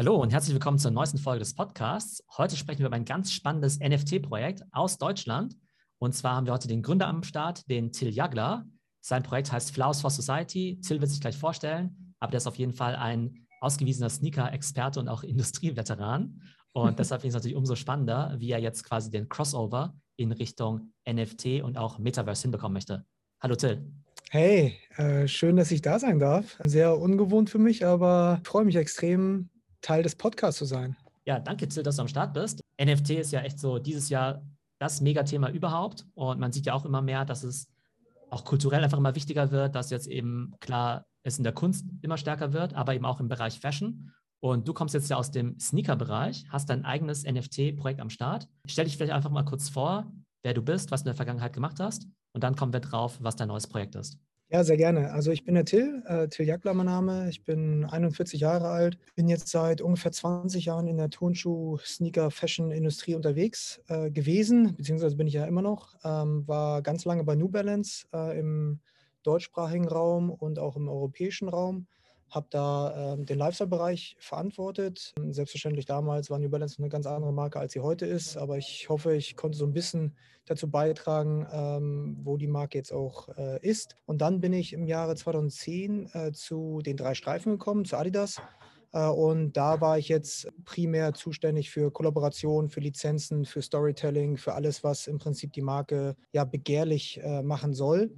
Hallo 0.00 0.16
und 0.16 0.32
herzlich 0.32 0.54
willkommen 0.54 0.78
zur 0.78 0.92
neuesten 0.92 1.18
Folge 1.18 1.40
des 1.40 1.54
Podcasts. 1.54 2.24
Heute 2.38 2.56
sprechen 2.56 2.78
wir 2.78 2.86
über 2.86 2.96
ein 2.96 3.04
ganz 3.04 3.32
spannendes 3.32 3.80
NFT-Projekt 3.80 4.62
aus 4.72 4.96
Deutschland. 4.96 5.58
Und 5.98 6.14
zwar 6.14 6.36
haben 6.36 6.46
wir 6.46 6.54
heute 6.54 6.68
den 6.68 6.80
Gründer 6.80 7.06
am 7.06 7.22
Start, 7.22 7.68
den 7.68 7.92
Till 7.92 8.08
Jagler. 8.08 8.64
Sein 9.02 9.22
Projekt 9.22 9.52
heißt 9.52 9.72
Flowers 9.72 10.00
for 10.00 10.08
Society. 10.08 10.80
Till 10.80 11.02
wird 11.02 11.10
sich 11.10 11.20
gleich 11.20 11.36
vorstellen, 11.36 12.14
aber 12.18 12.30
der 12.30 12.38
ist 12.38 12.46
auf 12.46 12.56
jeden 12.56 12.72
Fall 12.72 12.96
ein 12.96 13.46
ausgewiesener 13.60 14.08
Sneaker-Experte 14.08 15.00
und 15.00 15.08
auch 15.08 15.22
Industrieveteran. 15.32 16.40
Und 16.72 16.98
deshalb 16.98 17.20
finde 17.20 17.32
ich 17.32 17.36
es 17.36 17.42
natürlich 17.42 17.58
umso 17.58 17.74
spannender, 17.74 18.34
wie 18.38 18.52
er 18.52 18.58
jetzt 18.58 18.84
quasi 18.84 19.10
den 19.10 19.28
Crossover 19.28 19.92
in 20.16 20.32
Richtung 20.32 20.94
NFT 21.06 21.62
und 21.62 21.76
auch 21.76 21.98
Metaverse 21.98 22.40
hinbekommen 22.40 22.72
möchte. 22.72 23.04
Hallo 23.42 23.54
Till. 23.54 23.92
Hey, 24.30 24.78
äh, 24.96 25.28
schön, 25.28 25.56
dass 25.56 25.70
ich 25.70 25.82
da 25.82 25.98
sein 25.98 26.18
darf. 26.18 26.58
Sehr 26.64 26.98
ungewohnt 26.98 27.50
für 27.50 27.58
mich, 27.58 27.84
aber 27.84 28.40
freue 28.44 28.64
mich 28.64 28.76
extrem, 28.76 29.50
Teil 29.80 30.02
des 30.02 30.16
Podcasts 30.16 30.58
zu 30.58 30.64
sein. 30.64 30.96
Ja, 31.26 31.38
danke 31.38 31.68
Till, 31.68 31.82
dass 31.82 31.96
du 31.96 32.02
am 32.02 32.08
Start 32.08 32.34
bist. 32.34 32.60
NFT 32.82 33.10
ist 33.10 33.32
ja 33.32 33.40
echt 33.42 33.58
so 33.58 33.78
dieses 33.78 34.08
Jahr 34.08 34.42
das 34.80 35.00
Megathema 35.00 35.50
überhaupt. 35.50 36.06
Und 36.14 36.40
man 36.40 36.52
sieht 36.52 36.66
ja 36.66 36.74
auch 36.74 36.84
immer 36.84 37.02
mehr, 37.02 37.24
dass 37.24 37.44
es 37.44 37.68
auch 38.30 38.44
kulturell 38.44 38.82
einfach 38.82 38.98
immer 38.98 39.14
wichtiger 39.14 39.50
wird, 39.50 39.74
dass 39.74 39.90
jetzt 39.90 40.06
eben 40.06 40.54
klar 40.60 41.04
es 41.22 41.38
in 41.38 41.44
der 41.44 41.52
Kunst 41.52 41.86
immer 42.00 42.16
stärker 42.16 42.52
wird, 42.52 42.74
aber 42.74 42.94
eben 42.94 43.04
auch 43.04 43.20
im 43.20 43.28
Bereich 43.28 43.60
Fashion. 43.60 44.12
Und 44.42 44.66
du 44.66 44.72
kommst 44.72 44.94
jetzt 44.94 45.10
ja 45.10 45.16
aus 45.16 45.30
dem 45.30 45.58
Sneaker-Bereich, 45.60 46.46
hast 46.48 46.70
dein 46.70 46.84
eigenes 46.86 47.24
NFT-Projekt 47.24 48.00
am 48.00 48.08
Start. 48.08 48.48
Stell 48.66 48.86
dich 48.86 48.96
vielleicht 48.96 49.12
einfach 49.12 49.30
mal 49.30 49.44
kurz 49.44 49.68
vor, 49.68 50.10
wer 50.42 50.54
du 50.54 50.62
bist, 50.62 50.90
was 50.90 51.02
du 51.02 51.08
in 51.08 51.12
der 51.12 51.16
Vergangenheit 51.16 51.52
gemacht 51.52 51.78
hast. 51.78 52.06
Und 52.32 52.42
dann 52.42 52.56
kommen 52.56 52.72
wir 52.72 52.80
drauf, 52.80 53.18
was 53.20 53.36
dein 53.36 53.48
neues 53.48 53.66
Projekt 53.66 53.96
ist. 53.96 54.18
Ja, 54.52 54.64
sehr 54.64 54.76
gerne. 54.76 55.12
Also 55.12 55.30
ich 55.30 55.44
bin 55.44 55.54
der 55.54 55.64
Till, 55.64 56.02
äh, 56.06 56.26
Till 56.26 56.44
Jackler 56.44 56.74
mein 56.74 56.86
Name. 56.86 57.28
Ich 57.30 57.44
bin 57.44 57.84
41 57.84 58.40
Jahre 58.40 58.68
alt, 58.68 58.98
bin 59.14 59.28
jetzt 59.28 59.46
seit 59.48 59.80
ungefähr 59.80 60.10
20 60.10 60.64
Jahren 60.64 60.88
in 60.88 60.96
der 60.96 61.08
Turnschuh, 61.08 61.78
Sneaker, 61.78 62.32
Fashion-Industrie 62.32 63.14
unterwegs 63.14 63.80
äh, 63.86 64.10
gewesen, 64.10 64.74
beziehungsweise 64.76 65.14
bin 65.16 65.28
ich 65.28 65.34
ja 65.34 65.44
immer 65.44 65.62
noch. 65.62 65.94
Ähm, 66.02 66.48
war 66.48 66.82
ganz 66.82 67.04
lange 67.04 67.22
bei 67.22 67.36
New 67.36 67.48
Balance 67.48 68.08
äh, 68.12 68.40
im 68.40 68.80
deutschsprachigen 69.22 69.86
Raum 69.86 70.30
und 70.30 70.58
auch 70.58 70.76
im 70.76 70.88
europäischen 70.88 71.48
Raum 71.48 71.86
habe 72.30 72.46
da 72.50 73.14
ähm, 73.14 73.26
den 73.26 73.38
Lifestyle-Bereich 73.38 74.16
verantwortet. 74.18 75.12
Selbstverständlich 75.30 75.84
damals 75.84 76.30
war 76.30 76.38
New 76.38 76.48
Balance 76.48 76.78
eine 76.78 76.88
ganz 76.88 77.06
andere 77.06 77.32
Marke, 77.32 77.58
als 77.58 77.72
sie 77.72 77.80
heute 77.80 78.06
ist, 78.06 78.36
aber 78.36 78.56
ich 78.56 78.88
hoffe, 78.88 79.14
ich 79.14 79.36
konnte 79.36 79.58
so 79.58 79.66
ein 79.66 79.72
bisschen 79.72 80.16
dazu 80.46 80.70
beitragen, 80.70 81.46
ähm, 81.52 82.18
wo 82.22 82.36
die 82.36 82.46
Marke 82.46 82.78
jetzt 82.78 82.92
auch 82.92 83.28
äh, 83.36 83.64
ist. 83.66 83.96
Und 84.06 84.20
dann 84.20 84.40
bin 84.40 84.52
ich 84.52 84.72
im 84.72 84.86
Jahre 84.86 85.14
2010 85.14 86.10
äh, 86.12 86.32
zu 86.32 86.80
den 86.82 86.96
drei 86.96 87.14
Streifen 87.14 87.52
gekommen, 87.52 87.84
zu 87.84 87.96
Adidas. 87.96 88.40
Äh, 88.92 89.06
und 89.06 89.52
da 89.56 89.80
war 89.80 89.98
ich 89.98 90.08
jetzt 90.08 90.48
primär 90.64 91.12
zuständig 91.14 91.70
für 91.70 91.90
Kollaboration, 91.90 92.68
für 92.68 92.80
Lizenzen, 92.80 93.44
für 93.44 93.62
Storytelling, 93.62 94.36
für 94.36 94.54
alles, 94.54 94.82
was 94.82 95.06
im 95.06 95.18
Prinzip 95.18 95.52
die 95.52 95.62
Marke 95.62 96.16
ja 96.32 96.44
begehrlich 96.44 97.20
äh, 97.22 97.42
machen 97.42 97.74
soll 97.74 98.10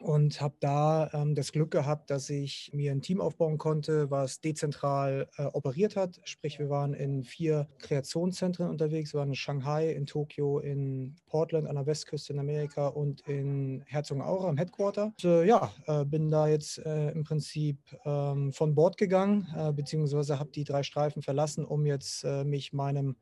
und 0.00 0.40
habe 0.40 0.54
da 0.60 1.10
ähm, 1.12 1.34
das 1.34 1.52
Glück 1.52 1.70
gehabt, 1.70 2.10
dass 2.10 2.30
ich 2.30 2.70
mir 2.72 2.92
ein 2.92 3.02
Team 3.02 3.20
aufbauen 3.20 3.58
konnte, 3.58 4.10
was 4.10 4.40
dezentral 4.40 5.28
äh, 5.36 5.44
operiert 5.44 5.96
hat. 5.96 6.20
Sprich, 6.24 6.58
wir 6.58 6.70
waren 6.70 6.94
in 6.94 7.22
vier 7.24 7.68
Kreationszentren 7.78 8.68
unterwegs. 8.68 9.12
Wir 9.12 9.20
waren 9.20 9.28
in 9.28 9.34
Shanghai, 9.34 9.92
in 9.92 10.06
Tokio, 10.06 10.58
in 10.58 11.16
Portland 11.26 11.66
an 11.66 11.76
der 11.76 11.86
Westküste 11.86 12.32
in 12.32 12.38
Amerika 12.38 12.88
und 12.88 13.20
in 13.28 13.82
Herzogenaurach 13.86 14.48
am 14.48 14.56
Headquarter. 14.56 15.06
Und, 15.06 15.24
äh, 15.24 15.44
ja, 15.44 15.72
äh, 15.86 16.04
bin 16.04 16.30
da 16.30 16.48
jetzt 16.48 16.78
äh, 16.78 17.10
im 17.10 17.24
Prinzip 17.24 17.78
ähm, 18.04 18.52
von 18.52 18.74
Bord 18.74 18.96
gegangen, 18.96 19.46
äh, 19.56 19.72
beziehungsweise 19.72 20.38
habe 20.38 20.50
die 20.50 20.64
drei 20.64 20.82
Streifen 20.82 21.22
verlassen, 21.22 21.64
um 21.64 21.86
jetzt 21.86 22.24
äh, 22.24 22.44
mich 22.44 22.72
meinem 22.72 23.16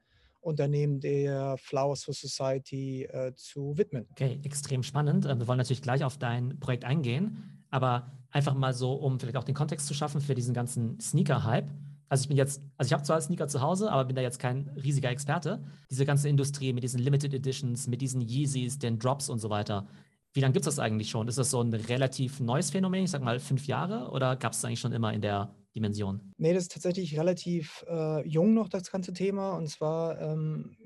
Unternehmen 0.49 1.01
der 1.01 1.57
Flowers 1.59 2.05
for 2.05 2.15
Society 2.15 3.05
äh, 3.05 3.33
zu 3.35 3.77
widmen. 3.77 4.07
Okay, 4.13 4.41
extrem 4.43 4.83
spannend. 4.83 5.27
Äh, 5.27 5.39
wir 5.39 5.47
wollen 5.47 5.59
natürlich 5.59 5.83
gleich 5.83 6.05
auf 6.05 6.19
dein 6.19 6.59
Projekt 6.59 6.85
eingehen, 6.85 7.65
aber 7.71 8.11
einfach 8.31 8.55
mal 8.55 8.75
so, 8.75 8.93
um 8.93 9.21
vielleicht 9.21 9.37
auch 9.37 9.45
den 9.45 9.55
Kontext 9.55 9.87
zu 9.87 9.95
schaffen 9.95 10.21
für 10.21 10.35
diesen 10.35 10.55
ganzen 10.55 10.99
Sneaker-Hype. 11.01 11.71
Also 12.09 12.23
ich 12.23 12.29
bin 12.29 12.37
jetzt, 12.37 12.63
also 12.77 12.89
ich 12.89 12.93
habe 12.93 13.03
zwar 13.03 13.21
Sneaker 13.21 13.49
zu 13.49 13.61
Hause, 13.61 13.93
aber 13.93 14.07
bin 14.07 14.17
da 14.17 14.23
jetzt 14.23 14.39
kein 14.39 14.69
riesiger 14.83 15.11
Experte. 15.11 15.63
Diese 15.91 16.07
ganze 16.07 16.29
Industrie 16.29 16.73
mit 16.73 16.83
diesen 16.83 17.01
Limited 17.01 17.35
Editions, 17.35 17.87
mit 17.87 18.01
diesen 18.01 18.23
Yeezys, 18.23 18.79
den 18.79 18.99
Drops 18.99 19.29
und 19.29 19.39
so 19.41 19.51
weiter. 19.51 19.87
Wie 20.33 20.41
lange 20.41 20.53
gibt 20.53 20.67
es 20.67 20.75
das 20.77 20.83
eigentlich 20.83 21.11
schon? 21.11 21.29
Ist 21.29 21.39
das 21.39 21.51
so 21.51 21.61
ein 21.61 21.73
relativ 21.73 22.41
neues 22.41 22.71
Phänomen, 22.71 23.05
ich 23.05 23.11
sag 23.11 23.23
mal 23.23 23.41
fünf 23.41 23.67
Jahre, 23.67 24.11
oder 24.11 24.37
gab 24.37 24.53
es 24.53 24.65
eigentlich 24.65 24.81
schon 24.81 24.93
immer 24.93 25.13
in 25.13 25.21
der 25.21 25.55
Dimension? 25.79 26.33
Nee, 26.37 26.53
das 26.53 26.65
ist 26.65 26.73
tatsächlich 26.73 27.19
relativ 27.19 27.85
äh, 27.89 28.27
jung 28.27 28.55
noch, 28.55 28.69
das 28.69 28.91
ganze 28.91 29.13
Thema. 29.13 29.57
Und 29.57 29.69
zwar 29.69 30.21
ähm, 30.21 30.77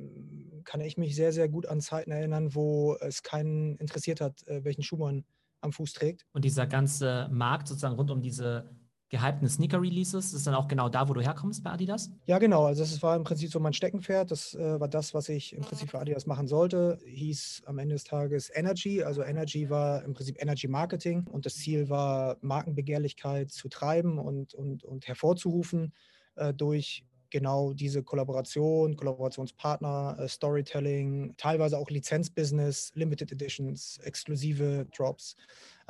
kann 0.65 0.81
ich 0.81 0.97
mich 0.97 1.17
sehr, 1.17 1.33
sehr 1.33 1.49
gut 1.49 1.67
an 1.67 1.81
Zeiten 1.81 2.11
erinnern, 2.11 2.55
wo 2.55 2.97
es 3.01 3.23
keinen 3.23 3.77
interessiert 3.77 4.21
hat, 4.21 4.47
äh, 4.47 4.65
welchen 4.65 4.83
Schuh 4.83 4.97
man 4.97 5.25
am 5.61 5.73
Fuß 5.73 5.93
trägt. 5.93 6.27
Und 6.33 6.45
dieser 6.45 6.67
ganze 6.67 7.29
Markt 7.31 7.69
sozusagen 7.69 7.95
rund 7.95 8.11
um 8.11 8.21
diese 8.21 8.71
gehypten 9.13 9.49
Sneaker-Releases? 9.49 10.33
Ist 10.33 10.47
dann 10.47 10.55
auch 10.55 10.67
genau 10.67 10.89
da, 10.89 11.09
wo 11.09 11.13
du 11.13 11.21
herkommst 11.21 11.63
bei 11.63 11.71
Adidas? 11.71 12.11
Ja, 12.27 12.39
genau. 12.39 12.65
Also 12.65 12.83
das 12.83 13.03
war 13.03 13.15
im 13.15 13.25
Prinzip 13.25 13.51
so 13.51 13.61
mein 13.61 13.75
Steckenpferd. 13.75 14.31
Das 14.31 14.55
äh, 14.55 14.81
war 14.81 14.89
das, 14.89 15.13
was 15.13 15.29
ich 15.29 15.53
im 15.53 15.61
Prinzip 15.61 15.91
für 15.91 16.01
Adidas 16.01 16.27
machen 16.27 16.49
sollte. 16.49 16.99
Hieß 17.05 17.63
am 17.67 17.79
Ende 17.79 17.95
des 17.95 18.05
Tages 18.05 18.51
Energy. 18.53 19.03
Also 19.03 19.23
Energy 19.23 19.69
war 19.69 20.03
im 20.03 20.15
Prinzip 20.15 20.41
Energy 20.43 20.67
Marketing 20.67 21.27
und 21.31 21.45
das 21.45 21.57
Ziel 21.57 21.91
war, 21.91 22.39
Markenbegehrlichkeit 22.41 23.53
zu 23.53 23.69
treiben 23.69 24.19
und, 24.19 24.55
und, 24.55 24.83
und 24.83 25.07
hervorzurufen 25.07 25.93
äh, 26.37 26.55
durch 26.55 27.05
genau 27.29 27.73
diese 27.73 28.03
Kollaboration, 28.03 28.97
Kollaborationspartner, 28.97 30.17
äh, 30.21 30.29
Storytelling, 30.29 31.35
teilweise 31.37 31.79
auch 31.79 31.91
Lizenzbusiness, 31.91 32.93
Limited 32.95 33.33
Editions, 33.33 33.99
exklusive 34.05 34.87
Drops. 34.97 35.37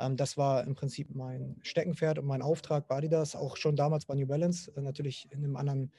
Ähm, 0.03 0.17
das 0.17 0.37
war 0.37 0.63
im 0.63 0.75
Prinzip 0.75 1.13
mein 1.15 1.57
Steckenpferd 1.61 2.19
und 2.19 2.25
mein 2.25 2.41
Auftrag 2.41 2.87
bei 2.87 2.97
Adidas, 2.97 3.35
auch 3.35 3.57
schon 3.57 3.75
damals 3.75 4.05
bei 4.05 4.15
New 4.15 4.27
Balance, 4.27 4.71
äh, 4.75 4.81
natürlich 4.81 5.27
in 5.31 5.43
einem 5.43 5.55
anderen 5.55 5.91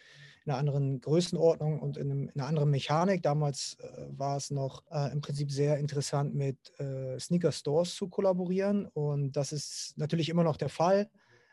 in 0.45 0.51
einer 0.51 0.59
anderen 0.59 1.01
Größenordnung 1.01 1.81
und 1.81 1.97
in, 1.97 2.11
einem, 2.11 2.29
in 2.29 2.41
einer 2.41 2.49
anderen 2.49 2.71
Mechanik. 2.71 3.23
Damals 3.23 3.79
äh, 3.81 4.07
war 4.11 4.37
es 4.37 4.51
noch 4.51 4.83
äh, 4.91 5.11
im 5.11 5.23
Prinzip 5.23 5.51
sehr 5.51 5.79
interessant, 5.79 6.35
mit 6.35 6.59
äh, 6.79 7.19
Sneaker 7.19 7.51
Stores 7.51 7.95
zu 7.95 8.09
kollaborieren. 8.09 8.87
Und 8.89 9.33
das 9.33 9.53
ist 9.53 9.95
natürlich 9.97 10.29
immer 10.29 10.45
noch 10.45 10.59
der 10.59 10.69
Fall. 10.69 11.09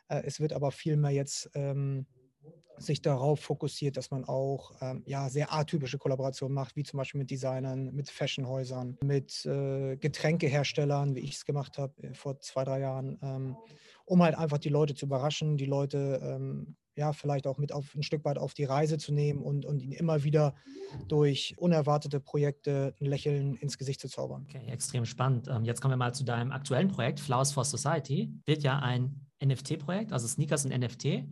Äh, 0.10 0.24
es 0.26 0.42
wird 0.42 0.52
aber 0.52 0.72
vielmehr 0.72 1.12
jetzt 1.12 1.50
ähm, 1.54 2.06
sich 2.78 3.02
darauf 3.02 3.40
fokussiert, 3.40 3.98
dass 3.98 4.12
man 4.12 4.26
auch 4.26 4.72
ähm, 4.82 5.04
ja, 5.06 5.30
sehr 5.30 5.54
atypische 5.54 5.98
Kollaborationen 5.98 6.54
macht, 6.54 6.76
wie 6.76 6.84
zum 6.84 6.98
Beispiel 6.98 7.20
mit 7.20 7.32
Designern, 7.32 7.94
mit 7.94 8.10
Fashionhäusern, 8.10 8.98
mit 9.04 9.46
äh, 9.46 9.98
Getränkeherstellern, 9.98 11.16
wie 11.16 11.20
ich 11.22 11.34
es 11.34 11.46
gemacht 11.46 11.78
habe 11.78 11.94
äh, 12.04 12.14
vor 12.14 12.40
zwei, 12.40 12.64
drei 12.64 12.80
Jahren, 12.80 13.20
ähm, 13.22 13.56
um 14.06 14.22
halt 14.24 14.36
einfach 14.36 14.58
die 14.58 14.70
Leute 14.70 14.96
zu 14.96 15.06
überraschen, 15.06 15.58
die 15.58 15.66
Leute 15.66 16.20
ähm, 16.24 16.76
ja 16.96 17.14
vielleicht 17.14 17.48
auch 17.48 17.58
mit 17.58 17.72
auf 17.72 17.96
ein 17.96 18.04
Stück 18.04 18.26
weit 18.26 18.38
auf 18.38 18.54
die 18.54 18.66
Reise 18.66 18.98
zu 18.98 19.14
nehmen 19.14 19.42
und, 19.42 19.66
und 19.66 19.82
ihnen 19.82 19.94
immer 19.94 20.24
wieder 20.24 20.56
durch 21.08 21.56
unerwartete 21.58 22.20
Projekte 22.20 22.94
ein 23.00 23.06
Lächeln 23.06 23.56
ins 23.56 23.78
Gesicht 23.78 24.02
zu 24.02 24.10
zaubern. 24.10 24.46
Okay, 24.48 24.66
extrem 24.68 25.06
spannend. 25.06 25.48
Ähm, 25.48 25.64
jetzt 25.64 25.82
kommen 25.82 25.94
wir 25.94 25.98
mal 25.98 26.14
zu 26.14 26.24
deinem 26.24 26.52
aktuellen 26.52 26.90
Projekt, 26.90 27.20
Flowers 27.20 27.52
for 27.52 27.66
Society. 27.66 28.34
Wird 28.46 28.64
ja 28.64 28.80
ein 28.80 29.28
NFT-Projekt, 29.44 30.12
also 30.12 30.28
Sneakers 30.28 30.66
und 30.66 30.78
NFT. 30.78 31.24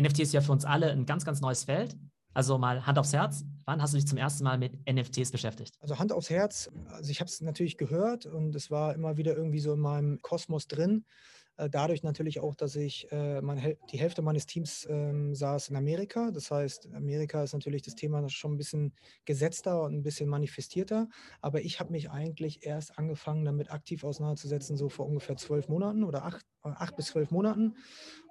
NFT 0.00 0.20
ist 0.20 0.32
ja 0.32 0.40
für 0.40 0.52
uns 0.52 0.64
alle 0.64 0.90
ein 0.90 1.06
ganz, 1.06 1.24
ganz 1.24 1.40
neues 1.40 1.64
Feld. 1.64 1.96
Also 2.34 2.58
mal 2.58 2.86
Hand 2.86 2.98
aufs 2.98 3.14
Herz, 3.14 3.46
wann 3.64 3.80
hast 3.80 3.94
du 3.94 3.96
dich 3.96 4.06
zum 4.06 4.18
ersten 4.18 4.44
Mal 4.44 4.58
mit 4.58 4.74
NFTs 4.86 5.32
beschäftigt? 5.32 5.74
Also 5.80 5.98
Hand 5.98 6.12
aufs 6.12 6.28
Herz, 6.28 6.70
also 6.88 7.10
ich 7.10 7.20
habe 7.20 7.30
es 7.30 7.40
natürlich 7.40 7.78
gehört 7.78 8.26
und 8.26 8.54
es 8.54 8.70
war 8.70 8.94
immer 8.94 9.16
wieder 9.16 9.34
irgendwie 9.34 9.58
so 9.58 9.72
in 9.72 9.80
meinem 9.80 10.20
Kosmos 10.20 10.68
drin. 10.68 11.06
Äh, 11.56 11.70
dadurch 11.70 12.02
natürlich 12.02 12.40
auch, 12.40 12.54
dass 12.54 12.76
ich 12.76 13.10
äh, 13.10 13.40
die 13.90 13.98
Hälfte 13.98 14.20
meines 14.20 14.44
Teams 14.44 14.86
ähm, 14.90 15.34
saß 15.34 15.70
in 15.70 15.76
Amerika. 15.76 16.30
Das 16.30 16.50
heißt, 16.50 16.90
Amerika 16.94 17.42
ist 17.42 17.54
natürlich 17.54 17.82
das 17.82 17.94
Thema 17.94 18.28
schon 18.28 18.52
ein 18.52 18.58
bisschen 18.58 18.92
gesetzter 19.24 19.82
und 19.82 19.94
ein 19.94 20.02
bisschen 20.02 20.28
manifestierter. 20.28 21.08
Aber 21.40 21.62
ich 21.62 21.80
habe 21.80 21.92
mich 21.92 22.10
eigentlich 22.10 22.66
erst 22.66 22.98
angefangen, 22.98 23.44
damit 23.46 23.70
aktiv 23.70 24.04
auseinanderzusetzen, 24.04 24.76
so 24.76 24.90
vor 24.90 25.06
ungefähr 25.06 25.36
zwölf 25.36 25.68
Monaten 25.68 26.04
oder 26.04 26.24
acht, 26.24 26.44
acht 26.62 26.96
bis 26.96 27.06
zwölf 27.06 27.30
Monaten 27.30 27.74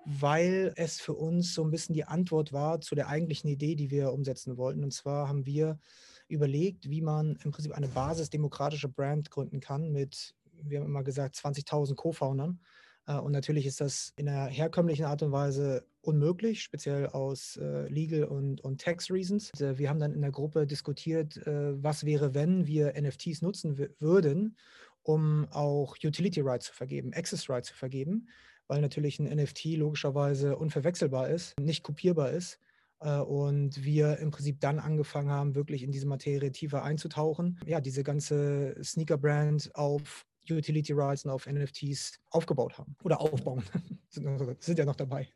weil 0.05 0.73
es 0.75 1.01
für 1.01 1.13
uns 1.13 1.53
so 1.53 1.63
ein 1.63 1.71
bisschen 1.71 1.93
die 1.93 2.05
Antwort 2.05 2.53
war 2.53 2.79
zu 2.79 2.95
der 2.95 3.07
eigentlichen 3.07 3.49
Idee, 3.49 3.75
die 3.75 3.89
wir 3.89 4.13
umsetzen 4.13 4.57
wollten. 4.57 4.83
Und 4.83 4.91
zwar 4.91 5.27
haben 5.27 5.45
wir 5.45 5.79
überlegt, 6.27 6.89
wie 6.89 7.01
man 7.01 7.37
im 7.43 7.51
Prinzip 7.51 7.73
eine 7.73 7.87
basisdemokratische 7.87 8.89
Brand 8.89 9.31
gründen 9.31 9.59
kann 9.59 9.91
mit, 9.91 10.35
wir 10.61 10.79
haben 10.79 10.87
immer 10.87 11.03
gesagt, 11.03 11.35
20.000 11.35 11.95
Co-Foundern. 11.95 12.59
Äh, 13.07 13.17
und 13.17 13.31
natürlich 13.31 13.65
ist 13.65 13.81
das 13.81 14.13
in 14.15 14.29
einer 14.29 14.45
herkömmlichen 14.45 15.05
Art 15.05 15.23
und 15.23 15.31
Weise 15.31 15.85
unmöglich, 16.01 16.61
speziell 16.61 17.07
aus 17.07 17.57
äh, 17.57 17.87
Legal 17.87 18.25
und, 18.25 18.61
und 18.61 18.81
Tax 18.81 19.09
Reasons. 19.09 19.51
Äh, 19.59 19.77
wir 19.77 19.89
haben 19.89 19.99
dann 19.99 20.13
in 20.13 20.21
der 20.21 20.31
Gruppe 20.31 20.67
diskutiert, 20.67 21.37
äh, 21.47 21.81
was 21.83 22.05
wäre, 22.05 22.35
wenn 22.35 22.67
wir 22.67 22.93
NFTs 22.99 23.41
nutzen 23.41 23.77
würden, 23.99 24.55
um 25.01 25.47
auch 25.51 25.95
Utility 26.03 26.41
Rights 26.41 26.67
zu 26.67 26.73
vergeben, 26.73 27.13
Access 27.13 27.49
Rights 27.49 27.69
zu 27.69 27.75
vergeben 27.75 28.27
weil 28.67 28.81
natürlich 28.81 29.19
ein 29.19 29.25
NFT 29.25 29.65
logischerweise 29.75 30.57
unverwechselbar 30.57 31.29
ist, 31.29 31.57
nicht 31.59 31.83
kopierbar 31.83 32.31
ist 32.31 32.59
Äh, 33.01 33.19
und 33.19 33.83
wir 33.83 34.19
im 34.19 34.31
Prinzip 34.31 34.61
dann 34.61 34.79
angefangen 34.79 35.29
haben, 35.29 35.53
wirklich 35.53 35.83
in 35.83 35.91
diese 35.91 36.07
Materie 36.07 36.51
tiefer 36.51 36.83
einzutauchen. 36.83 37.59
Ja, 37.65 37.81
diese 37.81 38.03
ganze 38.03 38.73
Sneaker-Brand 38.81 39.75
auf 39.75 40.25
Utility 40.49 40.93
Rights 40.93 41.25
und 41.25 41.31
auf 41.31 41.45
NFTs 41.47 42.19
aufgebaut 42.31 42.77
haben 42.77 42.95
oder 43.03 43.19
aufbauen. 43.19 43.63
sind, 44.09 44.79
ja 44.79 44.85
noch 44.85 44.95
dabei. 44.95 45.27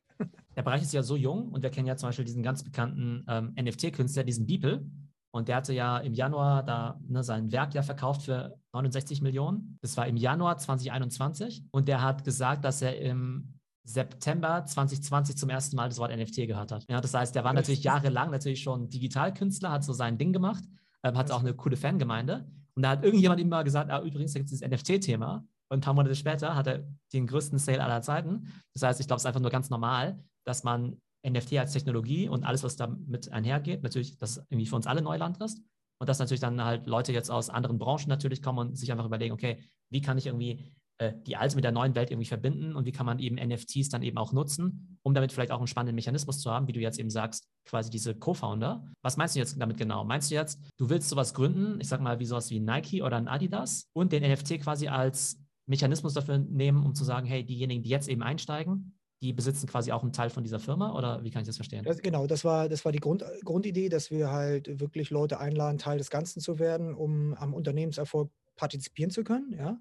Der 0.55 0.63
Bereich 0.63 0.81
ist 0.81 0.93
ja 0.93 1.03
so 1.03 1.15
jung 1.15 1.49
und 1.49 1.63
wir 1.63 1.69
kennen 1.69 1.87
ja 1.87 1.97
zum 1.97 2.09
Beispiel 2.09 2.25
diesen 2.25 2.43
ganz 2.43 2.63
bekannten 2.63 3.25
ähm, 3.27 3.55
NFT-Künstler, 3.59 4.23
diesen 4.23 4.45
Beeple. 4.45 4.85
Und 5.31 5.47
der 5.47 5.57
hatte 5.57 5.73
ja 5.73 5.99
im 5.99 6.13
Januar 6.13 6.63
da 6.63 6.99
ne, 7.07 7.23
sein 7.23 7.51
Werk 7.51 7.75
ja 7.75 7.83
verkauft 7.83 8.23
für 8.23 8.57
69 8.73 9.21
Millionen. 9.21 9.77
Das 9.81 9.95
war 9.95 10.07
im 10.07 10.17
Januar 10.17 10.57
2021. 10.57 11.65
Und 11.71 11.87
der 11.87 12.01
hat 12.01 12.23
gesagt, 12.23 12.65
dass 12.65 12.81
er 12.81 12.99
im 12.99 13.59
September 13.83 14.65
2020 14.65 15.37
zum 15.37 15.49
ersten 15.49 15.75
Mal 15.75 15.89
das 15.89 15.97
Wort 15.99 16.15
NFT 16.15 16.47
gehört 16.47 16.71
hat. 16.71 16.85
Ja, 16.89 17.01
das 17.01 17.13
heißt, 17.13 17.35
der 17.35 17.43
war 17.43 17.53
natürlich 17.53 17.83
jahrelang 17.83 18.31
natürlich 18.31 18.61
schon 18.61 18.89
Digitalkünstler, 18.89 19.71
hat 19.71 19.83
so 19.83 19.93
sein 19.93 20.17
Ding 20.17 20.33
gemacht, 20.33 20.63
ähm, 21.03 21.17
hat 21.17 21.31
auch 21.31 21.41
eine 21.41 21.53
coole 21.53 21.77
Fangemeinde. 21.77 22.47
Und 22.75 22.83
da 22.83 22.91
hat 22.91 23.03
irgendjemand 23.03 23.39
ihm 23.41 23.49
mal 23.49 23.63
gesagt, 23.63 23.89
ah, 23.91 24.01
übrigens, 24.01 24.33
da 24.33 24.39
gibt 24.39 24.51
es 24.51 24.59
dieses 24.59 24.67
NFT-Thema. 24.67 25.45
Und 25.69 25.77
ein 25.77 25.81
paar 25.81 25.93
Monate 25.93 26.15
später 26.15 26.55
hat 26.55 26.67
er 26.67 26.87
den 27.13 27.27
größten 27.27 27.59
Sale 27.59 27.83
aller 27.83 28.01
Zeiten. 28.01 28.51
Das 28.73 28.83
heißt, 28.83 28.99
ich 28.99 29.07
glaube, 29.07 29.17
es 29.17 29.23
ist 29.23 29.27
einfach 29.27 29.41
nur 29.41 29.51
ganz 29.51 29.69
normal, 29.69 30.19
dass 30.45 30.63
man 30.63 30.99
NFT 31.27 31.53
als 31.57 31.73
Technologie 31.73 32.29
und 32.29 32.45
alles, 32.45 32.63
was 32.63 32.75
damit 32.75 33.31
einhergeht, 33.31 33.83
natürlich, 33.83 34.17
dass 34.17 34.37
irgendwie 34.49 34.67
für 34.67 34.75
uns 34.75 34.87
alle 34.87 35.01
Neuland 35.01 35.41
ist. 35.41 35.61
Und 36.01 36.07
dass 36.07 36.19
natürlich 36.19 36.39
dann 36.39 36.63
halt 36.63 36.87
Leute 36.87 37.11
jetzt 37.11 37.29
aus 37.29 37.49
anderen 37.49 37.77
Branchen 37.77 38.07
natürlich 38.07 38.41
kommen 38.41 38.59
und 38.59 38.77
sich 38.77 38.91
einfach 38.91 39.05
überlegen, 39.05 39.33
okay, 39.33 39.61
wie 39.89 39.99
kann 39.99 40.17
ich 40.17 40.27
irgendwie 40.27 40.73
äh, 40.99 41.13
die 41.27 41.35
alte 41.35 41.55
mit 41.55 41.63
der 41.63 41.71
neuen 41.71 41.95
Welt 41.95 42.11
irgendwie 42.11 42.27
verbinden 42.27 42.75
und 42.75 42.85
wie 42.85 42.91
kann 42.91 43.05
man 43.05 43.19
eben 43.19 43.35
NFTs 43.35 43.89
dann 43.89 44.03
eben 44.03 44.17
auch 44.17 44.33
nutzen, 44.33 44.97
um 45.01 45.13
damit 45.13 45.31
vielleicht 45.31 45.51
auch 45.51 45.57
einen 45.57 45.67
spannenden 45.67 45.95
Mechanismus 45.95 46.39
zu 46.39 46.51
haben, 46.51 46.67
wie 46.67 46.73
du 46.73 46.79
jetzt 46.79 46.99
eben 46.99 47.09
sagst, 47.09 47.47
quasi 47.65 47.89
diese 47.89 48.15
Co-Founder. 48.15 48.85
Was 49.01 49.17
meinst 49.17 49.35
du 49.35 49.39
jetzt 49.39 49.59
damit 49.59 49.77
genau? 49.77 50.03
Meinst 50.03 50.29
du 50.29 50.35
jetzt, 50.35 50.59
du 50.77 50.89
willst 50.89 51.09
sowas 51.09 51.33
gründen, 51.33 51.79
ich 51.81 51.87
sag 51.87 52.01
mal 52.01 52.19
wie 52.19 52.25
sowas 52.25 52.49
wie 52.49 52.59
Nike 52.59 53.01
oder 53.01 53.17
ein 53.17 53.27
Adidas 53.27 53.89
und 53.93 54.11
den 54.11 54.29
NFT 54.29 54.61
quasi 54.61 54.87
als 54.87 55.41
Mechanismus 55.67 56.13
dafür 56.13 56.37
nehmen, 56.37 56.83
um 56.83 56.95
zu 56.95 57.03
sagen, 57.03 57.27
hey, 57.27 57.45
diejenigen, 57.45 57.83
die 57.83 57.89
jetzt 57.89 58.09
eben 58.09 58.23
einsteigen, 58.23 58.98
die 59.21 59.33
besitzen 59.33 59.67
quasi 59.67 59.91
auch 59.91 60.03
einen 60.03 60.13
Teil 60.13 60.29
von 60.29 60.43
dieser 60.43 60.59
Firma 60.59 60.97
oder 60.97 61.23
wie 61.23 61.29
kann 61.29 61.41
ich 61.41 61.47
das 61.47 61.57
verstehen? 61.57 61.83
Das, 61.83 61.99
genau, 61.99 62.25
das 62.25 62.45
war, 62.45 62.69
das 62.69 62.85
war 62.85 62.91
die 62.91 62.99
Grund, 62.99 63.23
Grundidee, 63.43 63.89
dass 63.89 64.11
wir 64.11 64.31
halt 64.31 64.79
wirklich 64.79 65.09
Leute 65.09 65.39
einladen, 65.39 65.77
Teil 65.77 65.97
des 65.97 66.09
Ganzen 66.09 66.39
zu 66.39 66.59
werden, 66.59 66.93
um 66.93 67.33
am 67.33 67.53
Unternehmenserfolg 67.53 68.31
partizipieren 68.55 69.11
zu 69.11 69.23
können. 69.23 69.53
Ja? 69.57 69.79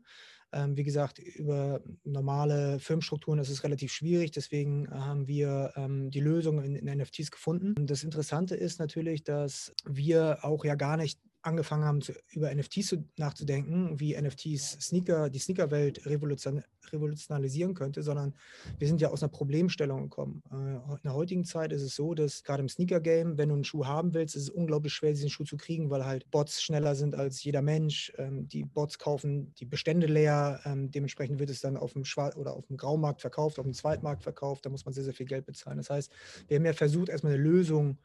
Ähm, 0.52 0.76
wie 0.76 0.84
gesagt, 0.84 1.18
über 1.18 1.82
normale 2.04 2.80
Firmenstrukturen 2.80 3.38
ist 3.38 3.50
es 3.50 3.64
relativ 3.64 3.92
schwierig. 3.92 4.30
Deswegen 4.30 4.88
haben 4.90 5.28
wir 5.28 5.72
ähm, 5.76 6.10
die 6.10 6.20
Lösung 6.20 6.62
in, 6.62 6.74
in 6.74 6.98
NFTs 6.98 7.30
gefunden. 7.30 7.74
Das 7.86 8.02
Interessante 8.02 8.56
ist 8.56 8.78
natürlich, 8.78 9.24
dass 9.24 9.74
wir 9.84 10.38
auch 10.42 10.64
ja 10.64 10.74
gar 10.74 10.96
nicht 10.96 11.20
angefangen 11.42 11.84
haben, 11.84 12.00
zu, 12.00 12.12
über 12.30 12.52
NFTs 12.54 12.88
zu, 12.88 13.04
nachzudenken, 13.16 13.98
wie 14.00 14.20
NFTs 14.20 14.78
Sneaker, 14.80 15.30
die 15.30 15.38
Sneakerwelt 15.38 16.04
revolution, 16.06 16.62
revolutionalisieren 16.92 17.74
könnte, 17.74 18.02
sondern 18.02 18.34
wir 18.78 18.88
sind 18.88 19.00
ja 19.00 19.08
aus 19.10 19.22
einer 19.22 19.30
Problemstellung 19.30 20.04
gekommen. 20.04 20.42
Äh, 20.50 20.54
in 20.54 21.02
der 21.04 21.14
heutigen 21.14 21.44
Zeit 21.44 21.72
ist 21.72 21.82
es 21.82 21.94
so, 21.94 22.14
dass 22.14 22.42
gerade 22.42 22.62
im 22.62 22.68
Sneaker-Game, 22.68 23.38
wenn 23.38 23.50
du 23.50 23.54
einen 23.54 23.64
Schuh 23.64 23.86
haben 23.86 24.14
willst, 24.14 24.36
ist 24.36 24.44
es 24.44 24.50
unglaublich 24.50 24.92
schwer, 24.92 25.10
diesen 25.10 25.30
Schuh 25.30 25.44
zu 25.44 25.56
kriegen, 25.56 25.90
weil 25.90 26.04
halt 26.04 26.30
Bots 26.30 26.62
schneller 26.62 26.94
sind 26.94 27.14
als 27.14 27.42
jeder 27.42 27.62
Mensch. 27.62 28.12
Ähm, 28.18 28.48
die 28.48 28.64
Bots 28.64 28.98
kaufen 28.98 29.54
die 29.58 29.66
Bestände 29.66 30.06
leer. 30.06 30.60
Ähm, 30.64 30.90
dementsprechend 30.90 31.38
wird 31.38 31.50
es 31.50 31.60
dann 31.60 31.76
auf 31.76 31.92
dem 31.92 32.04
Schwarz- 32.04 32.36
oder 32.36 32.54
auf 32.54 32.66
dem 32.66 32.76
Graumarkt 32.76 33.20
verkauft, 33.20 33.58
auf 33.58 33.64
dem 33.64 33.74
Zweitmarkt 33.74 34.22
verkauft. 34.22 34.66
Da 34.66 34.70
muss 34.70 34.84
man 34.84 34.94
sehr, 34.94 35.04
sehr 35.04 35.14
viel 35.14 35.26
Geld 35.26 35.46
bezahlen. 35.46 35.78
Das 35.78 35.90
heißt, 35.90 36.12
wir 36.48 36.56
haben 36.56 36.66
ja 36.66 36.72
versucht, 36.72 37.08
erstmal 37.08 37.34
eine 37.34 37.42
Lösung 37.42 37.98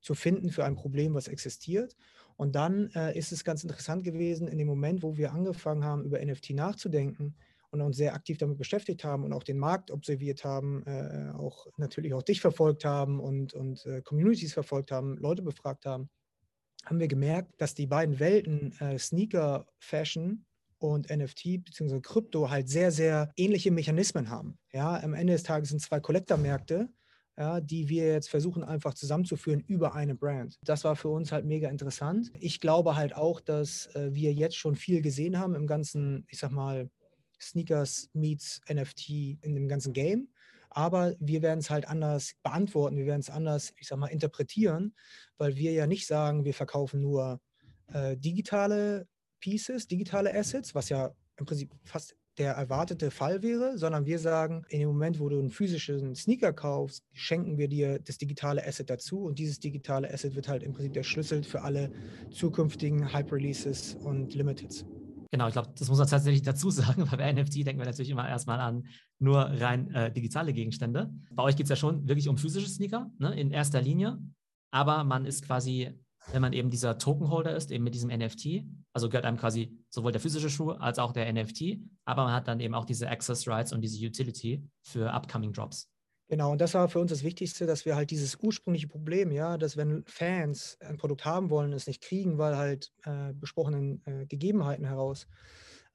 zu 0.00 0.14
finden 0.14 0.50
für 0.50 0.64
ein 0.64 0.76
Problem, 0.76 1.14
was 1.14 1.28
existiert. 1.28 1.96
Und 2.38 2.54
dann 2.54 2.88
äh, 2.94 3.18
ist 3.18 3.32
es 3.32 3.42
ganz 3.42 3.64
interessant 3.64 4.04
gewesen, 4.04 4.46
in 4.46 4.58
dem 4.58 4.68
Moment, 4.68 5.02
wo 5.02 5.16
wir 5.16 5.32
angefangen 5.32 5.84
haben, 5.84 6.04
über 6.04 6.24
NFT 6.24 6.50
nachzudenken 6.50 7.34
und 7.70 7.80
uns 7.80 7.96
sehr 7.96 8.14
aktiv 8.14 8.38
damit 8.38 8.58
beschäftigt 8.58 9.02
haben 9.02 9.24
und 9.24 9.32
auch 9.32 9.42
den 9.42 9.58
Markt 9.58 9.90
observiert 9.90 10.44
haben, 10.44 10.86
äh, 10.86 11.32
auch 11.36 11.66
natürlich 11.78 12.14
auch 12.14 12.22
dich 12.22 12.40
verfolgt 12.40 12.84
haben 12.84 13.18
und, 13.18 13.54
und 13.54 13.84
äh, 13.86 14.02
Communities 14.02 14.52
verfolgt 14.52 14.92
haben, 14.92 15.16
Leute 15.16 15.42
befragt 15.42 15.84
haben, 15.84 16.10
haben 16.86 17.00
wir 17.00 17.08
gemerkt, 17.08 17.60
dass 17.60 17.74
die 17.74 17.88
beiden 17.88 18.20
Welten 18.20 18.72
äh, 18.78 19.00
Sneaker, 19.00 19.66
Fashion 19.80 20.46
und 20.78 21.10
NFT 21.10 21.64
bzw. 21.64 22.00
Krypto 22.00 22.50
halt 22.50 22.68
sehr, 22.68 22.92
sehr 22.92 23.32
ähnliche 23.36 23.72
Mechanismen 23.72 24.30
haben. 24.30 24.60
Ja, 24.72 24.96
am 25.02 25.12
Ende 25.12 25.32
des 25.32 25.42
Tages 25.42 25.70
sind 25.70 25.80
zwei 25.80 25.98
Kollektormärkte 25.98 26.88
ja, 27.38 27.60
die 27.60 27.88
wir 27.88 28.08
jetzt 28.08 28.28
versuchen 28.28 28.64
einfach 28.64 28.94
zusammenzuführen 28.94 29.60
über 29.60 29.94
eine 29.94 30.16
Brand. 30.16 30.58
Das 30.64 30.82
war 30.82 30.96
für 30.96 31.08
uns 31.08 31.30
halt 31.30 31.44
mega 31.44 31.68
interessant. 31.68 32.32
Ich 32.40 32.58
glaube 32.60 32.96
halt 32.96 33.14
auch, 33.14 33.40
dass 33.40 33.86
äh, 33.94 34.12
wir 34.12 34.32
jetzt 34.32 34.56
schon 34.56 34.74
viel 34.74 35.02
gesehen 35.02 35.38
haben 35.38 35.54
im 35.54 35.68
ganzen, 35.68 36.26
ich 36.28 36.38
sag 36.38 36.50
mal, 36.50 36.90
Sneakers 37.40 38.10
meets 38.12 38.60
NFT 38.68 39.10
in 39.42 39.54
dem 39.54 39.68
ganzen 39.68 39.92
Game. 39.92 40.28
Aber 40.70 41.14
wir 41.20 41.40
werden 41.40 41.60
es 41.60 41.70
halt 41.70 41.88
anders 41.88 42.32
beantworten, 42.42 42.96
wir 42.96 43.06
werden 43.06 43.20
es 43.20 43.30
anders, 43.30 43.72
ich 43.78 43.86
sag 43.86 43.98
mal, 43.98 44.08
interpretieren, 44.08 44.94
weil 45.38 45.56
wir 45.56 45.72
ja 45.72 45.86
nicht 45.86 46.06
sagen, 46.06 46.44
wir 46.44 46.54
verkaufen 46.54 47.00
nur 47.00 47.40
äh, 47.92 48.16
digitale 48.16 49.06
Pieces, 49.40 49.86
digitale 49.86 50.34
Assets, 50.34 50.74
was 50.74 50.88
ja 50.88 51.14
im 51.36 51.46
Prinzip 51.46 51.72
fast 51.84 52.16
der 52.38 52.52
erwartete 52.52 53.10
Fall 53.10 53.42
wäre, 53.42 53.76
sondern 53.76 54.06
wir 54.06 54.18
sagen, 54.18 54.64
in 54.68 54.80
dem 54.80 54.88
Moment, 54.88 55.18
wo 55.18 55.28
du 55.28 55.38
einen 55.38 55.50
physischen 55.50 56.14
Sneaker 56.14 56.52
kaufst, 56.52 57.04
schenken 57.12 57.58
wir 57.58 57.68
dir 57.68 57.98
das 57.98 58.18
digitale 58.18 58.64
Asset 58.66 58.88
dazu 58.88 59.24
und 59.24 59.38
dieses 59.38 59.58
digitale 59.58 60.12
Asset 60.12 60.34
wird 60.36 60.48
halt 60.48 60.62
im 60.62 60.72
Prinzip 60.72 60.92
der 60.92 61.02
Schlüssel 61.02 61.42
für 61.42 61.62
alle 61.62 61.90
zukünftigen 62.30 63.12
Hype-Releases 63.12 63.96
und 63.96 64.34
Limiteds. 64.34 64.84
Genau, 65.30 65.48
ich 65.48 65.52
glaube, 65.52 65.72
das 65.76 65.88
muss 65.88 65.98
man 65.98 66.08
tatsächlich 66.08 66.42
dazu 66.42 66.70
sagen, 66.70 67.10
weil 67.10 67.18
bei 67.18 67.32
NFT 67.32 67.66
denken 67.66 67.78
wir 67.78 67.86
natürlich 67.86 68.10
immer 68.10 68.28
erstmal 68.28 68.60
an 68.60 68.86
nur 69.18 69.40
rein 69.40 69.90
äh, 69.90 70.12
digitale 70.12 70.52
Gegenstände. 70.52 71.12
Bei 71.32 71.42
euch 71.42 71.56
geht 71.56 71.64
es 71.64 71.70
ja 71.70 71.76
schon 71.76 72.06
wirklich 72.08 72.28
um 72.28 72.38
physische 72.38 72.68
Sneaker, 72.68 73.10
ne, 73.18 73.38
in 73.38 73.50
erster 73.50 73.82
Linie, 73.82 74.18
aber 74.70 75.04
man 75.04 75.26
ist 75.26 75.44
quasi 75.44 75.98
wenn 76.32 76.42
man 76.42 76.52
eben 76.52 76.70
dieser 76.70 76.98
Tokenholder 76.98 77.56
ist, 77.56 77.70
eben 77.70 77.84
mit 77.84 77.94
diesem 77.94 78.10
NFT. 78.10 78.64
Also 78.92 79.08
gehört 79.08 79.24
einem 79.24 79.36
quasi 79.36 79.78
sowohl 79.88 80.12
der 80.12 80.20
physische 80.20 80.50
Schuh 80.50 80.72
als 80.72 80.98
auch 80.98 81.12
der 81.12 81.32
NFT, 81.32 81.78
aber 82.04 82.24
man 82.24 82.32
hat 82.32 82.48
dann 82.48 82.60
eben 82.60 82.74
auch 82.74 82.84
diese 82.84 83.08
Access 83.08 83.46
Rights 83.48 83.72
und 83.72 83.80
diese 83.80 84.04
Utility 84.04 84.68
für 84.82 85.12
upcoming 85.12 85.52
Drops. 85.52 85.90
Genau, 86.30 86.52
und 86.52 86.60
das 86.60 86.74
war 86.74 86.88
für 86.88 86.98
uns 86.98 87.10
das 87.10 87.22
Wichtigste, 87.22 87.64
dass 87.64 87.86
wir 87.86 87.96
halt 87.96 88.10
dieses 88.10 88.36
ursprüngliche 88.36 88.86
Problem, 88.86 89.32
ja, 89.32 89.56
dass 89.56 89.78
wenn 89.78 90.04
Fans 90.06 90.76
ein 90.80 90.98
Produkt 90.98 91.24
haben 91.24 91.48
wollen, 91.48 91.72
es 91.72 91.86
nicht 91.86 92.02
kriegen, 92.02 92.36
weil 92.36 92.56
halt 92.56 92.92
äh, 93.04 93.32
besprochenen 93.32 94.02
äh, 94.04 94.26
Gegebenheiten 94.26 94.84
heraus, 94.84 95.26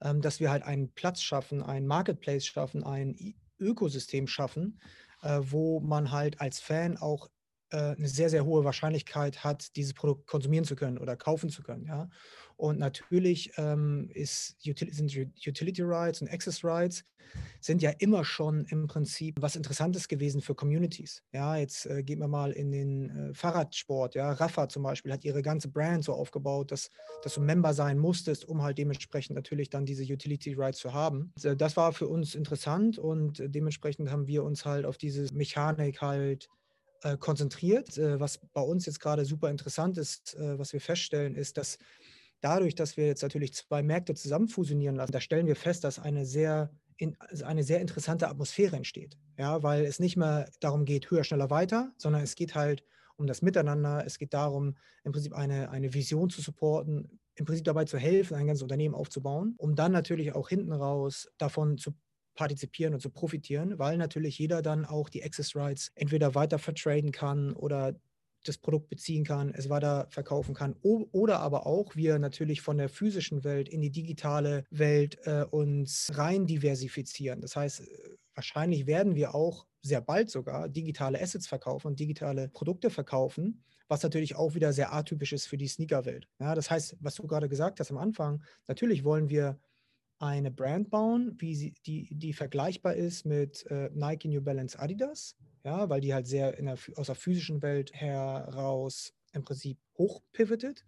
ähm, 0.02 0.20
dass 0.20 0.40
wir 0.40 0.50
halt 0.50 0.64
einen 0.64 0.92
Platz 0.92 1.22
schaffen, 1.22 1.62
ein 1.62 1.86
Marketplace 1.86 2.46
schaffen, 2.46 2.82
ein 2.82 3.36
Ökosystem 3.60 4.26
schaffen, 4.26 4.80
äh, 5.22 5.38
wo 5.40 5.78
man 5.78 6.10
halt 6.10 6.40
als 6.40 6.58
Fan 6.58 6.96
auch 6.96 7.28
eine 7.76 8.08
sehr, 8.08 8.30
sehr 8.30 8.44
hohe 8.44 8.64
Wahrscheinlichkeit 8.64 9.44
hat, 9.44 9.76
dieses 9.76 9.94
Produkt 9.94 10.26
konsumieren 10.26 10.64
zu 10.64 10.76
können 10.76 10.98
oder 10.98 11.16
kaufen 11.16 11.50
zu 11.50 11.62
können. 11.62 11.86
Ja? 11.86 12.08
Und 12.56 12.78
natürlich 12.78 13.52
ähm, 13.56 14.08
ist, 14.12 14.56
sind 14.62 15.16
Utility 15.46 15.82
Rights 15.82 16.20
und 16.20 16.30
Access 16.30 16.64
Rights 16.64 17.04
sind 17.60 17.82
ja 17.82 17.90
immer 17.98 18.24
schon 18.24 18.64
im 18.66 18.86
Prinzip 18.86 19.36
was 19.40 19.56
Interessantes 19.56 20.08
gewesen 20.08 20.40
für 20.40 20.54
Communities. 20.54 21.22
Ja, 21.32 21.56
jetzt 21.56 21.86
äh, 21.86 22.02
gehen 22.02 22.18
wir 22.18 22.28
mal 22.28 22.52
in 22.52 22.70
den 22.70 23.30
äh, 23.30 23.34
Fahrradsport. 23.34 24.14
Ja, 24.14 24.32
Rafa 24.32 24.68
zum 24.68 24.82
Beispiel 24.82 25.12
hat 25.12 25.24
ihre 25.24 25.42
ganze 25.42 25.68
Brand 25.68 26.04
so 26.04 26.12
aufgebaut, 26.12 26.70
dass, 26.70 26.90
dass 27.22 27.34
du 27.34 27.40
Member 27.40 27.72
sein 27.72 27.98
musstest, 27.98 28.46
um 28.46 28.62
halt 28.62 28.78
dementsprechend 28.78 29.36
natürlich 29.36 29.70
dann 29.70 29.86
diese 29.86 30.04
Utility 30.04 30.54
Rights 30.54 30.78
zu 30.78 30.92
haben. 30.92 31.32
Das 31.56 31.76
war 31.76 31.92
für 31.92 32.08
uns 32.08 32.34
interessant 32.34 32.98
und 32.98 33.42
dementsprechend 33.44 34.10
haben 34.10 34.26
wir 34.26 34.44
uns 34.44 34.64
halt 34.64 34.84
auf 34.84 34.98
diese 34.98 35.32
Mechanik 35.34 36.00
halt 36.02 36.48
äh, 37.04 37.16
konzentriert. 37.18 37.98
Äh, 37.98 38.18
was 38.18 38.38
bei 38.52 38.62
uns 38.62 38.86
jetzt 38.86 38.98
gerade 38.98 39.24
super 39.24 39.50
interessant 39.50 39.98
ist, 39.98 40.34
äh, 40.36 40.58
was 40.58 40.72
wir 40.72 40.80
feststellen, 40.80 41.36
ist, 41.36 41.58
dass 41.58 41.78
dadurch, 42.40 42.74
dass 42.74 42.96
wir 42.96 43.06
jetzt 43.06 43.22
natürlich 43.22 43.54
zwei 43.54 43.82
Märkte 43.82 44.14
zusammen 44.14 44.48
fusionieren 44.48 44.96
lassen, 44.96 45.12
da 45.12 45.20
stellen 45.20 45.46
wir 45.46 45.56
fest, 45.56 45.84
dass 45.84 45.98
eine 45.98 46.26
sehr 46.26 46.70
also 47.18 47.44
eine 47.44 47.64
sehr 47.64 47.80
interessante 47.80 48.28
Atmosphäre 48.28 48.76
entsteht. 48.76 49.18
Ja, 49.36 49.62
weil 49.62 49.84
es 49.84 49.98
nicht 49.98 50.16
mehr 50.16 50.48
darum 50.60 50.84
geht, 50.84 51.10
höher, 51.10 51.24
schneller, 51.24 51.50
weiter, 51.50 51.92
sondern 51.98 52.22
es 52.22 52.36
geht 52.36 52.54
halt 52.54 52.84
um 53.16 53.26
das 53.26 53.42
Miteinander. 53.42 54.04
Es 54.06 54.16
geht 54.16 54.32
darum, 54.32 54.76
im 55.02 55.12
Prinzip 55.12 55.34
eine, 55.34 55.70
eine 55.70 55.92
Vision 55.92 56.30
zu 56.30 56.40
supporten, 56.40 57.20
im 57.34 57.44
Prinzip 57.44 57.64
dabei 57.64 57.84
zu 57.84 57.98
helfen, 57.98 58.36
ein 58.36 58.46
ganzes 58.46 58.62
Unternehmen 58.62 58.94
aufzubauen, 58.94 59.54
um 59.58 59.74
dann 59.74 59.92
natürlich 59.92 60.34
auch 60.34 60.48
hinten 60.48 60.72
raus 60.72 61.28
davon 61.36 61.78
zu 61.78 61.94
partizipieren 62.34 62.94
und 62.94 63.00
zu 63.00 63.10
profitieren, 63.10 63.78
weil 63.78 63.96
natürlich 63.96 64.38
jeder 64.38 64.62
dann 64.62 64.84
auch 64.84 65.08
die 65.08 65.22
Access 65.22 65.54
Rights 65.54 65.92
entweder 65.94 66.34
weiter 66.34 66.58
vertraden 66.58 67.12
kann 67.12 67.54
oder 67.54 67.94
das 68.44 68.58
Produkt 68.58 68.88
beziehen 68.88 69.24
kann, 69.24 69.52
es 69.54 69.68
weiter 69.68 70.06
verkaufen 70.10 70.54
kann 70.54 70.74
oder 70.82 71.40
aber 71.40 71.66
auch 71.66 71.96
wir 71.96 72.18
natürlich 72.18 72.60
von 72.60 72.76
der 72.76 72.88
physischen 72.88 73.42
Welt 73.42 73.68
in 73.68 73.80
die 73.80 73.90
digitale 73.90 74.64
Welt 74.70 75.18
äh, 75.26 75.44
uns 75.50 76.12
rein 76.14 76.46
diversifizieren. 76.46 77.40
Das 77.40 77.56
heißt, 77.56 77.82
wahrscheinlich 78.34 78.86
werden 78.86 79.14
wir 79.14 79.34
auch 79.34 79.66
sehr 79.82 80.00
bald 80.00 80.30
sogar 80.30 80.68
digitale 80.68 81.20
Assets 81.20 81.46
verkaufen 81.46 81.88
und 81.88 82.00
digitale 82.00 82.48
Produkte 82.48 82.90
verkaufen, 82.90 83.62
was 83.88 84.02
natürlich 84.02 84.36
auch 84.36 84.54
wieder 84.54 84.72
sehr 84.72 84.94
atypisch 84.94 85.32
ist 85.32 85.46
für 85.46 85.58
die 85.58 85.68
Sneaker-Welt. 85.68 86.26
Ja, 86.38 86.54
das 86.54 86.70
heißt, 86.70 86.96
was 87.00 87.14
du 87.14 87.26
gerade 87.26 87.48
gesagt 87.48 87.80
hast 87.80 87.90
am 87.90 87.98
Anfang, 87.98 88.42
natürlich 88.66 89.04
wollen 89.04 89.28
wir 89.28 89.58
eine 90.18 90.50
Brand 90.50 90.90
bauen, 90.90 91.34
wie 91.38 91.54
sie, 91.54 91.74
die, 91.86 92.08
die 92.14 92.32
vergleichbar 92.32 92.94
ist 92.94 93.24
mit 93.24 93.66
äh, 93.70 93.90
Nike, 93.92 94.28
New 94.28 94.40
Balance, 94.40 94.78
Adidas, 94.78 95.36
ja, 95.64 95.88
weil 95.88 96.00
die 96.00 96.14
halt 96.14 96.26
sehr 96.26 96.52
der, 96.52 96.78
aus 96.96 97.06
der 97.06 97.14
physischen 97.14 97.62
Welt 97.62 97.92
heraus 97.92 99.12
im 99.32 99.42
Prinzip 99.42 99.78
hochpivotet, 99.98 100.84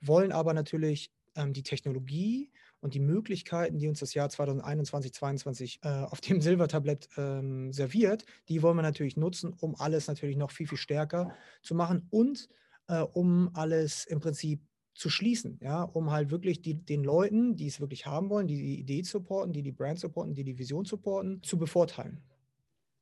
wollen 0.00 0.32
aber 0.32 0.54
natürlich 0.54 1.10
ähm, 1.36 1.52
die 1.52 1.62
Technologie 1.62 2.50
und 2.80 2.94
die 2.94 3.00
Möglichkeiten, 3.00 3.78
die 3.78 3.88
uns 3.88 4.00
das 4.00 4.14
Jahr 4.14 4.28
2021, 4.28 5.12
2022 5.12 5.80
äh, 5.82 5.88
auf 5.88 6.20
dem 6.20 6.40
Silbertablett 6.40 7.08
ähm, 7.16 7.72
serviert, 7.72 8.24
die 8.48 8.62
wollen 8.62 8.76
wir 8.76 8.82
natürlich 8.82 9.16
nutzen, 9.16 9.52
um 9.52 9.76
alles 9.76 10.08
natürlich 10.08 10.36
noch 10.36 10.50
viel, 10.50 10.66
viel 10.66 10.78
stärker 10.78 11.34
zu 11.62 11.74
machen 11.74 12.06
und 12.10 12.48
äh, 12.88 13.00
um 13.00 13.50
alles 13.54 14.04
im 14.06 14.20
Prinzip 14.20 14.60
zu 14.94 15.08
schließen, 15.08 15.58
ja, 15.62 15.82
um 15.82 16.10
halt 16.10 16.30
wirklich 16.30 16.62
die, 16.62 16.74
den 16.74 17.02
Leuten, 17.02 17.56
die 17.56 17.66
es 17.66 17.80
wirklich 17.80 18.06
haben 18.06 18.28
wollen, 18.30 18.46
die 18.46 18.56
die 18.56 18.80
Idee 18.80 19.02
supporten, 19.02 19.52
die 19.52 19.62
die 19.62 19.72
Brand 19.72 19.98
supporten, 19.98 20.34
die 20.34 20.44
die 20.44 20.58
Vision 20.58 20.84
supporten, 20.84 21.42
zu 21.42 21.58
bevorteilen. 21.58 22.20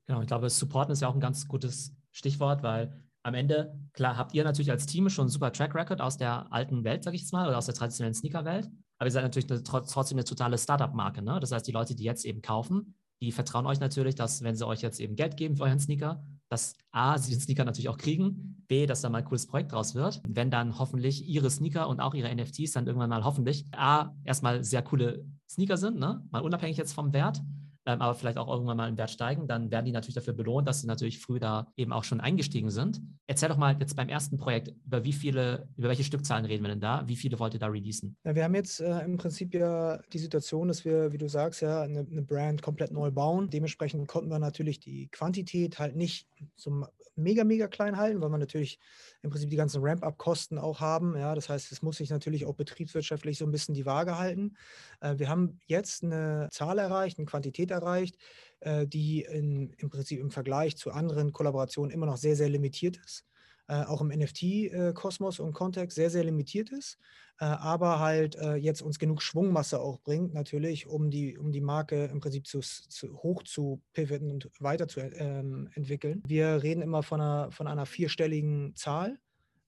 Genau, 0.07 0.21
ich 0.21 0.27
glaube, 0.27 0.49
supporten 0.51 0.93
ist 0.93 1.03
ja 1.03 1.09
auch 1.09 1.15
ein 1.15 1.21
ganz 1.21 1.49
gutes 1.49 1.95
Stichwort, 2.11 2.63
weil 2.63 3.05
am 3.23 3.35
Ende, 3.35 3.79
klar, 3.93 4.17
habt 4.17 4.35
ihr 4.35 4.45
natürlich 4.45 4.71
als 4.71 4.87
Team 4.87 5.09
schon 5.09 5.25
einen 5.25 5.31
super 5.31 5.53
Track 5.53 5.75
Record 5.75 6.01
aus 6.01 6.17
der 6.17 6.53
alten 6.53 6.85
Welt, 6.85 7.05
sag 7.05 7.15
ich 7.15 7.21
jetzt 7.21 7.33
mal, 7.33 7.47
oder 7.47 7.59
aus 7.59 7.67
der 7.67 7.75
traditionellen 7.75 8.15
Sneaker-Welt. 8.15 8.71
Aber 8.99 9.07
ihr 9.09 9.13
seid 9.13 9.23
natürlich 9.23 9.51
eine, 9.51 9.63
trotzdem 9.63 10.19
eine 10.19 10.25
totale 10.25 10.59
Startup-Marke. 10.59 11.23
Ne? 11.23 11.39
Das 11.41 11.53
heißt, 11.53 11.67
die 11.67 11.73
Leute, 11.73 11.95
die 11.95 12.05
jetzt 12.05 12.25
eben 12.25 12.43
kaufen, 12.43 12.95
die 13.23 13.33
vertrauen 13.33 13.67
euch 13.67 13.81
natürlich, 13.81 14.15
dass, 14.15 14.43
wenn 14.43 14.57
sie 14.57 14.67
euch 14.67 14.81
jetzt 14.81 15.01
eben 15.01 15.17
Geld 15.17 15.37
geben 15.37 15.57
für 15.57 15.65
euren 15.65 15.79
Sneaker, 15.79 16.25
dass 16.51 16.75
A, 16.91 17.17
sie 17.17 17.31
den 17.31 17.41
Sneaker 17.41 17.65
natürlich 17.65 17.89
auch 17.89 17.97
kriegen, 17.97 18.65
B, 18.67 18.87
dass 18.87 19.01
da 19.01 19.09
mal 19.09 19.19
ein 19.19 19.25
cooles 19.25 19.47
Projekt 19.47 19.73
draus 19.73 19.95
wird. 19.95 20.21
Wenn 20.29 20.51
dann 20.51 20.79
hoffentlich 20.79 21.27
ihre 21.27 21.49
Sneaker 21.49 21.89
und 21.89 22.01
auch 22.01 22.13
ihre 22.13 22.35
NFTs 22.35 22.73
dann 22.73 22.87
irgendwann 22.87 23.09
mal 23.09 23.25
hoffentlich 23.25 23.67
A, 23.73 24.15
erstmal 24.25 24.63
sehr 24.65 24.83
coole 24.83 25.25
Sneaker 25.49 25.77
sind, 25.77 25.99
ne? 25.99 26.27
mal 26.31 26.43
unabhängig 26.43 26.77
jetzt 26.77 26.93
vom 26.93 27.13
Wert 27.13 27.41
ähm, 27.87 28.01
aber 28.01 28.15
vielleicht 28.15 28.39
auch 28.39 28.49
irgendwann 28.49 28.77
mal 28.77 28.89
im 28.89 28.99
Wert 28.99 29.11
steigen, 29.11 29.47
dann 29.47 29.71
werden 29.71 29.87
die 29.87 29.93
natürlich 29.93 30.15
dafür 30.15 30.35
belohnt, 30.35 30.69
dass 30.69 30.81
sie 30.81 30.87
natürlich 30.87 31.19
früh 31.19 31.39
da 31.39 31.73
eben 31.77 31.93
auch 31.93 32.05
schon 32.05 32.21
eingestiegen 32.21 32.71
sind. 32.71 33.01
Erzähl 33.27 33.49
doch 33.49 33.57
mal 33.57 33.77
jetzt 33.79 33.97
beim 33.97 34.09
ersten 34.09 34.37
Projekt, 34.37 34.75
über 34.85 35.05
wie 35.05 35.13
viele, 35.13 35.69
über 35.77 35.89
welche 35.89 36.05
Stückzahlen 36.05 36.45
reden 36.45 36.63
wir 36.63 36.69
denn 36.69 36.81
da? 36.81 37.07
Wie 37.07 37.17
viele 37.17 37.39
wollt 37.39 37.55
ihr 37.55 37.61
da 37.61 37.69
releasen? 37.69 38.17
Ja, 38.25 38.35
wir 38.35 38.45
haben 38.45 38.55
jetzt 38.55 38.81
äh, 38.81 39.01
im 39.01 39.17
Prinzip 39.17 39.55
ja 39.55 39.99
die 40.13 40.19
Situation, 40.19 40.69
dass 40.69 40.85
wir, 40.85 41.13
wie 41.13 41.19
du 41.19 41.29
sagst, 41.29 41.63
ja, 41.63 41.83
eine, 41.83 42.01
eine 42.01 42.23
Brand 42.23 42.63
komplett 42.63 42.93
neu 42.93 43.11
bauen. 43.11 43.49
Dementsprechend 43.51 44.09
konnten 44.09 44.31
wir 44.31 44.39
natürlich 44.39 44.81
die 44.81 45.09
Quantität 45.09 45.79
halt 45.79 45.97
nicht 45.97 46.29
so 46.57 46.87
mega, 47.17 47.45
mega 47.45 47.69
klein 47.69 47.97
halten, 47.97 48.21
weil 48.21 48.31
wir 48.31 48.39
natürlich 48.39 48.79
im 49.23 49.31
Prinzip 49.31 49.51
die 49.51 49.57
ganzen 49.57 49.83
Ramp-up-Kosten 49.83 50.59
auch 50.59 50.81
haben. 50.81 51.17
Ja, 51.17 51.35
das 51.35 51.49
heißt, 51.49 51.73
es 51.73 51.83
muss 51.83 51.99
sich 51.99 52.11
natürlich 52.11 52.47
auch 52.47 52.55
betriebswirtschaftlich 52.55 53.39
so 53.39 53.45
ein 53.45 53.51
bisschen 53.51 53.75
die 53.75 53.87
Waage 53.87 54.19
halten. 54.19 54.57
Äh, 55.01 55.19
wir 55.19 55.29
haben 55.29 55.61
jetzt 55.67 56.03
eine 56.03 56.49
Zahl 56.51 56.79
erreicht, 56.79 57.19
eine 57.19 57.27
Quantität 57.27 57.71
erreicht, 57.71 58.17
äh, 58.61 58.87
die 58.87 59.23
in, 59.23 59.73
im 59.79 59.91
Prinzip 59.91 60.21
im 60.21 60.31
Vergleich 60.31 60.77
zu 60.77 60.91
anderen 60.91 61.33
Kollaborationen 61.33 61.91
immer 61.91 62.07
noch 62.07 62.17
sehr, 62.17 62.37
sehr 62.37 62.49
limitiert 62.49 62.99
ist. 63.05 63.25
Äh, 63.71 63.85
auch 63.85 64.01
im 64.01 64.09
NFT-Kosmos 64.09 65.39
und 65.39 65.53
Kontext 65.53 65.95
sehr, 65.95 66.11
sehr 66.11 66.25
limitiert 66.25 66.71
ist, 66.71 66.99
äh, 67.39 67.45
aber 67.45 68.01
halt 68.01 68.35
äh, 68.35 68.57
jetzt 68.57 68.83
uns 68.83 68.99
genug 68.99 69.23
Schwungmasse 69.23 69.81
auch 69.81 70.01
bringt, 70.01 70.35
natürlich, 70.35 70.89
um 70.89 71.09
die, 71.09 71.39
um 71.39 71.53
die 71.53 71.61
Marke 71.61 72.07
im 72.07 72.19
Prinzip 72.19 72.49
zu, 72.49 72.59
zu 72.59 73.23
hoch 73.23 73.45
zu 73.45 73.81
pivoten 73.93 74.33
und 74.33 74.51
weiter 74.59 74.89
zu 74.89 74.99
ähm, 74.99 75.71
entwickeln. 75.75 76.21
Wir 76.27 76.65
reden 76.65 76.83
immer 76.83 77.05
von 77.05 77.21
einer, 77.21 77.53
von 77.53 77.69
einer 77.69 77.87
vierstelligen 77.87 78.75
Zahl. 78.75 79.21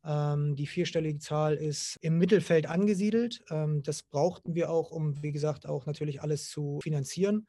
Ähm, 0.05 0.57
die 0.57 0.67
vierstellige 0.67 1.21
Zahl 1.21 1.55
ist 1.55 1.97
im 2.01 2.19
Mittelfeld 2.19 2.67
angesiedelt. 2.67 3.45
Ähm, 3.51 3.85
das 3.85 4.03
brauchten 4.03 4.57
wir 4.57 4.69
auch, 4.69 4.91
um, 4.91 5.23
wie 5.23 5.31
gesagt, 5.31 5.65
auch 5.65 5.87
natürlich 5.87 6.23
alles 6.23 6.49
zu 6.49 6.81
finanzieren 6.83 7.47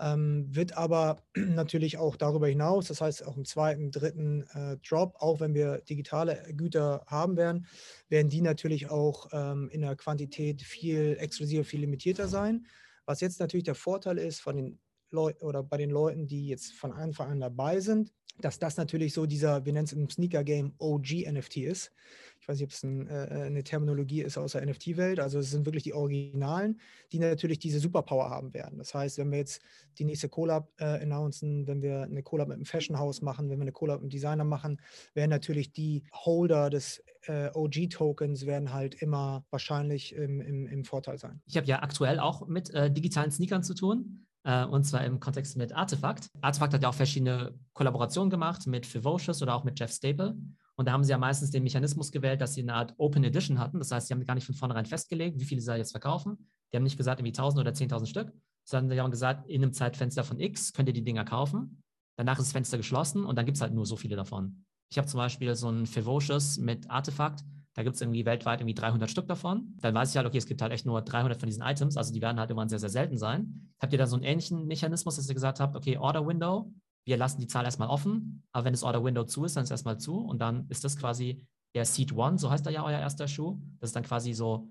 ähm, 0.00 0.46
wird 0.50 0.76
aber 0.76 1.22
natürlich 1.36 1.98
auch 1.98 2.16
darüber 2.16 2.48
hinaus, 2.48 2.88
das 2.88 3.00
heißt 3.00 3.26
auch 3.26 3.36
im 3.36 3.44
zweiten, 3.44 3.90
dritten 3.90 4.42
äh, 4.54 4.76
Drop, 4.78 5.14
auch 5.18 5.40
wenn 5.40 5.54
wir 5.54 5.78
digitale 5.82 6.42
Güter 6.54 7.04
haben 7.06 7.36
werden, 7.36 7.66
werden 8.08 8.28
die 8.28 8.40
natürlich 8.40 8.90
auch 8.90 9.28
ähm, 9.32 9.68
in 9.70 9.82
der 9.82 9.96
Quantität 9.96 10.62
viel 10.62 11.16
exklusiver, 11.18 11.64
viel 11.64 11.80
limitierter 11.80 12.28
sein. 12.28 12.66
Was 13.04 13.20
jetzt 13.20 13.40
natürlich 13.40 13.64
der 13.64 13.74
Vorteil 13.74 14.18
ist 14.18 14.40
von 14.40 14.56
den 14.56 14.80
Leuten 15.10 15.44
oder 15.44 15.62
bei 15.62 15.76
den 15.76 15.90
Leuten, 15.90 16.26
die 16.26 16.46
jetzt 16.46 16.72
von 16.72 16.92
Anfang 16.92 17.30
an 17.30 17.40
dabei 17.40 17.80
sind, 17.80 18.12
dass 18.44 18.58
das 18.58 18.76
natürlich 18.76 19.14
so 19.14 19.26
dieser, 19.26 19.64
wir 19.64 19.72
nennen 19.72 19.84
es 19.84 19.92
im 19.92 20.08
Sneaker-Game 20.08 20.74
OG-NFT 20.78 21.58
ist. 21.58 21.92
Ich 22.40 22.48
weiß 22.48 22.56
nicht, 22.56 22.64
ob 22.64 22.70
es 22.70 22.82
ein, 22.82 23.06
äh, 23.06 23.24
äh, 23.26 23.42
eine 23.46 23.62
Terminologie 23.62 24.22
ist 24.22 24.38
aus 24.38 24.52
der 24.52 24.64
NFT-Welt. 24.64 25.20
Also 25.20 25.38
es 25.38 25.50
sind 25.50 25.66
wirklich 25.66 25.84
die 25.84 25.92
Originalen, 25.92 26.80
die 27.12 27.18
natürlich 27.18 27.58
diese 27.58 27.80
Superpower 27.80 28.30
haben 28.30 28.54
werden. 28.54 28.78
Das 28.78 28.94
heißt, 28.94 29.18
wenn 29.18 29.30
wir 29.30 29.38
jetzt 29.38 29.60
die 29.98 30.04
nächste 30.04 30.28
Collab 30.28 30.70
äh, 30.78 30.84
announcen, 30.84 31.66
wenn 31.66 31.82
wir 31.82 32.02
eine 32.02 32.22
Collab 32.22 32.48
mit 32.48 32.56
einem 32.56 32.64
Fashion-Haus 32.64 33.20
machen, 33.20 33.50
wenn 33.50 33.58
wir 33.58 33.62
eine 33.62 33.72
Collab 33.72 33.96
mit 33.96 34.04
einem 34.04 34.10
Designer 34.10 34.44
machen, 34.44 34.80
werden 35.14 35.30
natürlich 35.30 35.72
die 35.72 36.02
Holder 36.12 36.70
des 36.70 37.04
äh, 37.26 37.50
OG-Tokens 37.52 38.46
werden 38.46 38.72
halt 38.72 38.94
immer 38.94 39.44
wahrscheinlich 39.50 40.14
im, 40.14 40.40
im, 40.40 40.66
im 40.66 40.84
Vorteil 40.84 41.18
sein. 41.18 41.42
Ich 41.46 41.56
habe 41.56 41.66
ja 41.66 41.82
aktuell 41.82 42.18
auch 42.18 42.46
mit 42.46 42.70
äh, 42.70 42.90
digitalen 42.90 43.30
Sneakern 43.30 43.62
zu 43.62 43.74
tun. 43.74 44.26
Äh, 44.44 44.64
und 44.64 44.84
zwar 44.84 45.04
im 45.04 45.20
Kontext 45.20 45.56
mit 45.56 45.72
Artefakt. 45.72 46.28
Artefakt 46.40 46.74
hat 46.74 46.82
ja 46.82 46.88
auch 46.88 46.94
verschiedene 46.94 47.54
Kollaborationen 47.72 48.30
gemacht 48.30 48.66
mit 48.66 48.86
Fivocious 48.86 49.42
oder 49.42 49.54
auch 49.54 49.64
mit 49.64 49.78
Jeff 49.78 49.92
Staple. 49.92 50.36
Und 50.76 50.86
da 50.86 50.92
haben 50.92 51.04
sie 51.04 51.10
ja 51.10 51.18
meistens 51.18 51.50
den 51.50 51.62
Mechanismus 51.62 52.10
gewählt, 52.10 52.40
dass 52.40 52.54
sie 52.54 52.62
eine 52.62 52.74
Art 52.74 52.94
Open 52.96 53.22
Edition 53.22 53.58
hatten. 53.58 53.78
Das 53.78 53.92
heißt, 53.92 54.08
sie 54.08 54.14
haben 54.14 54.24
gar 54.24 54.34
nicht 54.34 54.46
von 54.46 54.54
vornherein 54.54 54.86
festgelegt, 54.86 55.38
wie 55.38 55.44
viele 55.44 55.60
sie 55.60 55.74
jetzt 55.74 55.90
verkaufen. 55.90 56.48
Die 56.72 56.76
haben 56.76 56.84
nicht 56.84 56.96
gesagt, 56.96 57.20
irgendwie 57.20 57.32
1000 57.32 57.60
oder 57.60 57.72
10.000 57.72 58.06
Stück, 58.06 58.32
sondern 58.64 58.90
sie 58.90 59.00
haben 59.00 59.10
gesagt, 59.10 59.46
in 59.48 59.62
einem 59.62 59.72
Zeitfenster 59.72 60.24
von 60.24 60.40
X 60.40 60.72
könnt 60.72 60.88
ihr 60.88 60.94
die 60.94 61.04
Dinger 61.04 61.24
kaufen. 61.24 61.82
Danach 62.16 62.38
ist 62.38 62.46
das 62.46 62.52
Fenster 62.52 62.78
geschlossen 62.78 63.24
und 63.24 63.36
dann 63.36 63.44
gibt 63.44 63.56
es 63.56 63.62
halt 63.62 63.74
nur 63.74 63.84
so 63.84 63.96
viele 63.96 64.16
davon. 64.16 64.64
Ich 64.90 64.98
habe 64.98 65.06
zum 65.06 65.18
Beispiel 65.18 65.54
so 65.54 65.68
ein 65.68 65.86
Fivocious 65.86 66.58
mit 66.58 66.90
Artefakt. 66.90 67.44
Da 67.74 67.82
gibt 67.82 67.94
es 67.94 68.00
irgendwie 68.00 68.24
weltweit 68.24 68.60
irgendwie 68.60 68.74
300 68.74 69.10
Stück 69.10 69.28
davon. 69.28 69.76
Dann 69.80 69.94
weiß 69.94 70.10
ich 70.10 70.16
halt, 70.16 70.26
okay, 70.26 70.38
es 70.38 70.46
gibt 70.46 70.60
halt 70.60 70.72
echt 70.72 70.86
nur 70.86 71.02
300 71.02 71.38
von 71.38 71.46
diesen 71.46 71.62
Items, 71.62 71.96
also 71.96 72.12
die 72.12 72.20
werden 72.20 72.38
halt 72.38 72.50
irgendwann 72.50 72.68
sehr, 72.68 72.80
sehr 72.80 72.88
selten 72.88 73.16
sein. 73.16 73.72
Habt 73.80 73.92
ihr 73.92 73.98
da 73.98 74.06
so 74.06 74.16
einen 74.16 74.24
ähnlichen 74.24 74.66
Mechanismus, 74.66 75.16
dass 75.16 75.28
ihr 75.28 75.34
gesagt 75.34 75.60
habt, 75.60 75.76
okay, 75.76 75.96
Order 75.96 76.26
Window, 76.26 76.72
wir 77.06 77.16
lassen 77.16 77.40
die 77.40 77.46
Zahl 77.46 77.64
erstmal 77.64 77.88
offen, 77.88 78.42
aber 78.52 78.64
wenn 78.64 78.72
das 78.72 78.82
Order 78.82 79.02
Window 79.04 79.24
zu 79.24 79.44
ist, 79.44 79.56
dann 79.56 79.64
ist 79.64 79.68
es 79.68 79.72
erstmal 79.72 79.98
zu 79.98 80.18
und 80.18 80.40
dann 80.40 80.66
ist 80.68 80.84
das 80.84 80.96
quasi 80.96 81.46
der 81.74 81.84
Seed 81.84 82.12
One, 82.12 82.38
so 82.38 82.50
heißt 82.50 82.66
da 82.66 82.70
ja 82.70 82.84
euer 82.84 82.98
erster 82.98 83.28
Schuh. 83.28 83.60
Das 83.78 83.90
ist 83.90 83.96
dann 83.96 84.02
quasi 84.02 84.32
so 84.32 84.68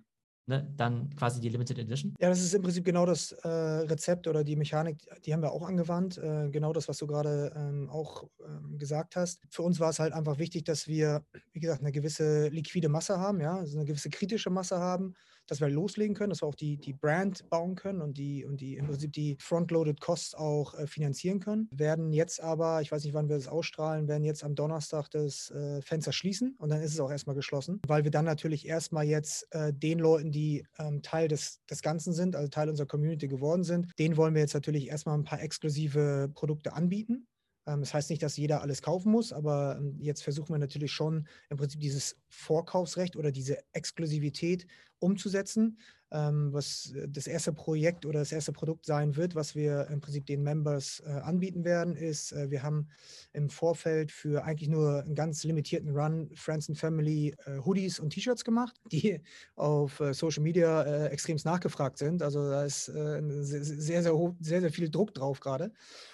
ne, 0.49 0.67
dann 0.75 1.15
quasi 1.15 1.39
die 1.39 1.49
Limited 1.49 1.77
Edition? 1.77 2.13
Ja, 2.19 2.27
das 2.27 2.41
ist 2.41 2.53
im 2.53 2.61
Prinzip 2.61 2.83
genau 2.83 3.05
das 3.05 3.31
äh, 3.31 3.47
Rezept 3.47 4.27
oder 4.27 4.43
die 4.43 4.55
Mechanik, 4.55 4.97
die 5.23 5.33
haben 5.33 5.41
wir 5.41 5.51
auch 5.51 5.65
angewandt. 5.65 6.17
Äh, 6.17 6.49
genau 6.49 6.73
das, 6.73 6.89
was 6.89 6.97
du 6.97 7.07
gerade 7.07 7.53
ähm, 7.55 7.89
auch 7.89 8.27
ähm, 8.45 8.77
gesagt 8.77 9.15
hast. 9.15 9.41
Für 9.51 9.61
uns 9.61 9.79
war 9.79 9.91
es 9.91 9.99
halt 9.99 10.11
einfach 10.11 10.39
wichtig, 10.39 10.65
dass 10.65 10.87
wir, 10.87 11.23
wie 11.53 11.59
gesagt, 11.59 11.81
eine 11.81 11.91
gewisse 11.91 12.47
liquide 12.49 12.89
Masse 12.89 13.19
haben, 13.19 13.39
ja, 13.39 13.55
also 13.55 13.77
eine 13.77 13.85
gewisse 13.85 14.09
kritische 14.09 14.49
Masse 14.49 14.79
haben, 14.79 15.13
dass 15.49 15.61
wir 15.61 15.69
loslegen 15.69 16.15
können, 16.15 16.29
dass 16.29 16.41
wir 16.41 16.47
auch 16.47 16.55
die, 16.55 16.77
die 16.77 16.93
Brand 16.93 17.49
bauen 17.49 17.75
können 17.75 18.01
und 18.01 18.17
die, 18.17 18.45
und 18.45 18.61
die 18.61 18.77
im 18.77 18.87
Prinzip 18.87 19.11
die 19.13 19.37
Frontloaded 19.39 19.99
Costs 19.99 20.35
auch 20.35 20.73
äh, 20.75 20.87
finanzieren 20.87 21.39
können. 21.39 21.67
Werden 21.71 22.11
jetzt 22.13 22.41
aber, 22.41 22.81
ich 22.81 22.91
weiß 22.91 23.03
nicht, 23.03 23.13
wann 23.13 23.29
wir 23.29 23.35
das 23.35 23.47
ausstrahlen, 23.47 24.07
werden 24.07 24.23
jetzt 24.23 24.43
am 24.43 24.55
Donnerstag 24.55 25.09
das 25.09 25.51
äh, 25.51 25.81
Fenster 25.81 26.11
schließen 26.11 26.55
und 26.57 26.69
dann 26.69 26.81
ist 26.81 26.93
es 26.93 26.99
auch 26.99 27.11
erstmal 27.11 27.35
geschlossen, 27.35 27.81
weil 27.87 28.03
wir 28.03 28.11
dann 28.11 28.25
natürlich 28.25 28.67
erstmal 28.67 29.05
jetzt 29.05 29.47
äh, 29.53 29.73
den 29.73 29.99
Leuten, 29.99 30.31
die 30.31 30.65
ähm, 30.77 31.01
Teil 31.01 31.27
des, 31.27 31.61
des 31.69 31.81
Ganzen 31.81 32.13
sind, 32.13 32.35
also 32.35 32.49
Teil 32.49 32.69
unserer 32.69 32.87
Community 32.87 33.27
geworden 33.27 33.63
sind, 33.63 33.91
denen 33.97 34.17
wollen 34.17 34.33
wir 34.33 34.41
jetzt 34.41 34.53
natürlich 34.53 34.87
erstmal 34.87 35.17
ein 35.17 35.23
paar 35.23 35.41
exklusive 35.41 36.29
Produkte 36.33 36.73
anbieten. 36.73 37.27
Ähm, 37.69 37.81
das 37.81 37.93
heißt 37.93 38.09
nicht, 38.09 38.23
dass 38.23 38.37
jeder 38.37 38.61
alles 38.61 38.81
kaufen 38.81 39.11
muss, 39.11 39.31
aber 39.31 39.77
ähm, 39.79 39.97
jetzt 39.99 40.23
versuchen 40.23 40.53
wir 40.53 40.59
natürlich 40.59 40.91
schon 40.91 41.27
im 41.49 41.57
Prinzip 41.57 41.79
dieses 41.79 42.17
Vorkaufsrecht 42.29 43.15
oder 43.15 43.31
diese 43.31 43.57
Exklusivität 43.73 44.65
umzusetzen, 44.99 45.77
ähm, 46.11 46.51
was 46.51 46.91
äh, 46.95 47.07
das 47.07 47.27
erste 47.27 47.53
Projekt 47.53 48.05
oder 48.05 48.19
das 48.19 48.31
erste 48.31 48.51
Produkt 48.51 48.85
sein 48.85 49.15
wird, 49.15 49.35
was 49.35 49.53
wir 49.53 49.87
im 49.91 50.01
Prinzip 50.01 50.25
den 50.25 50.41
Members 50.41 51.03
äh, 51.05 51.09
anbieten 51.11 51.63
werden, 51.63 51.95
ist, 51.95 52.31
äh, 52.31 52.49
wir 52.49 52.63
haben 52.63 52.87
im 53.33 53.49
Vorfeld 53.49 54.11
für 54.11 54.43
eigentlich 54.43 54.69
nur 54.69 55.03
einen 55.03 55.13
ganz 55.13 55.43
limitierten 55.43 55.95
Run 55.95 56.31
Friends 56.33 56.67
and 56.67 56.77
Family 56.77 57.35
Hoodies 57.63 57.99
und 57.99 58.09
T-Shirts 58.11 58.43
gemacht, 58.43 58.75
die 58.91 59.21
auf 59.55 60.01
Social 60.11 60.43
Media 60.43 61.07
extremst 61.07 61.45
nachgefragt 61.45 61.97
sind. 61.97 62.23
Also 62.23 62.49
da 62.49 62.63
ist 62.63 62.85
sehr, 62.85 64.03
sehr, 64.03 64.35
sehr, 64.39 64.61
sehr 64.61 64.71
viel 64.71 64.89
Druck 64.89 65.13
drauf 65.13 65.39
gerade. 65.39 65.71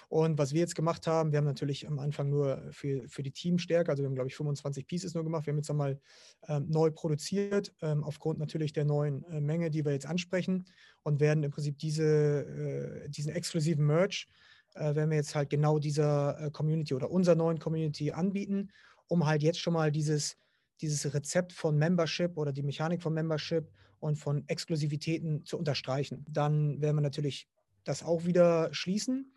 Und 0.08 0.38
was 0.38 0.52
wir 0.52 0.60
jetzt 0.60 0.76
gemacht 0.76 1.06
haben, 1.06 1.32
wir 1.32 1.38
haben 1.38 1.46
natürlich 1.46 1.86
am 1.86 1.98
Anfang 1.98 2.30
nur 2.30 2.62
für, 2.70 3.08
für 3.08 3.24
die 3.24 3.32
Teamstärke, 3.32 3.90
also 3.90 4.02
wir 4.02 4.08
haben, 4.08 4.14
glaube 4.14 4.28
ich, 4.28 4.36
25 4.36 4.86
Pieces 4.86 5.14
nur 5.14 5.24
gemacht. 5.24 5.46
Wir 5.46 5.52
haben 5.52 5.58
jetzt 5.58 5.70
einmal 5.70 6.00
ähm, 6.46 6.66
neu 6.68 6.90
produziert, 6.92 7.74
ähm, 7.82 8.04
aufgrund 8.04 8.38
natürlich 8.38 8.72
der 8.72 8.84
neuen 8.84 9.24
äh, 9.24 9.40
Menge, 9.40 9.70
die 9.70 9.84
wir 9.84 9.92
jetzt 9.92 10.06
ansprechen 10.06 10.66
und 11.02 11.18
werden 11.18 11.42
im 11.42 11.50
Prinzip 11.50 11.78
diese, 11.78 13.04
äh, 13.04 13.08
diesen 13.08 13.32
exklusiven 13.32 13.84
Merch 13.84 14.28
äh, 14.74 14.94
werden 14.94 15.10
wir 15.10 15.16
jetzt 15.16 15.34
halt 15.34 15.50
genau 15.50 15.78
dieser 15.80 16.40
äh, 16.40 16.50
Community 16.50 16.94
oder 16.94 17.10
unserer 17.10 17.34
neuen 17.34 17.58
Community 17.58 18.12
anbieten, 18.12 18.70
um 19.08 19.26
halt 19.26 19.42
jetzt 19.42 19.58
schon 19.58 19.72
mal 19.72 19.90
dieses, 19.90 20.36
dieses 20.80 21.12
Rezept 21.12 21.52
von 21.52 21.76
Membership 21.76 22.36
oder 22.36 22.52
die 22.52 22.62
Mechanik 22.62 23.02
von 23.02 23.12
Membership 23.12 23.68
und 23.98 24.16
von 24.16 24.46
Exklusivitäten 24.46 25.44
zu 25.44 25.58
unterstreichen. 25.58 26.24
Dann 26.28 26.80
werden 26.80 26.96
wir 26.96 27.02
natürlich 27.02 27.48
das 27.82 28.04
auch 28.04 28.24
wieder 28.24 28.72
schließen 28.72 29.32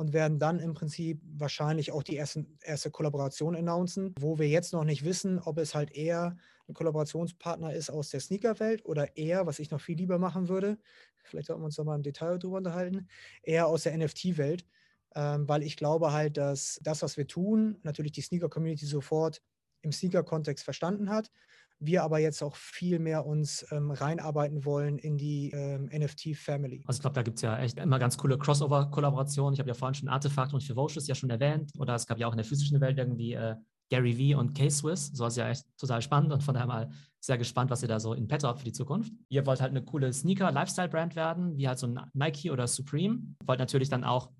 und 0.00 0.14
werden 0.14 0.38
dann 0.38 0.60
im 0.60 0.72
Prinzip 0.72 1.20
wahrscheinlich 1.24 1.92
auch 1.92 2.02
die 2.02 2.16
erste, 2.16 2.46
erste 2.62 2.90
Kollaboration 2.90 3.54
announcen, 3.54 4.14
wo 4.18 4.38
wir 4.38 4.48
jetzt 4.48 4.72
noch 4.72 4.84
nicht 4.84 5.04
wissen, 5.04 5.38
ob 5.38 5.58
es 5.58 5.74
halt 5.74 5.92
eher 5.92 6.38
ein 6.66 6.72
Kollaborationspartner 6.72 7.74
ist 7.74 7.90
aus 7.90 8.08
der 8.08 8.20
Sneakerwelt 8.20 8.86
oder 8.86 9.18
eher, 9.18 9.44
was 9.44 9.58
ich 9.58 9.70
noch 9.70 9.80
viel 9.82 9.98
lieber 9.98 10.18
machen 10.18 10.48
würde, 10.48 10.78
vielleicht 11.22 11.48
sollten 11.48 11.60
wir 11.60 11.66
uns 11.66 11.76
da 11.76 11.84
mal 11.84 11.96
im 11.96 12.02
Detail 12.02 12.38
drüber 12.38 12.56
unterhalten, 12.56 13.08
eher 13.42 13.66
aus 13.66 13.82
der 13.82 13.94
NFT-Welt, 13.94 14.64
ähm, 15.14 15.46
weil 15.46 15.62
ich 15.62 15.76
glaube 15.76 16.12
halt, 16.12 16.38
dass 16.38 16.80
das, 16.82 17.02
was 17.02 17.18
wir 17.18 17.26
tun, 17.26 17.76
natürlich 17.82 18.12
die 18.12 18.22
Sneaker-Community 18.22 18.86
sofort 18.86 19.42
im 19.82 19.92
Sneaker-Kontext 19.92 20.64
verstanden 20.64 21.10
hat 21.10 21.30
wir 21.80 22.02
aber 22.04 22.18
jetzt 22.18 22.42
auch 22.42 22.54
viel 22.54 22.98
mehr 22.98 23.26
uns 23.26 23.66
ähm, 23.70 23.90
reinarbeiten 23.90 24.64
wollen 24.64 24.98
in 24.98 25.16
die 25.16 25.50
ähm, 25.50 25.86
NFT-Family. 25.86 26.84
Also 26.86 26.98
ich 26.98 27.02
glaube, 27.02 27.14
da 27.14 27.22
gibt 27.22 27.36
es 27.36 27.42
ja 27.42 27.58
echt 27.58 27.78
immer 27.78 27.98
ganz 27.98 28.18
coole 28.18 28.38
Crossover-Kollaborationen. 28.38 29.54
Ich 29.54 29.60
habe 29.60 29.68
ja 29.68 29.74
vorhin 29.74 29.94
schon 29.94 30.08
Artefakt 30.08 30.52
und 30.52 30.62
Ferocious 30.62 31.06
ja 31.08 31.14
schon 31.14 31.30
erwähnt. 31.30 31.72
Oder 31.78 31.94
es 31.94 32.06
gab 32.06 32.18
ja 32.18 32.26
auch 32.26 32.32
in 32.32 32.38
der 32.38 32.44
physischen 32.44 32.80
Welt 32.80 32.98
irgendwie 32.98 33.32
äh, 33.32 33.56
Gary 33.90 34.16
Vee 34.16 34.34
und 34.34 34.54
K-Swiss. 34.54 35.10
So 35.14 35.26
ist 35.26 35.36
ja 35.36 35.48
echt 35.48 35.66
total 35.78 36.02
spannend 36.02 36.32
und 36.32 36.42
von 36.42 36.54
daher 36.54 36.68
mal 36.68 36.90
sehr 37.18 37.38
gespannt, 37.38 37.70
was 37.70 37.82
ihr 37.82 37.88
da 37.88 37.98
so 37.98 38.14
in 38.14 38.28
petto 38.28 38.46
habt 38.46 38.60
für 38.60 38.64
die 38.64 38.72
Zukunft. 38.72 39.12
Ihr 39.28 39.44
wollt 39.46 39.60
halt 39.60 39.70
eine 39.70 39.84
coole 39.84 40.12
Sneaker-Lifestyle-Brand 40.12 41.16
werden, 41.16 41.56
wie 41.56 41.66
halt 41.66 41.78
so 41.78 41.86
ein 41.86 42.00
Nike 42.14 42.50
oder 42.50 42.66
Supreme. 42.66 43.34
Wollt 43.44 43.58
natürlich 43.58 43.88
dann 43.88 44.04
auch 44.04 44.30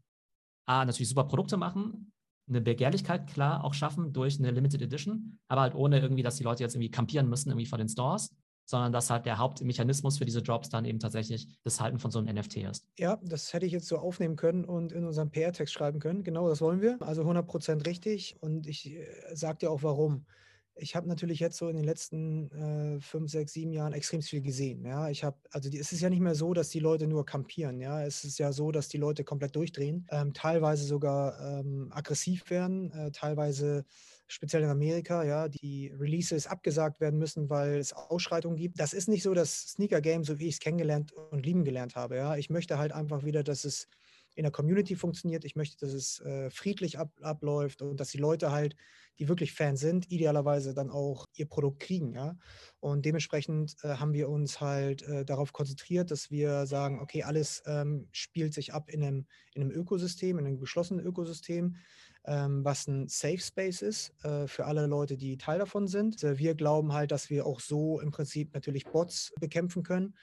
A, 0.67 0.85
natürlich 0.85 1.09
super 1.09 1.25
Produkte 1.25 1.57
machen, 1.57 2.13
eine 2.51 2.61
Begehrlichkeit 2.61 3.27
klar 3.29 3.65
auch 3.65 3.75
schaffen 3.75 4.13
durch 4.13 4.39
eine 4.39 4.51
Limited 4.51 4.83
Edition, 4.83 5.39
aber 5.49 5.63
halt 5.63 5.75
ohne 5.75 6.01
irgendwie, 6.01 6.23
dass 6.23 6.37
die 6.37 6.45
Leute 6.45 6.63
jetzt 6.63 6.75
irgendwie 6.75 6.91
kampieren 6.91 7.29
müssen 7.29 7.49
irgendwie 7.49 7.67
vor 7.67 7.79
den 7.79 7.89
Stores, 7.89 8.31
sondern 8.65 8.93
dass 8.93 9.11
halt 9.11 9.27
der 9.27 9.39
Hauptmechanismus 9.39 10.19
für 10.19 10.25
diese 10.25 10.43
Drops 10.43 10.69
dann 10.69 10.85
eben 10.85 10.99
tatsächlich 10.99 11.49
das 11.65 11.81
Halten 11.81 11.99
von 11.99 12.11
so 12.11 12.19
einem 12.19 12.35
NFT 12.37 12.59
ist. 12.59 12.87
Ja, 12.99 13.19
das 13.23 13.53
hätte 13.53 13.67
ich 13.67 13.73
jetzt 13.73 13.89
so 13.89 13.99
aufnehmen 13.99 14.37
können 14.37 14.65
und 14.65 14.93
in 14.93 15.05
unserem 15.05 15.31
PR-Text 15.31 15.73
schreiben 15.73 15.99
können. 15.99 16.23
Genau 16.23 16.49
das 16.49 16.61
wollen 16.61 16.81
wir. 16.81 16.99
Also 17.01 17.23
100% 17.23 17.87
richtig 17.87 18.37
und 18.41 18.67
ich 18.67 18.93
äh, 18.93 19.07
sage 19.33 19.59
dir 19.59 19.71
auch 19.71 19.83
warum 19.83 20.27
ich 20.75 20.97
habe 20.97 21.09
natürlich 21.09 21.41
jetzt 21.41 21.57
so 21.57 21.69
in 21.69 21.77
den 21.77 21.85
letzten 21.85 22.51
äh, 22.53 23.01
fünf, 23.01 23.31
sechs, 23.31 23.53
sieben 23.53 23.73
Jahren 23.73 23.93
extrem 23.93 24.23
viel 24.23 24.41
gesehen. 24.41 24.85
Ja, 24.85 25.11
ich 25.11 25.25
habe, 25.25 25.37
also 25.51 25.69
die, 25.71 25.79
es 25.79 25.93
ist 25.93 26.01
ja 26.01 26.11
nicht 26.11 26.21
mehr 26.21 26.35
so, 26.35 26.55
dass 26.55 26.71
die 26.71 26.81
Leute 26.81 27.07
nur 27.07 27.27
kampieren. 27.27 27.81
Ja, 27.81 28.03
es 28.05 28.25
ist 28.25 28.39
ja 28.39 28.53
so, 28.53 28.73
dass 28.73 28.89
die 28.89 28.99
Leute 28.99 29.25
komplett 29.25 29.57
durchdrehen, 29.57 30.07
ähm, 30.11 30.33
teilweise 30.33 30.85
sogar 30.85 31.61
ähm, 31.61 31.89
aggressiv 31.93 32.49
werden, 32.51 32.91
äh, 32.93 33.11
teilweise 33.11 33.85
speziell 34.27 34.63
in 34.63 34.69
Amerika, 34.71 35.25
ja, 35.25 35.49
die 35.49 35.89
Releases 35.89 36.47
abgesagt 36.47 37.01
werden 37.01 37.19
müssen, 37.19 37.51
weil 37.51 37.79
es 37.79 37.93
Ausschreitungen 37.93 38.57
gibt. 38.57 38.79
Das 38.79 38.93
ist 38.93 39.09
nicht 39.09 39.25
so 39.25 39.35
das 39.35 39.73
Sneaker 39.73 40.01
Game, 40.01 40.23
so 40.25 40.39
wie 40.39 40.47
ich 40.47 40.55
es 40.55 40.61
kennengelernt 40.61 41.13
und 41.13 41.45
lieben 41.45 41.65
gelernt 41.65 41.97
habe. 41.97 42.17
Ja, 42.17 42.37
ich 42.37 42.49
möchte 42.49 42.79
halt 42.79 42.93
einfach 42.93 43.25
wieder, 43.25 43.43
dass 43.43 43.65
es 43.65 43.89
in 44.37 44.45
der 44.45 44.53
Community 44.53 44.95
funktioniert. 44.95 45.45
Ich 45.45 45.57
möchte, 45.57 45.79
dass 45.85 45.93
es 45.93 46.21
äh, 46.21 46.49
friedlich 46.51 46.99
ab, 46.99 47.13
abläuft 47.21 47.83
und 47.83 47.99
dass 47.99 48.11
die 48.11 48.19
Leute 48.19 48.53
halt, 48.53 48.77
die 49.21 49.29
wirklich 49.29 49.53
Fans 49.53 49.81
sind, 49.81 50.11
idealerweise 50.11 50.73
dann 50.73 50.91
auch 50.91 51.27
ihr 51.35 51.47
Produkt 51.47 51.81
kriegen. 51.81 52.15
Ja? 52.15 52.37
Und 52.81 53.05
dementsprechend 53.05 53.77
äh, 53.83 53.89
haben 53.97 54.15
wir 54.15 54.31
uns 54.31 54.61
halt 54.61 55.03
äh, 55.03 55.25
darauf 55.27 55.53
konzentriert, 55.53 56.11
dass 56.11 56.31
wir 56.31 56.67
sagen, 56.67 57.01
okay, 57.01 57.23
alles 57.23 57.63
ähm, 57.67 58.09
spielt 58.11 58.55
sich 58.55 58.73
ab 58.73 58.89
in 58.89 59.05
einem, 59.05 59.27
in 59.53 59.63
einem 59.63 59.71
Ökosystem, 59.71 60.39
in 60.39 60.47
einem 60.47 60.59
geschlossenen 60.59 61.05
Ökosystem. 61.05 61.77
Ähm, 62.25 62.65
was 62.65 62.87
ein 62.87 63.09
Safe 63.09 63.39
Space 63.39 63.81
ist 63.81 64.13
äh, 64.25 64.47
für 64.47 64.67
alle 64.67 64.87
Leute, 64.87 65.17
die 65.17 65.39
Teil 65.39 65.59
davon 65.59 65.87
sind. 65.87 66.23
Äh, 66.23 66.39
wir 66.39 66.55
glauben 66.55 66.93
halt, 66.93 67.13
dass 67.13 67.31
wir 67.31 67.47
auch 67.47 67.61
so 67.61 68.01
im 68.01 68.11
Prinzip 68.11 68.53
natürlich 68.55 68.85
Bots 68.85 69.33
bekämpfen 69.41 69.83
können 69.83 70.15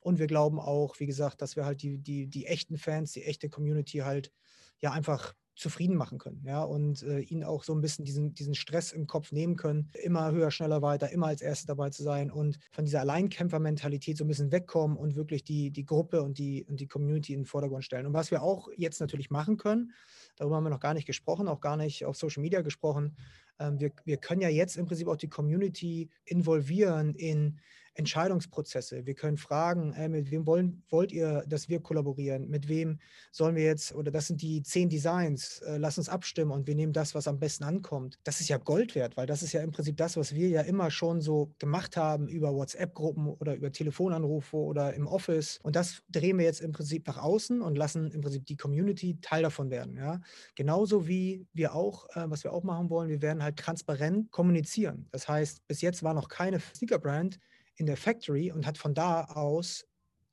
und 0.00 0.18
wir 0.18 0.26
glauben 0.26 0.60
auch, 0.60 0.98
wie 1.00 1.06
gesagt, 1.06 1.42
dass 1.42 1.56
wir 1.56 1.64
halt 1.64 1.82
die, 1.82 1.98
die, 1.98 2.26
die 2.26 2.46
echten 2.46 2.76
Fans, 2.76 3.12
die 3.12 3.24
echte 3.24 3.48
Community 3.48 3.98
halt 3.98 4.32
ja 4.80 4.92
einfach 4.92 5.34
zufrieden 5.54 5.96
machen 5.96 6.18
können, 6.18 6.42
ja, 6.44 6.62
und 6.62 7.02
äh, 7.02 7.20
ihnen 7.20 7.44
auch 7.44 7.62
so 7.62 7.74
ein 7.74 7.80
bisschen 7.80 8.04
diesen, 8.04 8.34
diesen 8.34 8.54
Stress 8.54 8.92
im 8.92 9.06
Kopf 9.06 9.30
nehmen 9.30 9.56
können, 9.56 9.90
immer 10.02 10.32
höher, 10.32 10.50
schneller, 10.50 10.82
weiter, 10.82 11.10
immer 11.10 11.28
als 11.28 11.42
Erster 11.42 11.68
dabei 11.68 11.90
zu 11.90 12.02
sein 12.02 12.30
und 12.30 12.58
von 12.72 12.84
dieser 12.84 13.00
Alleinkämpfermentalität 13.00 14.16
so 14.16 14.24
ein 14.24 14.28
bisschen 14.28 14.50
wegkommen 14.50 14.96
und 14.96 15.14
wirklich 15.14 15.44
die, 15.44 15.70
die 15.70 15.84
Gruppe 15.84 16.22
und 16.22 16.38
die, 16.38 16.64
und 16.64 16.80
die 16.80 16.88
Community 16.88 17.32
in 17.34 17.40
den 17.40 17.46
Vordergrund 17.46 17.84
stellen. 17.84 18.06
Und 18.06 18.14
was 18.14 18.30
wir 18.30 18.42
auch 18.42 18.68
jetzt 18.76 19.00
natürlich 19.00 19.30
machen 19.30 19.56
können, 19.56 19.92
darüber 20.36 20.56
haben 20.56 20.64
wir 20.64 20.70
noch 20.70 20.80
gar 20.80 20.94
nicht 20.94 21.06
gesprochen, 21.06 21.46
auch 21.46 21.60
gar 21.60 21.76
nicht 21.76 22.04
auf 22.04 22.16
Social 22.16 22.42
Media 22.42 22.62
gesprochen, 22.62 23.16
ähm, 23.58 23.78
wir, 23.78 23.92
wir 24.04 24.16
können 24.16 24.40
ja 24.40 24.48
jetzt 24.48 24.76
im 24.76 24.86
Prinzip 24.86 25.08
auch 25.08 25.16
die 25.16 25.28
Community 25.28 26.10
involvieren 26.24 27.14
in 27.14 27.60
Entscheidungsprozesse. 27.94 29.06
Wir 29.06 29.14
können 29.14 29.36
fragen, 29.36 29.92
äh, 29.94 30.08
mit 30.08 30.30
wem 30.30 30.46
wollen, 30.46 30.82
wollt 30.88 31.12
ihr, 31.12 31.44
dass 31.46 31.68
wir 31.68 31.80
kollaborieren? 31.80 32.48
Mit 32.48 32.68
wem 32.68 32.98
sollen 33.30 33.56
wir 33.56 33.64
jetzt, 33.64 33.94
oder 33.94 34.10
das 34.10 34.26
sind 34.26 34.42
die 34.42 34.62
zehn 34.62 34.88
Designs, 34.88 35.60
äh, 35.60 35.76
lass 35.76 35.98
uns 35.98 36.08
abstimmen 36.08 36.50
und 36.50 36.66
wir 36.66 36.74
nehmen 36.74 36.92
das, 36.92 37.14
was 37.14 37.28
am 37.28 37.38
besten 37.38 37.64
ankommt. 37.64 38.18
Das 38.24 38.40
ist 38.40 38.48
ja 38.48 38.58
Gold 38.58 38.94
wert, 38.94 39.16
weil 39.16 39.26
das 39.26 39.42
ist 39.42 39.52
ja 39.52 39.62
im 39.62 39.70
Prinzip 39.70 39.96
das, 39.96 40.16
was 40.16 40.34
wir 40.34 40.48
ja 40.48 40.62
immer 40.62 40.90
schon 40.90 41.20
so 41.20 41.54
gemacht 41.58 41.96
haben 41.96 42.28
über 42.28 42.54
WhatsApp-Gruppen 42.54 43.28
oder 43.28 43.54
über 43.54 43.70
Telefonanrufe 43.70 44.56
oder 44.56 44.94
im 44.94 45.06
Office. 45.06 45.58
Und 45.62 45.76
das 45.76 46.02
drehen 46.08 46.38
wir 46.38 46.44
jetzt 46.44 46.60
im 46.60 46.72
Prinzip 46.72 47.06
nach 47.06 47.18
außen 47.18 47.62
und 47.62 47.76
lassen 47.76 48.10
im 48.10 48.20
Prinzip 48.20 48.46
die 48.46 48.56
Community 48.56 49.18
Teil 49.20 49.42
davon 49.42 49.70
werden. 49.70 49.96
Ja? 49.96 50.20
Genauso 50.54 51.06
wie 51.06 51.46
wir 51.52 51.74
auch, 51.74 52.08
äh, 52.16 52.28
was 52.28 52.44
wir 52.44 52.52
auch 52.52 52.64
machen 52.64 52.90
wollen, 52.90 53.08
wir 53.08 53.22
werden 53.22 53.42
halt 53.42 53.56
transparent 53.56 54.30
kommunizieren. 54.30 55.06
Das 55.12 55.28
heißt, 55.28 55.66
bis 55.68 55.80
jetzt 55.80 56.02
war 56.02 56.14
noch 56.14 56.28
keine 56.28 56.60
Sneaker-Brand, 56.60 57.38
in 57.76 57.86
der 57.86 57.96
Factory 57.96 58.52
und 58.52 58.66
hat 58.66 58.78
von 58.78 58.94
da 58.94 59.24
aus 59.24 59.86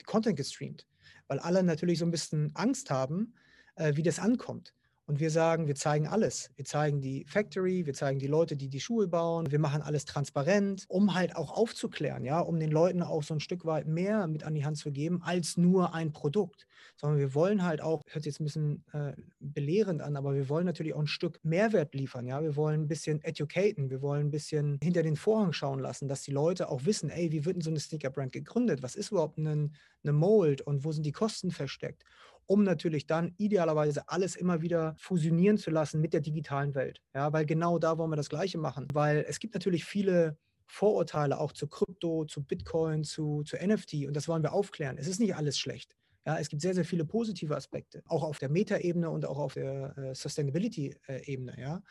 Content 0.05 0.37
gestreamt, 0.37 0.87
weil 1.27 1.39
alle 1.39 1.63
natürlich 1.63 1.99
so 1.99 2.05
ein 2.05 2.11
bisschen 2.11 2.51
Angst 2.55 2.89
haben, 2.89 3.35
äh, 3.75 3.95
wie 3.95 4.03
das 4.03 4.19
ankommt. 4.19 4.73
Und 5.11 5.19
wir 5.19 5.29
sagen, 5.29 5.67
wir 5.67 5.75
zeigen 5.75 6.07
alles. 6.07 6.51
Wir 6.55 6.63
zeigen 6.63 7.01
die 7.01 7.25
Factory, 7.27 7.85
wir 7.85 7.93
zeigen 7.93 8.17
die 8.17 8.27
Leute, 8.27 8.55
die 8.55 8.69
die 8.69 8.79
Schuhe 8.79 9.09
bauen. 9.09 9.51
Wir 9.51 9.59
machen 9.59 9.81
alles 9.81 10.05
transparent, 10.05 10.85
um 10.87 11.13
halt 11.13 11.35
auch 11.35 11.51
aufzuklären, 11.51 12.23
ja, 12.23 12.39
um 12.39 12.57
den 12.61 12.71
Leuten 12.71 13.03
auch 13.03 13.21
so 13.21 13.33
ein 13.33 13.41
Stück 13.41 13.65
weit 13.65 13.87
mehr 13.87 14.25
mit 14.27 14.45
an 14.45 14.55
die 14.55 14.63
Hand 14.63 14.77
zu 14.77 14.89
geben 14.89 15.21
als 15.21 15.57
nur 15.57 15.93
ein 15.93 16.13
Produkt. 16.13 16.65
Sondern 16.95 17.19
wir 17.19 17.35
wollen 17.35 17.65
halt 17.65 17.81
auch, 17.81 18.03
hört 18.07 18.25
jetzt 18.25 18.39
ein 18.39 18.45
bisschen 18.45 18.85
äh, 18.93 19.11
belehrend 19.41 20.01
an, 20.01 20.15
aber 20.15 20.33
wir 20.33 20.47
wollen 20.47 20.65
natürlich 20.65 20.93
auch 20.93 21.01
ein 21.01 21.07
Stück 21.07 21.41
Mehrwert 21.43 21.93
liefern, 21.93 22.25
ja. 22.25 22.41
Wir 22.41 22.55
wollen 22.55 22.83
ein 22.83 22.87
bisschen 22.87 23.21
educaten, 23.21 23.89
wir 23.89 24.01
wollen 24.01 24.27
ein 24.27 24.31
bisschen 24.31 24.79
hinter 24.81 25.03
den 25.03 25.17
Vorhang 25.17 25.51
schauen 25.51 25.79
lassen, 25.79 26.07
dass 26.07 26.21
die 26.21 26.31
Leute 26.31 26.69
auch 26.69 26.85
wissen, 26.85 27.09
ey, 27.09 27.33
wie 27.33 27.43
wird 27.43 27.57
denn 27.57 27.61
so 27.61 27.69
eine 27.69 27.81
Sneaker-Brand 27.81 28.31
gegründet? 28.31 28.81
Was 28.81 28.95
ist 28.95 29.11
überhaupt 29.11 29.37
ein, 29.37 29.75
eine 30.03 30.13
Mold 30.13 30.61
und 30.61 30.85
wo 30.85 30.93
sind 30.93 31.05
die 31.05 31.11
Kosten 31.11 31.51
versteckt? 31.51 32.05
Um 32.51 32.63
natürlich 32.63 33.07
dann 33.07 33.33
idealerweise 33.37 34.09
alles 34.09 34.35
immer 34.35 34.61
wieder 34.61 34.93
fusionieren 34.97 35.57
zu 35.57 35.71
lassen 35.71 36.01
mit 36.01 36.11
der 36.11 36.19
digitalen 36.19 36.75
Welt. 36.75 37.01
Ja, 37.15 37.31
weil 37.31 37.45
genau 37.45 37.79
da 37.79 37.97
wollen 37.97 38.11
wir 38.11 38.17
das 38.17 38.27
Gleiche 38.27 38.57
machen. 38.57 38.89
Weil 38.93 39.23
es 39.25 39.39
gibt 39.39 39.53
natürlich 39.53 39.85
viele 39.85 40.37
Vorurteile 40.67 41.39
auch 41.39 41.53
zu 41.53 41.69
Krypto, 41.69 42.25
zu 42.25 42.43
Bitcoin, 42.43 43.05
zu, 43.05 43.43
zu 43.43 43.55
NFT 43.55 44.05
und 44.05 44.17
das 44.17 44.27
wollen 44.27 44.43
wir 44.43 44.51
aufklären. 44.51 44.97
Es 44.97 45.07
ist 45.07 45.21
nicht 45.21 45.33
alles 45.33 45.57
schlecht. 45.57 45.95
Ja, 46.25 46.37
es 46.39 46.49
gibt 46.49 46.61
sehr, 46.61 46.73
sehr 46.73 46.83
viele 46.83 47.05
positive 47.05 47.55
Aspekte, 47.55 48.03
auch 48.05 48.23
auf 48.23 48.37
der 48.37 48.49
Meta-Ebene 48.49 49.09
und 49.09 49.25
auch 49.25 49.37
auf 49.37 49.53
der 49.53 49.97
äh, 49.97 50.13
Sustainability-Ebene. 50.13 51.55
Ja? 51.57 51.81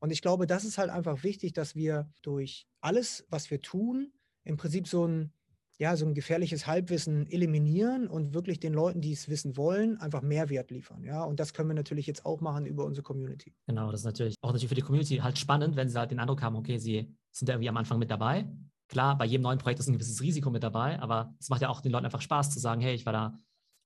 Und 0.00 0.10
ich 0.10 0.20
glaube, 0.20 0.46
das 0.46 0.64
ist 0.64 0.76
halt 0.76 0.90
einfach 0.90 1.24
wichtig, 1.24 1.54
dass 1.54 1.74
wir 1.74 2.10
durch 2.20 2.66
alles, 2.82 3.24
was 3.30 3.50
wir 3.50 3.62
tun, 3.62 4.12
im 4.44 4.58
Prinzip 4.58 4.86
so 4.86 5.06
ein 5.06 5.32
ja, 5.80 5.96
so 5.96 6.04
ein 6.04 6.12
gefährliches 6.12 6.66
Halbwissen 6.66 7.26
eliminieren 7.30 8.06
und 8.06 8.34
wirklich 8.34 8.60
den 8.60 8.74
Leuten, 8.74 9.00
die 9.00 9.12
es 9.12 9.30
wissen 9.30 9.56
wollen, 9.56 9.96
einfach 9.96 10.20
Mehrwert 10.20 10.70
liefern. 10.70 11.02
Ja, 11.04 11.24
und 11.24 11.40
das 11.40 11.54
können 11.54 11.70
wir 11.70 11.74
natürlich 11.74 12.06
jetzt 12.06 12.26
auch 12.26 12.42
machen 12.42 12.66
über 12.66 12.84
unsere 12.84 13.02
Community. 13.02 13.54
Genau, 13.66 13.90
das 13.90 14.00
ist 14.00 14.04
natürlich 14.04 14.34
auch 14.42 14.48
natürlich 14.48 14.68
für 14.68 14.74
die 14.74 14.82
Community 14.82 15.16
halt 15.16 15.38
spannend, 15.38 15.76
wenn 15.76 15.88
sie 15.88 15.98
halt 15.98 16.10
den 16.10 16.20
Eindruck 16.20 16.42
haben, 16.42 16.54
okay, 16.54 16.76
sie 16.76 17.16
sind 17.32 17.48
da 17.48 17.54
irgendwie 17.54 17.70
am 17.70 17.78
Anfang 17.78 17.98
mit 17.98 18.10
dabei. 18.10 18.46
Klar, 18.88 19.16
bei 19.16 19.24
jedem 19.24 19.42
neuen 19.42 19.58
Projekt 19.58 19.80
ist 19.80 19.88
ein 19.88 19.94
gewisses 19.94 20.20
Risiko 20.20 20.50
mit 20.50 20.62
dabei, 20.62 21.00
aber 21.00 21.34
es 21.40 21.48
macht 21.48 21.62
ja 21.62 21.70
auch 21.70 21.80
den 21.80 21.92
Leuten 21.92 22.04
einfach 22.04 22.20
Spaß 22.20 22.50
zu 22.50 22.58
sagen, 22.58 22.82
hey, 22.82 22.94
ich 22.94 23.06
war 23.06 23.14
da 23.14 23.38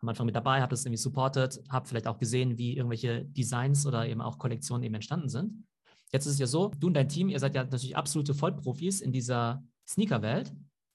am 0.02 0.09
Anfang 0.09 0.26
mit 0.26 0.35
dabei, 0.35 0.62
habe 0.62 0.70
das 0.70 0.85
irgendwie 0.85 1.00
supported, 1.00 1.62
habe 1.68 1.87
vielleicht 1.87 2.09
auch 2.09 2.18
gesehen, 2.18 2.59
wie 2.59 2.76
irgendwelche 2.76 3.24
Designs 3.24 3.87
oder 3.87 4.09
eben 4.09 4.20
auch 4.20 4.38
Kollektionen 4.38 4.83
eben 4.83 4.96
entstanden 4.96 5.28
sind. 5.28 5.64
Jetzt 6.12 6.26
ist 6.26 6.33
es 6.33 6.38
ja 6.40 6.48
so, 6.48 6.72
du 6.76 6.88
und 6.88 6.94
dein 6.94 7.09
Team, 7.09 7.28
ihr 7.28 7.38
seid 7.38 7.54
ja 7.54 7.62
natürlich 7.62 7.96
absolute 7.96 8.35
Vollprofis 8.35 9.00
in 9.00 9.12
dieser 9.12 9.62
Sneaker-Welt. 9.87 10.52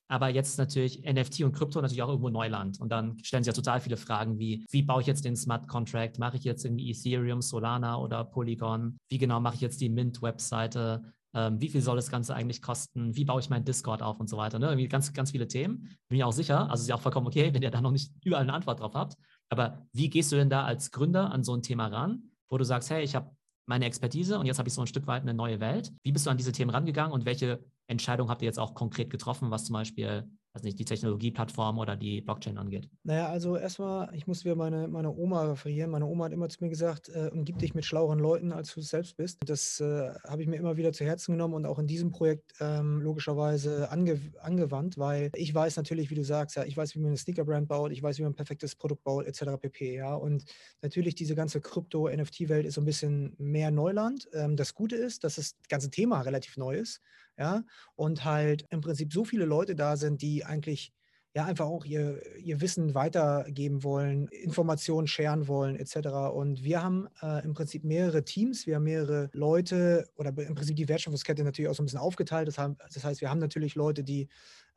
Aber 0.10 0.30
jetzt 0.30 0.58
natürlich 0.58 1.04
NFT 1.04 1.44
und 1.44 1.54
Krypto 1.54 1.82
natürlich 1.82 2.02
auch 2.02 2.10
irgendwo 2.10 2.30
Neuland. 2.30 2.82
Und 2.82 2.92
dann 2.92 3.18
stellen 3.24 3.44
sich 3.44 3.52
ja 3.52 3.56
total 3.56 3.80
viele 3.80 3.96
Fragen 3.96 4.40
wie, 4.40 4.66
wie 4.70 4.82
baue 4.82 5.02
ich 5.02 5.08
jetzt 5.08 5.24
den 5.24 5.36
Smart 5.36 5.68
Contract? 5.68 6.20
Mache 6.20 6.38
ich 6.38 6.44
jetzt 6.44 6.66
irgendwie 6.66 6.90
Ethereum, 6.90 7.42
Solana 7.42 7.98
oder 7.98 8.26
Polygon? 8.26 8.98
Wie 9.10 9.20
genau 9.20 9.40
mache 9.40 9.56
ich 9.56 9.62
jetzt 9.62 9.80
die 9.80 9.90
Mint-Webseite? 9.90 11.14
ähm, 11.34 11.62
wie 11.62 11.70
viel 11.70 11.82
soll 11.82 11.96
das 11.96 12.10
Ganze 12.10 12.36
eigentlich 12.36 12.62
kosten, 12.62 13.16
wie 13.16 13.26
baue 13.26 13.40
ich 13.40 13.50
meinen 13.50 13.66
Discord 13.66 14.02
auf 14.02 14.20
und 14.20 14.30
so 14.30 14.38
weiter. 14.38 14.60
Ne? 14.60 14.68
Irgendwie 14.68 14.88
ganz, 14.88 15.14
ganz 15.14 15.32
viele 15.32 15.48
Themen. 15.48 15.96
Bin 16.08 16.18
ich 16.18 16.24
auch 16.24 16.32
sicher, 16.32 16.70
also 16.70 16.82
ist 16.82 16.88
ja 16.88 16.96
auch 16.96 17.02
vollkommen 17.02 17.28
okay, 17.28 17.54
wenn 17.54 17.62
ihr 17.62 17.72
da 17.72 17.82
noch 17.82 17.92
nicht 17.92 18.12
überall 18.24 18.44
eine 18.44 18.54
Antwort 18.54 18.80
drauf 18.80 18.94
habt. 18.96 19.16
Aber 19.50 19.86
wie 19.94 20.10
gehst 20.10 20.32
du 20.32 20.36
denn 20.36 20.50
da 20.50 20.64
als 20.66 20.92
Gründer 20.92 21.32
an 21.32 21.44
so 21.44 21.56
ein 21.56 21.62
Thema 21.62 21.88
ran, 21.88 22.24
wo 22.50 22.58
du 22.58 22.64
sagst, 22.64 22.90
hey, 22.90 23.04
ich 23.04 23.16
habe 23.16 23.32
meine 23.68 23.86
Expertise 23.86 24.40
und 24.40 24.48
jetzt 24.48 24.58
habe 24.58 24.68
ich 24.68 24.74
so 24.74 24.82
ein 24.82 24.88
Stück 24.88 25.06
weit 25.06 25.22
eine 25.22 25.36
neue 25.36 25.60
Welt. 25.60 25.92
Wie 26.04 26.12
bist 26.12 26.26
du 26.26 26.32
an 26.32 26.38
diese 26.38 26.52
Themen 26.52 26.72
rangegangen 26.72 27.14
und 27.14 27.26
welche 27.26 27.64
Entscheidungen 27.90 28.30
habt 28.30 28.42
ihr 28.42 28.46
jetzt 28.46 28.60
auch 28.60 28.76
konkret 28.76 29.10
getroffen, 29.10 29.52
was 29.52 29.66
zum 29.66 29.74
Beispiel 29.74 30.30
also 30.54 30.66
nicht 30.66 30.80
die 30.80 30.86
Technologieplattform 30.86 31.78
oder 31.78 31.96
die 31.96 32.22
Blockchain 32.22 32.58
angeht? 32.58 32.90
Naja, 33.04 33.30
also 33.30 33.56
erstmal, 33.56 34.14
ich 34.16 34.26
muss 34.26 34.46
wieder 34.46 34.56
meine, 34.56 34.88
meine 34.88 35.12
Oma 35.12 35.44
referieren. 35.44 35.92
Meine 35.92 36.06
Oma 36.06 36.26
hat 36.26 36.34
immer 36.34 36.50
zu 36.50 36.64
mir 36.64 36.70
gesagt, 36.70 37.10
äh, 37.10 37.30
umgib 37.32 37.60
dich 37.60 37.76
mit 37.76 37.86
schlaueren 37.86 38.20
Leuten, 38.20 38.52
als 38.52 38.74
du 38.74 38.82
selbst 38.82 39.16
bist. 39.18 39.38
Das 39.46 39.80
äh, 39.80 40.12
habe 40.28 40.42
ich 40.42 40.48
mir 40.48 40.56
immer 40.56 40.76
wieder 40.76 40.92
zu 40.92 41.06
Herzen 41.06 41.34
genommen 41.34 41.54
und 41.54 41.66
auch 41.66 41.78
in 41.78 41.86
diesem 41.86 42.10
Projekt 42.10 42.54
ähm, 42.60 43.02
logischerweise 43.02 43.92
ange 43.92 44.20
angewandt, 44.42 44.98
weil 44.98 45.30
ich 45.36 45.54
weiß 45.54 45.78
natürlich, 45.78 46.10
wie 46.10 46.16
du 46.16 46.24
sagst, 46.24 46.56
ja, 46.56 46.64
ich 46.64 46.76
weiß, 46.76 46.96
wie 46.96 47.00
man 47.00 47.10
eine 47.10 47.18
Sneaker-Brand 47.18 47.68
baut, 47.68 47.92
ich 47.92 48.02
weiß, 48.02 48.18
wie 48.18 48.24
man 48.24 48.32
ein 48.32 48.36
perfektes 48.36 48.76
Produkt 48.76 49.04
baut, 49.04 49.26
etc. 49.26 49.58
pp. 49.60 49.96
Ja, 49.96 50.16
und 50.16 50.46
natürlich 50.82 51.14
diese 51.14 51.36
ganze 51.36 51.62
Krypto-NFT-Welt 51.62 52.66
ist 52.66 52.76
so 52.76 52.82
ein 52.82 52.86
bisschen 52.86 53.36
mehr 53.38 53.70
Neuland. 53.70 54.28
Ähm, 54.34 54.56
das 54.56 54.74
Gute 54.74 54.96
ist, 54.96 55.24
dass 55.24 55.36
das 55.36 55.56
ganze 55.70 55.92
Thema 55.92 56.22
relativ 56.22 56.58
neu 56.58 56.76
ist 56.76 57.02
ja, 57.40 57.64
und 57.96 58.26
halt 58.26 58.66
im 58.70 58.82
Prinzip 58.82 59.14
so 59.14 59.24
viele 59.24 59.46
Leute 59.46 59.74
da 59.76 59.96
sind, 59.96 60.22
die 60.22 60.46
eigentlich 60.46 60.94
ja 61.36 61.46
einfach 61.46 61.68
auch 61.68 61.86
ihr, 61.86 62.22
ihr 62.38 62.60
Wissen 62.60 62.96
weitergeben 62.96 63.84
wollen, 63.84 64.28
Informationen 64.28 65.08
scheren 65.08 65.48
wollen, 65.48 65.76
etc. 65.76 66.08
Und 66.34 66.64
wir 66.64 66.84
haben 66.84 67.08
äh, 67.22 67.44
im 67.46 67.54
Prinzip 67.54 67.84
mehrere 67.84 68.26
Teams, 68.26 68.66
wir 68.66 68.76
haben 68.76 68.84
mehrere 68.84 69.30
Leute 69.34 70.10
oder 70.16 70.30
im 70.30 70.56
Prinzip 70.56 70.76
die 70.76 70.90
Wertschöpfungskette 70.90 71.44
natürlich 71.44 71.70
auch 71.70 71.76
so 71.76 71.84
ein 71.84 71.86
bisschen 71.86 72.00
aufgeteilt. 72.00 72.48
Das, 72.48 72.58
haben, 72.58 72.78
das 72.94 73.04
heißt, 73.04 73.22
wir 73.22 73.30
haben 73.30 73.40
natürlich 73.40 73.76
Leute, 73.76 74.04
die 74.04 74.28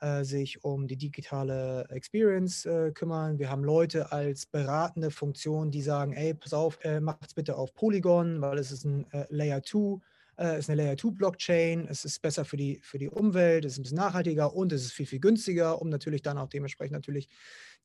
äh, 0.00 0.24
sich 0.24 0.62
um 0.62 0.86
die 0.86 0.98
digitale 0.98 1.86
Experience 1.88 2.66
äh, 2.66 2.92
kümmern. 2.92 3.38
Wir 3.38 3.50
haben 3.50 3.64
Leute 3.64 4.12
als 4.12 4.46
beratende 4.46 5.10
Funktion, 5.10 5.70
die 5.70 5.82
sagen, 5.82 6.12
ey, 6.12 6.34
pass 6.34 6.52
auf, 6.52 6.78
äh, 6.84 7.00
macht's 7.00 7.34
bitte 7.34 7.56
auf 7.56 7.74
Polygon, 7.74 8.42
weil 8.42 8.58
es 8.58 8.70
ist 8.70 8.84
ein 8.84 9.10
äh, 9.12 9.26
Layer 9.30 9.62
2 9.62 10.00
äh, 10.38 10.58
ist 10.58 10.70
eine 10.70 10.82
Layer 10.82 10.96
2 10.96 11.10
Blockchain, 11.10 11.86
es 11.88 12.04
ist 12.04 12.20
besser 12.20 12.44
für 12.44 12.56
die, 12.56 12.80
für 12.82 12.98
die 12.98 13.08
Umwelt, 13.08 13.64
es 13.64 13.72
ist 13.72 13.78
ein 13.78 13.82
bisschen 13.82 13.98
nachhaltiger 13.98 14.54
und 14.54 14.72
es 14.72 14.82
ist 14.82 14.92
viel, 14.92 15.06
viel 15.06 15.20
günstiger, 15.20 15.80
um 15.80 15.88
natürlich 15.88 16.22
dann 16.22 16.38
auch 16.38 16.48
dementsprechend 16.48 16.92
natürlich 16.92 17.28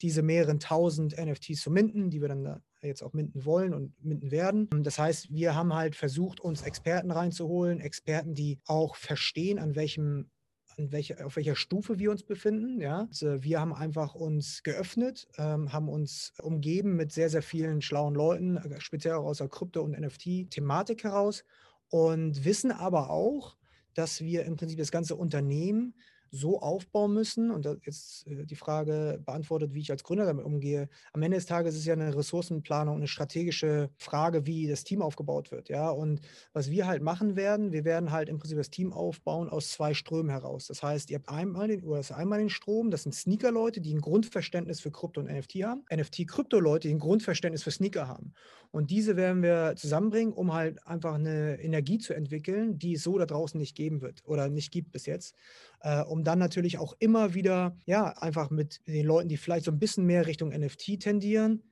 diese 0.02 0.22
mehreren 0.22 0.60
tausend 0.60 1.16
NFTs 1.18 1.62
zu 1.62 1.72
minden, 1.72 2.10
die 2.10 2.22
wir 2.22 2.28
dann 2.28 2.62
jetzt 2.82 3.02
auch 3.02 3.14
minden 3.14 3.46
wollen 3.46 3.74
und 3.74 3.94
minden 4.04 4.32
werden. 4.32 4.70
Das 4.84 5.00
heißt, 5.00 5.34
wir 5.34 5.56
haben 5.56 5.74
halt 5.74 5.96
versucht, 5.96 6.40
uns 6.40 6.62
Experten 6.62 7.12
reinzuholen, 7.12 7.80
Experten, 7.80 8.36
die 8.36 8.60
auch 8.66 8.96
verstehen, 8.96 9.58
an 9.60 9.76
welchem 9.76 10.30
welche, 10.78 11.26
auf 11.26 11.36
welcher 11.36 11.56
Stufe 11.56 12.00
wir 12.00 12.12
uns 12.12 12.24
befinden. 12.24 12.80
Ja. 12.80 13.08
Also 13.10 13.44
wir 13.44 13.60
haben 13.60 13.74
einfach 13.74 14.16
uns 14.16 14.64
geöffnet, 14.64 15.28
ähm, 15.38 15.74
haben 15.74 15.90
uns 15.90 16.34
umgeben 16.42 16.96
mit 16.96 17.12
sehr, 17.12 17.30
sehr 17.30 17.42
vielen 17.42 17.82
schlauen 17.82 18.14
Leuten, 18.14 18.58
äh, 18.58 18.80
speziell 18.80 19.16
auch 19.16 19.26
aus 19.26 19.40
der 19.40 19.50
Krypto- 19.50 19.82
und 19.82 20.00
NFT-Thematik 20.00 21.04
heraus 21.04 21.44
und 21.89 22.43
wissen 22.45 22.71
aber 22.71 23.10
auch, 23.10 23.56
dass 23.93 24.21
wir 24.21 24.45
im 24.45 24.56
Prinzip 24.58 24.78
das 24.78 24.91
ganze 24.91 25.15
Unternehmen 25.15 25.95
so 26.32 26.62
aufbauen 26.62 27.13
müssen, 27.13 27.52
und 27.52 27.66
jetzt 27.86 28.28
äh, 28.28 28.46
die 28.46 28.56
Frage 28.56 29.22
beantwortet, 29.26 29.74
wie 29.74 29.82
ich 29.82 29.92
als 29.92 30.04
Gründer 30.04 30.26
damit 30.26 30.46
umgehe. 30.46 30.90
Am 31.13 31.22
Ende 31.22 31.38
des 31.38 31.46
Tages 31.46 31.74
ist 31.74 31.82
es 31.82 31.86
ja 31.86 31.94
eine 31.94 32.16
Ressourcenplanung, 32.16 32.98
eine 32.98 33.08
strategische 33.08 33.90
Frage, 33.98 34.46
wie 34.46 34.68
das 34.68 34.84
Team 34.84 35.02
aufgebaut 35.02 35.52
wird. 35.52 35.70
Ja, 35.70 35.90
und 35.90 36.22
was 36.54 36.72
wir 36.72 36.88
halt 36.88 37.02
machen 37.02 37.36
werden, 37.36 37.72
wir 37.72 37.86
werden 37.86 38.12
halt 38.12 38.30
im 38.30 38.40
Prinzip 38.40 38.58
das 38.58 38.70
Team 38.70 38.94
aufbauen 38.94 39.50
aus 39.50 39.72
zwei 39.72 39.94
Strömen 39.94 40.30
heraus. 40.30 40.68
Das 40.68 40.84
heißt, 40.84 41.10
ihr 41.10 41.18
habt 41.18 41.30
einmal 41.30 41.68
den, 41.68 41.84
oder 41.84 42.02
einmal 42.16 42.40
den 42.40 42.50
Strom, 42.50 42.92
das 42.92 43.04
sind 43.04 43.13
Sneaker-Leute, 43.13 43.82
die 43.82 43.94
ein 43.94 44.02
Grundverständnis 44.02 44.80
für 44.80 44.92
Krypto 44.92 45.22
und 45.22 45.32
NFT 45.32 45.56
haben, 45.63 45.84
NFT-Krypto-Leute, 45.94 46.88
die 46.88 46.94
ein 46.94 47.00
Grundverständnis 47.00 47.63
für 47.63 47.72
Sneaker 47.72 48.08
haben. 48.08 48.34
Und 48.72 48.92
diese 48.92 49.16
werden 49.16 49.42
wir 49.42 49.76
zusammenbringen, 49.76 50.34
um 50.34 50.54
halt 50.54 50.86
einfach 50.86 51.16
eine 51.16 51.60
Energie 51.62 51.98
zu 51.98 52.13
entwickeln, 52.13 52.78
die 52.78 52.94
es 52.94 53.04
so 53.04 53.18
da 53.18 53.26
draußen 53.26 53.60
nicht 53.60 53.76
geben 53.76 54.02
wird 54.02 54.22
oder 54.26 54.50
nicht 54.50 54.72
gibt 54.72 54.92
bis 54.92 55.06
jetzt 55.06 55.36
äh, 55.82 56.02
um 56.02 56.24
dann 56.24 56.40
natürlich 56.40 56.78
auch 56.78 56.96
immer 57.00 57.34
wieder, 57.34 57.78
ja, 57.86 58.10
einfach 58.18 58.50
mit 58.50 58.82
den 58.88 59.06
Leuten, 59.06 59.30
die 59.30 59.38
vielleicht 59.38 59.66
so 59.66 59.72
ein 59.72 59.80
bisschen 59.80 60.06
mehr 60.06 60.26
Richtung 60.26 60.50
NFT 60.50 61.00
tendieren, 61.00 61.63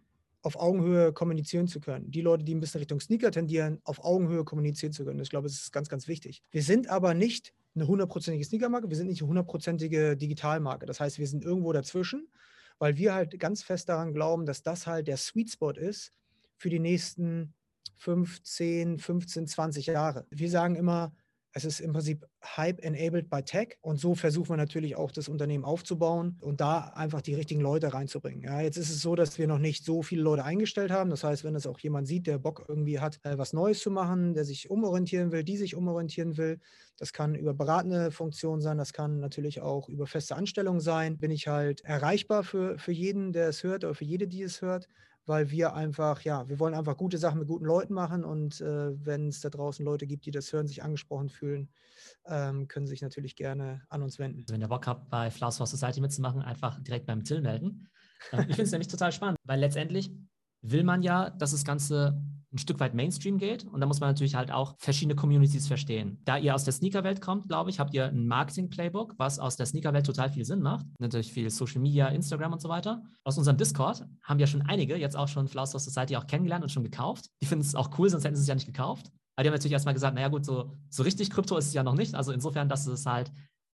auf 0.41 0.57
Augenhöhe 0.57 1.11
kommunizieren 1.11 1.67
zu 1.67 1.79
können. 1.79 2.11
Die 2.11 2.21
Leute, 2.21 2.43
die 2.43 2.53
ein 2.53 2.59
bisschen 2.59 2.79
Richtung 2.79 2.99
Sneaker 2.99 3.31
tendieren, 3.31 3.79
auf 3.83 4.03
Augenhöhe 4.03 4.43
kommunizieren 4.43 4.93
zu 4.93 5.03
können. 5.03 5.19
Ich 5.19 5.31
glaube, 5.31 5.47
das 5.47 5.57
ist 5.57 5.71
ganz, 5.71 5.89
ganz 5.89 6.07
wichtig. 6.07 6.43
Wir 6.51 6.61
sind 6.61 6.87
aber 6.87 7.15
nicht 7.15 7.53
eine 7.73 7.87
hundertprozentige 7.87 8.45
Sneakermarke, 8.45 8.89
wir 8.89 8.95
sind 8.95 9.07
nicht 9.07 9.21
eine 9.21 9.29
hundertprozentige 9.29 10.15
Digitalmarke. 10.15 10.85
Das 10.85 10.99
heißt, 10.99 11.17
wir 11.17 11.27
sind 11.27 11.43
irgendwo 11.43 11.73
dazwischen, 11.73 12.27
weil 12.77 12.95
wir 12.97 13.15
halt 13.15 13.39
ganz 13.39 13.63
fest 13.63 13.89
daran 13.89 14.13
glauben, 14.13 14.45
dass 14.45 14.61
das 14.61 14.85
halt 14.85 15.07
der 15.07 15.17
Sweet 15.17 15.51
Spot 15.51 15.71
ist 15.71 16.13
für 16.57 16.69
die 16.69 16.79
nächsten 16.79 17.53
15, 17.97 18.99
15, 18.99 19.47
20 19.47 19.87
Jahre. 19.87 20.27
Wir 20.29 20.49
sagen 20.49 20.75
immer, 20.75 21.13
es 21.57 21.63
ist 21.63 21.79
im 21.79 21.93
Prinzip 21.93 22.25
Hype 22.43 22.83
enabled 22.83 23.29
by 23.29 23.41
Tech 23.41 23.77
und 23.79 23.97
so 23.97 24.13
versuchen 24.13 24.49
wir 24.49 24.57
natürlich 24.57 24.97
auch 24.97 25.09
das 25.09 25.29
Unternehmen 25.29 25.63
aufzubauen 25.63 26.37
und 26.41 26.59
da 26.59 26.79
einfach 26.95 27.21
die 27.21 27.33
richtigen 27.33 27.61
Leute 27.61 27.93
reinzubringen. 27.93 28.41
Ja, 28.43 28.59
jetzt 28.59 28.75
ist 28.75 28.89
es 28.89 29.01
so, 29.01 29.15
dass 29.15 29.37
wir 29.39 29.47
noch 29.47 29.57
nicht 29.57 29.85
so 29.85 30.01
viele 30.03 30.21
Leute 30.21 30.43
eingestellt 30.43 30.91
haben. 30.91 31.09
Das 31.09 31.23
heißt, 31.23 31.45
wenn 31.45 31.55
es 31.55 31.65
auch 31.65 31.79
jemand 31.79 32.07
sieht, 32.07 32.27
der 32.27 32.39
Bock 32.39 32.65
irgendwie 32.67 32.99
hat, 32.99 33.21
äh, 33.23 33.37
was 33.37 33.53
Neues 33.53 33.79
zu 33.79 33.89
machen, 33.89 34.33
der 34.33 34.43
sich 34.43 34.69
umorientieren 34.69 35.31
will, 35.31 35.45
die 35.45 35.55
sich 35.55 35.75
umorientieren 35.75 36.35
will, 36.35 36.59
das 36.97 37.13
kann 37.13 37.35
über 37.35 37.53
beratende 37.53 38.11
Funktionen 38.11 38.61
sein, 38.61 38.77
das 38.77 38.91
kann 38.91 39.21
natürlich 39.21 39.61
auch 39.61 39.87
über 39.87 40.07
feste 40.07 40.35
Anstellungen 40.35 40.81
sein. 40.81 41.17
Bin 41.19 41.31
ich 41.31 41.47
halt 41.47 41.79
erreichbar 41.85 42.43
für, 42.43 42.77
für 42.77 42.91
jeden, 42.91 43.31
der 43.31 43.47
es 43.47 43.63
hört 43.63 43.85
oder 43.85 43.95
für 43.95 44.03
jede, 44.03 44.27
die 44.27 44.41
es 44.43 44.61
hört 44.61 44.89
weil 45.25 45.49
wir 45.49 45.73
einfach, 45.73 46.21
ja, 46.21 46.47
wir 46.47 46.59
wollen 46.59 46.73
einfach 46.73 46.97
gute 46.97 47.17
Sachen 47.17 47.39
mit 47.39 47.47
guten 47.47 47.65
Leuten 47.65 47.93
machen 47.93 48.23
und 48.23 48.61
äh, 48.61 49.05
wenn 49.05 49.27
es 49.29 49.41
da 49.41 49.49
draußen 49.49 49.83
Leute 49.83 50.07
gibt, 50.07 50.25
die 50.25 50.31
das 50.31 50.51
hören, 50.53 50.67
sich 50.67 50.83
angesprochen 50.83 51.29
fühlen, 51.29 51.69
ähm, 52.25 52.67
können 52.67 52.87
sich 52.87 53.01
natürlich 53.01 53.35
gerne 53.35 53.83
an 53.89 54.03
uns 54.03 54.19
wenden. 54.19 54.41
Also 54.41 54.53
wenn 54.53 54.61
ihr 54.61 54.67
Bock 54.67 54.87
habt, 54.87 55.09
bei 55.09 55.31
Flowers 55.31 55.57
for 55.57 55.67
Society 55.67 56.01
mitzumachen, 56.01 56.41
einfach 56.41 56.79
direkt 56.81 57.05
beim 57.07 57.23
Till 57.23 57.41
melden. 57.41 57.87
Ähm, 58.31 58.41
ich 58.41 58.55
finde 58.55 58.63
es 58.63 58.71
nämlich 58.71 58.87
total 58.87 59.11
spannend, 59.11 59.37
weil 59.43 59.59
letztendlich 59.59 60.11
will 60.61 60.83
man 60.83 61.01
ja, 61.01 61.29
dass 61.29 61.51
das 61.51 61.63
Ganze 61.63 62.21
ein 62.55 62.59
Stück 62.59 62.79
weit 62.79 62.93
Mainstream 62.93 63.37
geht. 63.37 63.65
Und 63.65 63.81
da 63.81 63.85
muss 63.85 63.99
man 63.99 64.09
natürlich 64.09 64.35
halt 64.35 64.51
auch 64.51 64.75
verschiedene 64.77 65.15
Communities 65.15 65.67
verstehen. 65.67 66.19
Da 66.25 66.37
ihr 66.37 66.55
aus 66.55 66.63
der 66.63 66.73
Sneaker-Welt 66.73 67.21
kommt, 67.21 67.47
glaube 67.47 67.69
ich, 67.69 67.79
habt 67.79 67.93
ihr 67.93 68.05
ein 68.05 68.27
Marketing-Playbook, 68.27 69.15
was 69.17 69.39
aus 69.39 69.57
der 69.57 69.65
Sneaker-Welt 69.65 70.05
total 70.05 70.29
viel 70.29 70.45
Sinn 70.45 70.61
macht. 70.61 70.85
Natürlich 70.99 71.31
viel 71.31 71.49
Social 71.49 71.81
Media, 71.81 72.07
Instagram 72.07 72.53
und 72.53 72.61
so 72.61 72.69
weiter. 72.69 73.03
Aus 73.23 73.37
unserem 73.37 73.57
Discord 73.57 74.05
haben 74.23 74.39
ja 74.39 74.47
schon 74.47 74.61
einige, 74.63 74.95
jetzt 74.95 75.15
auch 75.15 75.27
schon 75.27 75.47
Flowers 75.47 75.71
Society 75.71 76.15
auch 76.15 76.27
kennengelernt 76.27 76.63
und 76.63 76.69
schon 76.69 76.83
gekauft. 76.83 77.29
Die 77.41 77.45
finden 77.45 77.63
es 77.63 77.75
auch 77.75 77.97
cool, 77.99 78.09
sonst 78.09 78.23
hätten 78.23 78.35
sie 78.35 78.41
es 78.41 78.47
ja 78.47 78.55
nicht 78.55 78.67
gekauft. 78.67 79.11
Aber 79.35 79.43
die 79.43 79.49
haben 79.49 79.55
natürlich 79.55 79.73
erstmal 79.73 79.93
gesagt, 79.93 80.15
naja 80.15 80.29
gut, 80.29 80.45
so, 80.45 80.71
so 80.89 81.03
richtig 81.03 81.29
Krypto 81.29 81.57
ist 81.57 81.67
es 81.67 81.73
ja 81.73 81.83
noch 81.83 81.95
nicht. 81.95 82.15
Also 82.15 82.31
insofern, 82.31 82.69
dass 82.69 82.87
es 82.87 83.05
halt 83.05 83.31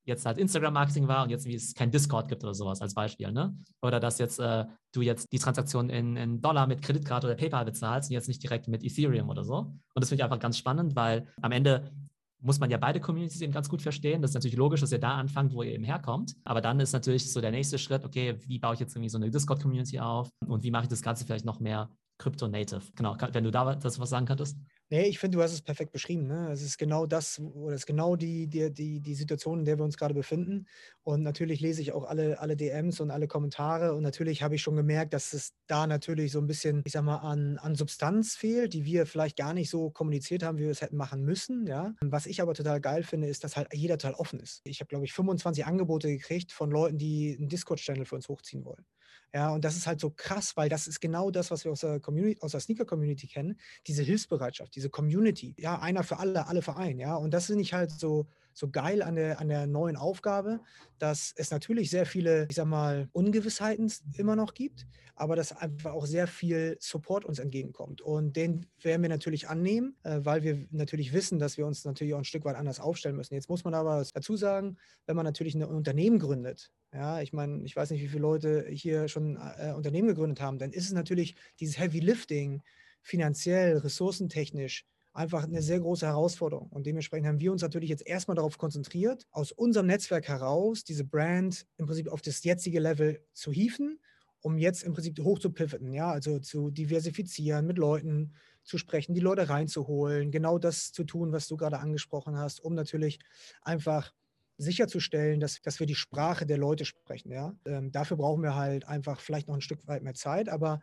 jetzt 0.08 0.26
halt 0.26 0.38
Instagram-Marketing 0.38 1.08
war 1.08 1.24
und 1.24 1.30
jetzt 1.30 1.46
wie 1.46 1.56
es 1.56 1.74
kein 1.74 1.92
Discord 1.92 2.30
gibt 2.30 2.44
oder 2.44 2.54
sowas 2.54 2.82
als 2.82 2.94
Beispiel, 2.94 3.32
ne? 3.32 3.56
Oder 3.82 4.00
dass 4.00 4.18
jetzt 4.18 4.40
äh, 4.40 4.66
du 4.94 5.02
jetzt 5.02 5.32
die 5.32 5.40
Transaktion 5.40 5.90
in, 5.90 6.16
in, 6.16 6.42
Dollar 6.42 6.66
mit 6.66 6.82
Kreditkarte 6.82 7.28
oder 7.28 7.36
PayPal 7.36 7.66
bezahlst 7.66 8.10
und 8.10 8.14
jetzt 8.14 8.28
nicht 8.28 8.42
direkt 8.42 8.68
mit 8.68 8.84
Ethereum 8.84 9.30
oder 9.30 9.44
so. 9.44 9.58
Und 9.58 9.78
das 9.96 10.10
finde 10.10 10.22
ich 10.22 10.24
einfach 10.24 10.40
ganz 10.40 10.58
spannend, 10.58 10.96
weil 10.96 11.28
am 11.42 11.52
Ende 11.52 11.92
muss 12.40 12.60
man 12.60 12.70
ja 12.70 12.78
beide 12.78 13.00
Communities 13.00 13.42
eben 13.42 13.52
ganz 13.52 13.68
gut 13.68 13.82
verstehen. 13.82 14.22
Das 14.22 14.32
ist 14.32 14.36
natürlich 14.36 14.58
logisch, 14.58 14.82
dass 14.82 14.92
ihr 14.92 15.00
da 15.00 15.16
anfangt, 15.16 15.54
wo 15.54 15.64
ihr 15.64 15.74
eben 15.74 15.84
herkommt. 15.84 16.36
Aber 16.46 16.62
dann 16.62 16.80
ist 16.80 16.94
natürlich 16.94 17.32
so 17.32 17.42
der 17.42 17.52
nächste 17.52 17.78
Schritt, 17.78 18.06
okay, 18.06 18.38
wie 18.48 18.60
baue 18.60 18.76
ich 18.76 18.80
jetzt 18.80 18.96
irgendwie 18.96 19.10
so 19.10 19.18
eine 19.18 19.30
Discord-Community 19.30 20.00
auf 20.00 20.30
und 20.46 20.64
wie 20.64 20.72
mache 20.72 20.84
ich 20.84 20.90
das 20.90 21.02
Ganze 21.02 21.26
vielleicht 21.26 21.46
noch 21.46 21.60
mehr 21.60 21.90
Crypto-Native? 22.20 22.82
Genau, 22.96 23.18
wenn 23.32 23.44
du 23.44 23.52
da 23.52 23.66
was 23.82 24.10
sagen 24.10 24.26
könntest. 24.26 24.58
Nee, 24.90 25.08
ich 25.08 25.20
finde, 25.20 25.38
du 25.38 25.44
hast 25.44 25.52
es 25.52 25.62
perfekt 25.62 25.92
beschrieben. 25.92 26.28
Ne? 26.28 26.50
Es 26.50 26.62
ist 26.62 26.78
genau 26.78 27.06
das, 27.06 27.40
oder 27.40 27.76
es 27.76 27.82
ist 27.82 27.88
genau 27.88 28.16
die, 28.16 28.48
die, 28.48 28.74
die, 28.74 29.02
die 29.02 29.16
Situation, 29.16 29.60
in 29.60 29.66
der 29.66 29.78
wir 29.78 29.84
uns 29.84 29.98
gerade 29.98 30.14
befinden. 30.14 30.66
Und 31.04 31.24
natürlich 31.24 31.60
lese 31.60 31.82
ich 31.82 31.92
auch 31.92 32.06
alle, 32.06 32.40
alle 32.40 32.56
DMs 32.56 33.02
und 33.02 33.12
alle 33.12 33.28
Kommentare. 33.28 33.94
Und 33.94 34.04
natürlich 34.04 34.44
habe 34.44 34.56
ich 34.56 34.62
schon 34.62 34.78
gemerkt, 34.78 35.14
dass 35.14 35.34
es 35.34 35.54
da 35.68 35.88
natürlich 35.88 36.32
so 36.32 36.40
ein 36.40 36.48
bisschen, 36.48 36.84
ich 36.86 36.94
sag 36.94 37.04
mal, 37.04 37.18
an, 37.18 37.58
an 37.58 37.76
Substanz 37.76 38.36
fehlt, 38.36 38.74
die 38.74 38.86
wir 38.86 39.06
vielleicht 39.06 39.36
gar 39.36 39.54
nicht 39.54 39.70
so 39.70 39.90
kommuniziert 39.90 40.42
haben, 40.42 40.58
wie 40.58 40.64
wir 40.64 40.72
es 40.72 40.82
hätten 40.82 40.96
machen 40.96 41.22
müssen. 41.26 41.68
Ja? 41.68 41.94
Was 42.00 42.26
ich 42.26 42.42
aber 42.42 42.54
total 42.54 42.80
geil 42.80 43.04
finde, 43.04 43.28
ist, 43.28 43.44
dass 43.44 43.58
halt 43.58 43.68
jeder 43.74 43.98
Teil 43.98 44.14
offen 44.14 44.40
ist. 44.40 44.62
Ich 44.64 44.80
habe, 44.80 44.88
glaube 44.88 45.04
ich, 45.04 45.12
25 45.12 45.66
Angebote 45.66 46.08
gekriegt 46.08 46.54
von 46.54 46.72
Leuten, 46.72 46.98
die 46.98 47.36
einen 47.38 47.50
Discord-Channel 47.50 48.06
für 48.06 48.16
uns 48.16 48.30
hochziehen 48.30 48.64
wollen. 48.64 48.86
Ja, 49.34 49.50
und 49.52 49.66
das 49.66 49.76
ist 49.76 49.88
halt 49.88 50.00
so 50.00 50.10
krass, 50.10 50.56
weil 50.56 50.70
das 50.70 50.88
ist 50.88 51.00
genau 51.02 51.32
das, 51.32 51.52
was 51.52 51.66
wir 51.66 51.72
aus 51.72 51.82
der 51.82 52.00
Community, 52.00 52.40
aus 52.42 52.52
der 52.52 52.62
Sneaker-Community 52.62 53.28
kennen, 53.28 53.60
diese 53.86 54.04
Hilfsbereitschaft, 54.04 54.76
diese 54.76 54.90
Community. 54.90 55.54
Ja, 55.60 55.80
einer 55.80 56.04
für 56.04 56.18
alle, 56.18 56.48
alle 56.48 56.62
für 56.62 56.78
einen, 56.78 57.00
ja. 57.00 57.16
Und 57.16 57.32
das 57.34 57.48
finde 57.48 57.62
ich 57.62 57.74
halt 57.74 57.92
so, 57.92 58.28
so 58.58 58.70
geil 58.72 59.04
an 59.04 59.16
der, 59.16 59.40
an 59.40 59.50
der 59.50 59.68
neuen 59.68 59.96
Aufgabe, 59.96 60.62
dass 60.98 61.32
es 61.36 61.52
natürlich 61.52 61.92
sehr 61.92 62.08
viele, 62.08 62.48
ich 62.50 62.56
sag 62.56 62.66
mal, 62.66 63.08
Ungewissheiten 63.12 63.94
immer 64.16 64.36
noch 64.36 64.56
gibt, 64.56 64.88
aber 65.14 65.36
dass 65.36 65.56
einfach 65.56 65.94
auch 65.94 66.08
sehr 66.08 66.26
viel 66.26 66.76
Support 66.80 67.24
uns 67.24 67.38
entgegenkommt. 67.38 68.02
Und 68.02 68.36
den 68.36 68.66
werden 68.82 69.04
wir 69.04 69.10
natürlich 69.10 69.48
annehmen, 69.48 69.96
äh, 70.02 70.22
weil 70.24 70.42
wir 70.42 70.66
natürlich 70.72 71.14
wissen, 71.14 71.38
dass 71.38 71.60
wir 71.60 71.68
uns 71.68 71.86
natürlich 71.86 72.16
auch 72.16 72.18
ein 72.18 72.24
Stück 72.24 72.46
weit 72.46 72.56
anders 72.56 72.80
aufstellen 72.80 73.16
müssen. 73.16 73.36
Jetzt 73.36 73.48
muss 73.48 73.64
man 73.64 73.76
aber 73.76 74.04
dazu 74.12 74.36
sagen, 74.36 74.78
wenn 75.06 75.16
man 75.16 75.26
natürlich 75.26 75.54
ein 75.54 75.64
Unternehmen 75.64 76.18
gründet, 76.18 76.72
ja, 76.92 77.22
ich 77.22 77.34
meine, 77.34 77.64
ich 77.64 77.76
weiß 77.76 77.92
nicht, 77.92 78.02
wie 78.02 78.08
viele 78.08 78.22
Leute 78.22 78.66
hier 78.70 79.08
schon 79.08 79.38
äh, 79.60 79.74
Unternehmen 79.74 80.08
gegründet 80.08 80.42
haben, 80.42 80.58
dann 80.58 80.72
ist 80.72 80.86
es 80.86 80.94
natürlich 80.94 81.36
dieses 81.60 81.78
Heavy 81.78 82.00
Lifting, 82.00 82.64
finanziell, 83.04 83.78
ressourcentechnisch, 83.78 84.88
einfach 85.18 85.44
eine 85.44 85.64
sehr 85.64 85.80
große 85.80 86.06
Herausforderung. 86.06 86.70
Und 86.70 86.86
dementsprechend 86.86 87.28
haben 87.28 87.40
wir 87.40 87.52
uns 87.52 87.64
natürlich 87.64 87.90
jetzt 87.90 88.06
erstmal 88.06 88.36
darauf 88.36 88.58
konzentriert, 88.60 89.28
aus 89.32 89.52
unserem 89.52 89.88
Netzwerk 89.88 90.28
heraus 90.28 90.84
diese 90.84 91.04
Brand 91.04 91.66
im 91.78 91.88
Prinzip 91.88 92.08
auf 92.08 92.22
das 92.22 92.44
jetzige 92.44 92.80
Level 92.80 93.20
zu 93.34 93.52
hieven, 93.52 94.00
um 94.42 94.60
jetzt 94.60 94.84
im 94.84 94.94
Prinzip 94.94 95.20
hoch 95.20 95.40
zu 95.40 95.52
pivoten, 95.52 95.92
ja, 95.92 96.12
also 96.12 96.38
zu 96.40 96.70
diversifizieren, 96.70 97.66
mit 97.66 97.80
Leuten 97.80 98.36
zu 98.64 98.78
sprechen, 98.78 99.16
die 99.16 99.22
Leute 99.22 99.50
reinzuholen, 99.50 100.30
genau 100.30 100.60
das 100.60 100.92
zu 100.92 101.04
tun, 101.04 101.32
was 101.32 101.48
du 101.48 101.58
gerade 101.58 101.80
angesprochen 101.80 102.38
hast, 102.38 102.60
um 102.60 102.76
natürlich 102.76 103.18
einfach 103.64 104.14
sicherzustellen, 104.58 105.40
dass, 105.40 105.62
dass 105.62 105.80
wir 105.80 105.88
die 105.88 105.96
Sprache 105.96 106.46
der 106.46 106.58
Leute 106.58 106.86
sprechen. 106.86 107.32
Ja? 107.32 107.56
Ähm, 107.66 107.92
dafür 107.92 108.18
brauchen 108.18 108.44
wir 108.44 108.56
halt 108.56 108.88
einfach 108.88 109.20
vielleicht 109.20 109.48
noch 109.48 109.56
ein 109.56 109.62
Stück 109.62 109.88
weit 109.88 110.04
mehr 110.04 110.14
Zeit, 110.14 110.48
aber 110.48 110.80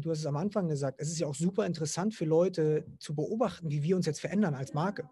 du 0.00 0.10
hast 0.10 0.18
es 0.18 0.26
am 0.26 0.36
Anfang 0.36 0.68
gesagt, 0.68 1.00
es 1.00 1.08
ist 1.08 1.18
ja 1.18 1.26
auch 1.26 1.34
super 1.34 1.66
interessant 1.66 2.14
für 2.14 2.24
Leute 2.24 2.84
zu 2.98 3.14
beobachten, 3.14 3.70
wie 3.70 3.82
wir 3.82 3.96
uns 3.96 4.06
jetzt 4.06 4.20
verändern 4.20 4.54
als 4.54 4.74
Marke. 4.74 5.08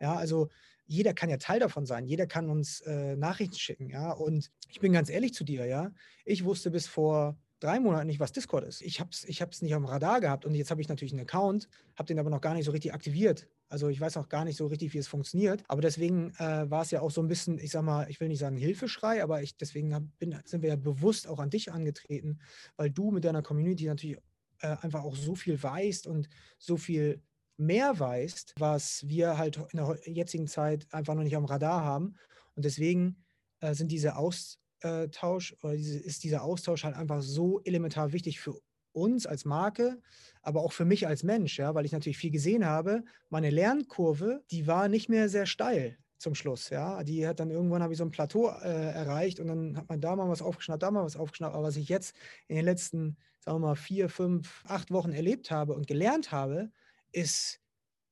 Ja, 0.00 0.14
also 0.14 0.48
jeder 0.86 1.14
kann 1.14 1.30
ja 1.30 1.36
Teil 1.36 1.60
davon 1.60 1.86
sein, 1.86 2.04
jeder 2.06 2.26
kann 2.26 2.50
uns 2.50 2.80
äh, 2.80 3.16
Nachrichten 3.16 3.56
schicken, 3.56 3.90
ja. 3.90 4.12
Und 4.12 4.50
ich 4.68 4.80
bin 4.80 4.92
ganz 4.92 5.08
ehrlich 5.08 5.34
zu 5.34 5.44
dir, 5.44 5.66
ja. 5.66 5.92
Ich 6.24 6.44
wusste 6.44 6.70
bis 6.70 6.86
vor 6.86 7.38
drei 7.60 7.78
Monaten 7.78 8.06
nicht, 8.06 8.20
was 8.20 8.32
Discord 8.32 8.64
ist. 8.64 8.80
Ich 8.80 9.00
habe 9.00 9.10
es 9.12 9.24
ich 9.24 9.40
nicht 9.62 9.74
am 9.74 9.84
Radar 9.84 10.20
gehabt 10.20 10.44
und 10.44 10.54
jetzt 10.54 10.70
habe 10.70 10.80
ich 10.80 10.88
natürlich 10.88 11.12
einen 11.12 11.22
Account, 11.22 11.68
habe 11.96 12.06
den 12.06 12.18
aber 12.18 12.30
noch 12.30 12.40
gar 12.40 12.54
nicht 12.54 12.64
so 12.64 12.72
richtig 12.72 12.92
aktiviert. 12.94 13.46
Also 13.68 13.88
ich 13.88 14.00
weiß 14.00 14.16
auch 14.16 14.28
gar 14.28 14.44
nicht 14.44 14.56
so 14.56 14.66
richtig, 14.66 14.92
wie 14.94 14.98
es 14.98 15.06
funktioniert. 15.06 15.62
Aber 15.68 15.82
deswegen 15.82 16.32
äh, 16.38 16.68
war 16.70 16.82
es 16.82 16.90
ja 16.90 17.00
auch 17.02 17.10
so 17.10 17.20
ein 17.20 17.28
bisschen, 17.28 17.58
ich 17.58 17.70
sag 17.70 17.82
mal, 17.82 18.10
ich 18.10 18.18
will 18.18 18.28
nicht 18.28 18.40
sagen 18.40 18.56
Hilfeschrei, 18.56 19.22
aber 19.22 19.42
ich, 19.42 19.56
deswegen 19.56 19.94
hab, 19.94 20.02
bin, 20.18 20.36
sind 20.44 20.62
wir 20.62 20.70
ja 20.70 20.76
bewusst 20.76 21.28
auch 21.28 21.38
an 21.38 21.50
dich 21.50 21.70
angetreten, 21.70 22.40
weil 22.76 22.90
du 22.90 23.10
mit 23.10 23.24
deiner 23.24 23.42
Community 23.42 23.84
natürlich 23.84 24.16
äh, 24.60 24.76
einfach 24.80 25.04
auch 25.04 25.14
so 25.14 25.34
viel 25.34 25.62
weißt 25.62 26.06
und 26.06 26.28
so 26.58 26.76
viel 26.76 27.22
mehr 27.58 27.98
weißt, 27.98 28.54
was 28.58 29.06
wir 29.06 29.36
halt 29.36 29.58
in 29.72 29.76
der 29.76 29.98
jetzigen 30.06 30.46
Zeit 30.46 30.86
einfach 30.92 31.14
noch 31.14 31.22
nicht 31.22 31.36
am 31.36 31.44
Radar 31.44 31.84
haben. 31.84 32.14
Und 32.56 32.64
deswegen 32.64 33.22
äh, 33.60 33.74
sind 33.74 33.92
diese 33.92 34.16
Austausch 34.82 35.56
oder 35.62 35.76
diese, 35.76 35.98
ist 35.98 36.24
dieser 36.24 36.42
Austausch 36.42 36.84
halt 36.84 36.96
einfach 36.96 37.22
so 37.22 37.60
elementar 37.64 38.12
wichtig 38.12 38.40
für 38.40 38.54
uns 38.92 39.26
als 39.26 39.44
Marke, 39.44 40.00
aber 40.42 40.62
auch 40.62 40.72
für 40.72 40.84
mich 40.84 41.06
als 41.06 41.22
Mensch, 41.22 41.58
ja, 41.58 41.74
weil 41.74 41.84
ich 41.84 41.92
natürlich 41.92 42.18
viel 42.18 42.30
gesehen 42.30 42.66
habe. 42.66 43.04
Meine 43.28 43.50
Lernkurve, 43.50 44.42
die 44.50 44.66
war 44.66 44.88
nicht 44.88 45.08
mehr 45.08 45.28
sehr 45.28 45.46
steil 45.46 45.98
zum 46.18 46.34
Schluss, 46.34 46.70
ja. 46.70 47.02
Die 47.04 47.26
hat 47.26 47.40
dann 47.40 47.50
irgendwann 47.50 47.82
habe 47.82 47.92
ich 47.92 47.98
so 47.98 48.04
ein 48.04 48.10
Plateau 48.10 48.48
äh, 48.48 48.92
erreicht 48.92 49.40
und 49.40 49.46
dann 49.46 49.76
hat 49.76 49.88
man 49.88 50.00
da 50.00 50.16
mal 50.16 50.28
was 50.28 50.42
aufgeschnappt, 50.42 50.82
da 50.82 50.90
mal 50.90 51.04
was 51.04 51.16
aufgeschnappt. 51.16 51.54
Aber 51.54 51.64
was 51.64 51.76
ich 51.76 51.88
jetzt 51.88 52.14
in 52.48 52.56
den 52.56 52.64
letzten, 52.64 53.16
sagen 53.38 53.60
wir 53.60 53.68
mal, 53.68 53.76
vier, 53.76 54.08
fünf, 54.08 54.64
acht 54.66 54.90
Wochen 54.90 55.12
erlebt 55.12 55.50
habe 55.50 55.74
und 55.74 55.86
gelernt 55.86 56.32
habe, 56.32 56.70
ist 57.12 57.60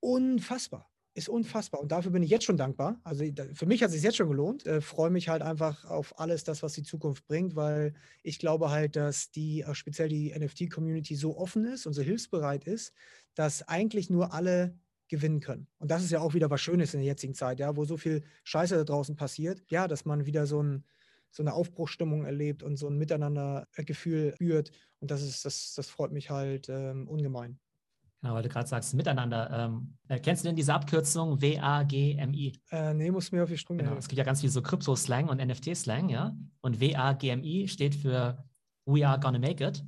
unfassbar 0.00 0.90
ist 1.18 1.28
unfassbar. 1.28 1.80
Und 1.80 1.92
dafür 1.92 2.12
bin 2.12 2.22
ich 2.22 2.30
jetzt 2.30 2.44
schon 2.44 2.56
dankbar. 2.56 3.00
Also 3.02 3.24
für 3.52 3.66
mich 3.66 3.82
hat 3.82 3.88
es 3.88 3.94
sich 3.94 4.04
jetzt 4.04 4.16
schon 4.16 4.28
gelohnt. 4.28 4.64
Äh, 4.66 4.80
freue 4.80 5.10
mich 5.10 5.28
halt 5.28 5.42
einfach 5.42 5.84
auf 5.84 6.18
alles 6.18 6.44
das, 6.44 6.62
was 6.62 6.72
die 6.72 6.84
Zukunft 6.84 7.26
bringt, 7.26 7.56
weil 7.56 7.94
ich 8.22 8.38
glaube 8.38 8.70
halt, 8.70 8.96
dass 8.96 9.30
die, 9.30 9.62
äh, 9.62 9.74
speziell 9.74 10.08
die 10.08 10.32
NFT-Community 10.32 11.16
so 11.16 11.36
offen 11.36 11.66
ist 11.66 11.86
und 11.86 11.92
so 11.92 12.02
hilfsbereit 12.02 12.64
ist, 12.64 12.94
dass 13.34 13.66
eigentlich 13.68 14.08
nur 14.08 14.32
alle 14.32 14.78
gewinnen 15.08 15.40
können. 15.40 15.66
Und 15.78 15.90
das 15.90 16.04
ist 16.04 16.10
ja 16.10 16.20
auch 16.20 16.34
wieder 16.34 16.50
was 16.50 16.60
Schönes 16.60 16.94
in 16.94 17.00
der 17.00 17.06
jetzigen 17.06 17.34
Zeit, 17.34 17.58
ja, 17.60 17.76
wo 17.76 17.84
so 17.84 17.96
viel 17.96 18.22
Scheiße 18.44 18.76
da 18.76 18.84
draußen 18.84 19.16
passiert. 19.16 19.62
Ja, 19.68 19.88
dass 19.88 20.04
man 20.04 20.24
wieder 20.24 20.46
so, 20.46 20.62
ein, 20.62 20.84
so 21.30 21.42
eine 21.42 21.52
Aufbruchstimmung 21.52 22.24
erlebt 22.24 22.62
und 22.62 22.76
so 22.76 22.88
ein 22.88 22.96
Miteinander-Gefühl 22.96 24.34
spürt. 24.34 24.70
Und 25.00 25.10
das 25.10 25.22
ist, 25.22 25.44
das, 25.44 25.74
das 25.74 25.88
freut 25.88 26.12
mich 26.12 26.30
halt 26.30 26.68
ähm, 26.68 27.08
ungemein. 27.08 27.58
Genau, 28.20 28.34
weil 28.34 28.42
du 28.42 28.48
gerade 28.48 28.68
sagst, 28.68 28.94
miteinander. 28.94 29.48
Ähm, 29.50 29.96
äh, 30.08 30.18
kennst 30.18 30.42
du 30.42 30.48
denn 30.48 30.56
diese 30.56 30.74
Abkürzung 30.74 31.40
WAGMI? 31.40 32.52
Äh, 32.70 32.94
nee, 32.94 33.10
muss 33.12 33.30
mir 33.30 33.44
auf 33.44 33.48
die 33.48 33.56
Sprünge 33.56 33.84
genau, 33.84 33.96
Es 33.96 34.08
gibt 34.08 34.18
ja 34.18 34.24
ganz 34.24 34.40
viel 34.40 34.50
so 34.50 34.60
Krypto-Slang 34.60 35.28
und 35.28 35.38
NFT-Slang, 35.38 36.08
ja. 36.08 36.34
Und 36.60 36.80
WAGMI 36.80 37.68
steht 37.68 37.94
für 37.94 38.44
We 38.86 39.06
are 39.06 39.20
gonna 39.20 39.38
make 39.38 39.64
it. 39.64 39.84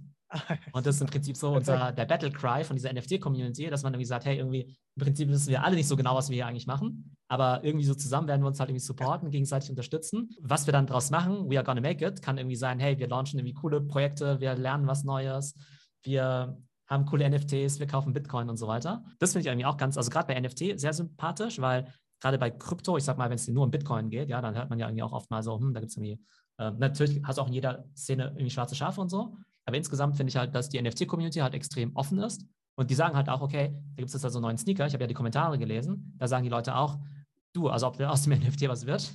Und 0.73 0.87
das 0.87 0.97
ist 0.97 1.01
im 1.01 1.09
Prinzip 1.09 1.37
so 1.37 1.53
unser, 1.55 1.91
der 1.91 2.05
Battle 2.05 2.31
Cry 2.31 2.63
von 2.63 2.77
dieser 2.77 2.93
NFT-Community, 2.93 3.69
dass 3.69 3.83
man 3.83 3.95
irgendwie 3.95 4.07
sagt, 4.07 4.27
hey, 4.27 4.37
irgendwie, 4.37 4.77
im 4.95 5.03
Prinzip 5.03 5.29
wissen 5.29 5.51
wir 5.51 5.65
alle 5.65 5.75
nicht 5.75 5.89
so 5.89 5.97
genau, 5.97 6.15
was 6.15 6.29
wir 6.29 6.37
hier 6.37 6.47
eigentlich 6.47 6.69
machen, 6.69 7.17
aber 7.29 7.65
irgendwie 7.65 7.85
so 7.85 7.95
zusammen 7.95 8.29
werden 8.29 8.43
wir 8.43 8.47
uns 8.47 8.61
halt 8.61 8.71
irgendwie 8.71 8.85
supporten, 8.85 9.31
gegenseitig 9.31 9.71
unterstützen. 9.71 10.31
Was 10.41 10.67
wir 10.67 10.73
dann 10.73 10.87
daraus 10.87 11.11
machen, 11.11 11.51
we 11.51 11.57
are 11.57 11.65
gonna 11.65 11.81
make 11.81 12.05
it, 12.07 12.23
kann 12.23 12.39
irgendwie 12.39 12.55
sein, 12.55 12.79
hey, 12.79 12.97
wir 12.97 13.09
launchen 13.09 13.41
irgendwie 13.41 13.55
coole 13.55 13.81
Projekte, 13.81 14.41
wir 14.41 14.55
lernen 14.55 14.87
was 14.87 15.03
Neues, 15.03 15.57
wir 16.05 16.57
haben 16.91 17.07
coole 17.07 17.29
NFTs, 17.31 17.79
wir 17.79 17.87
kaufen 17.87 18.13
Bitcoin 18.13 18.51
und 18.51 18.57
so 18.57 18.67
weiter. 18.67 19.05
Das 19.21 19.33
finde 19.33 19.43
ich 19.43 19.47
irgendwie 19.47 19.67
auch 19.67 19.77
ganz, 19.77 19.97
also 19.97 20.11
gerade 20.11 20.27
bei 20.27 20.39
NFT 20.39 20.79
sehr 20.79 20.93
sympathisch, 20.93 21.61
weil 21.61 21.93
gerade 22.21 22.37
bei 22.37 22.51
Krypto, 22.51 22.97
ich 22.97 23.05
sag 23.05 23.17
mal, 23.17 23.31
wenn 23.31 23.37
es 23.37 23.49
nur 23.49 23.65
um 23.65 23.71
Bitcoin 23.71 24.11
geht, 24.11 24.29
ja, 24.29 24.41
dann 24.43 24.55
hört 24.55 24.69
man 24.69 24.79
ja 24.79 24.89
irgendwie 24.89 25.05
auch 25.05 25.13
oft 25.13 25.31
mal 25.31 25.43
so, 25.43 25.59
hm, 25.59 25.73
da 25.73 25.81
gibt 25.81 25.91
es 25.91 25.97
irgendwie, 25.97 26.21
äh, 26.59 26.73
natürlich 26.73 27.23
hast 27.25 27.39
du 27.39 27.43
auch 27.43 27.47
in 27.47 27.53
jeder 27.53 27.85
Szene 27.97 28.25
irgendwie 28.25 28.51
schwarze 28.51 28.75
Schafe 28.75 29.01
und 29.01 29.09
so, 29.09 29.37
aber 29.65 29.77
insgesamt 29.77 30.17
finde 30.17 30.31
ich 30.31 30.37
halt, 30.37 30.55
dass 30.55 30.69
die 30.69 30.83
NFT-Community 30.83 31.39
halt 31.39 31.55
extrem 31.55 31.95
offen 31.95 32.19
ist 32.19 32.45
und 32.75 32.91
die 32.91 32.95
sagen 32.95 33.17
halt 33.17 33.29
auch, 33.29 33.41
okay, 33.41 33.69
da 33.73 33.97
gibt 33.97 34.09
es 34.09 34.15
jetzt 34.15 34.25
also 34.25 34.39
einen 34.39 34.45
neuen 34.45 34.59
Sneaker, 34.59 34.87
ich 34.87 34.93
habe 34.93 35.05
ja 35.05 35.09
die 35.09 35.15
Kommentare 35.15 35.59
gelesen, 35.59 36.15
da 36.19 36.27
sagen 36.27 36.43
die 36.43 36.51
Leute 36.51 36.75
auch, 36.75 36.99
du, 37.53 37.69
also 37.69 37.87
ob 37.87 38.01
aus 38.01 38.23
dem 38.25 38.33
NFT 38.41 38.69
was 38.69 38.85
wird, 38.85 39.13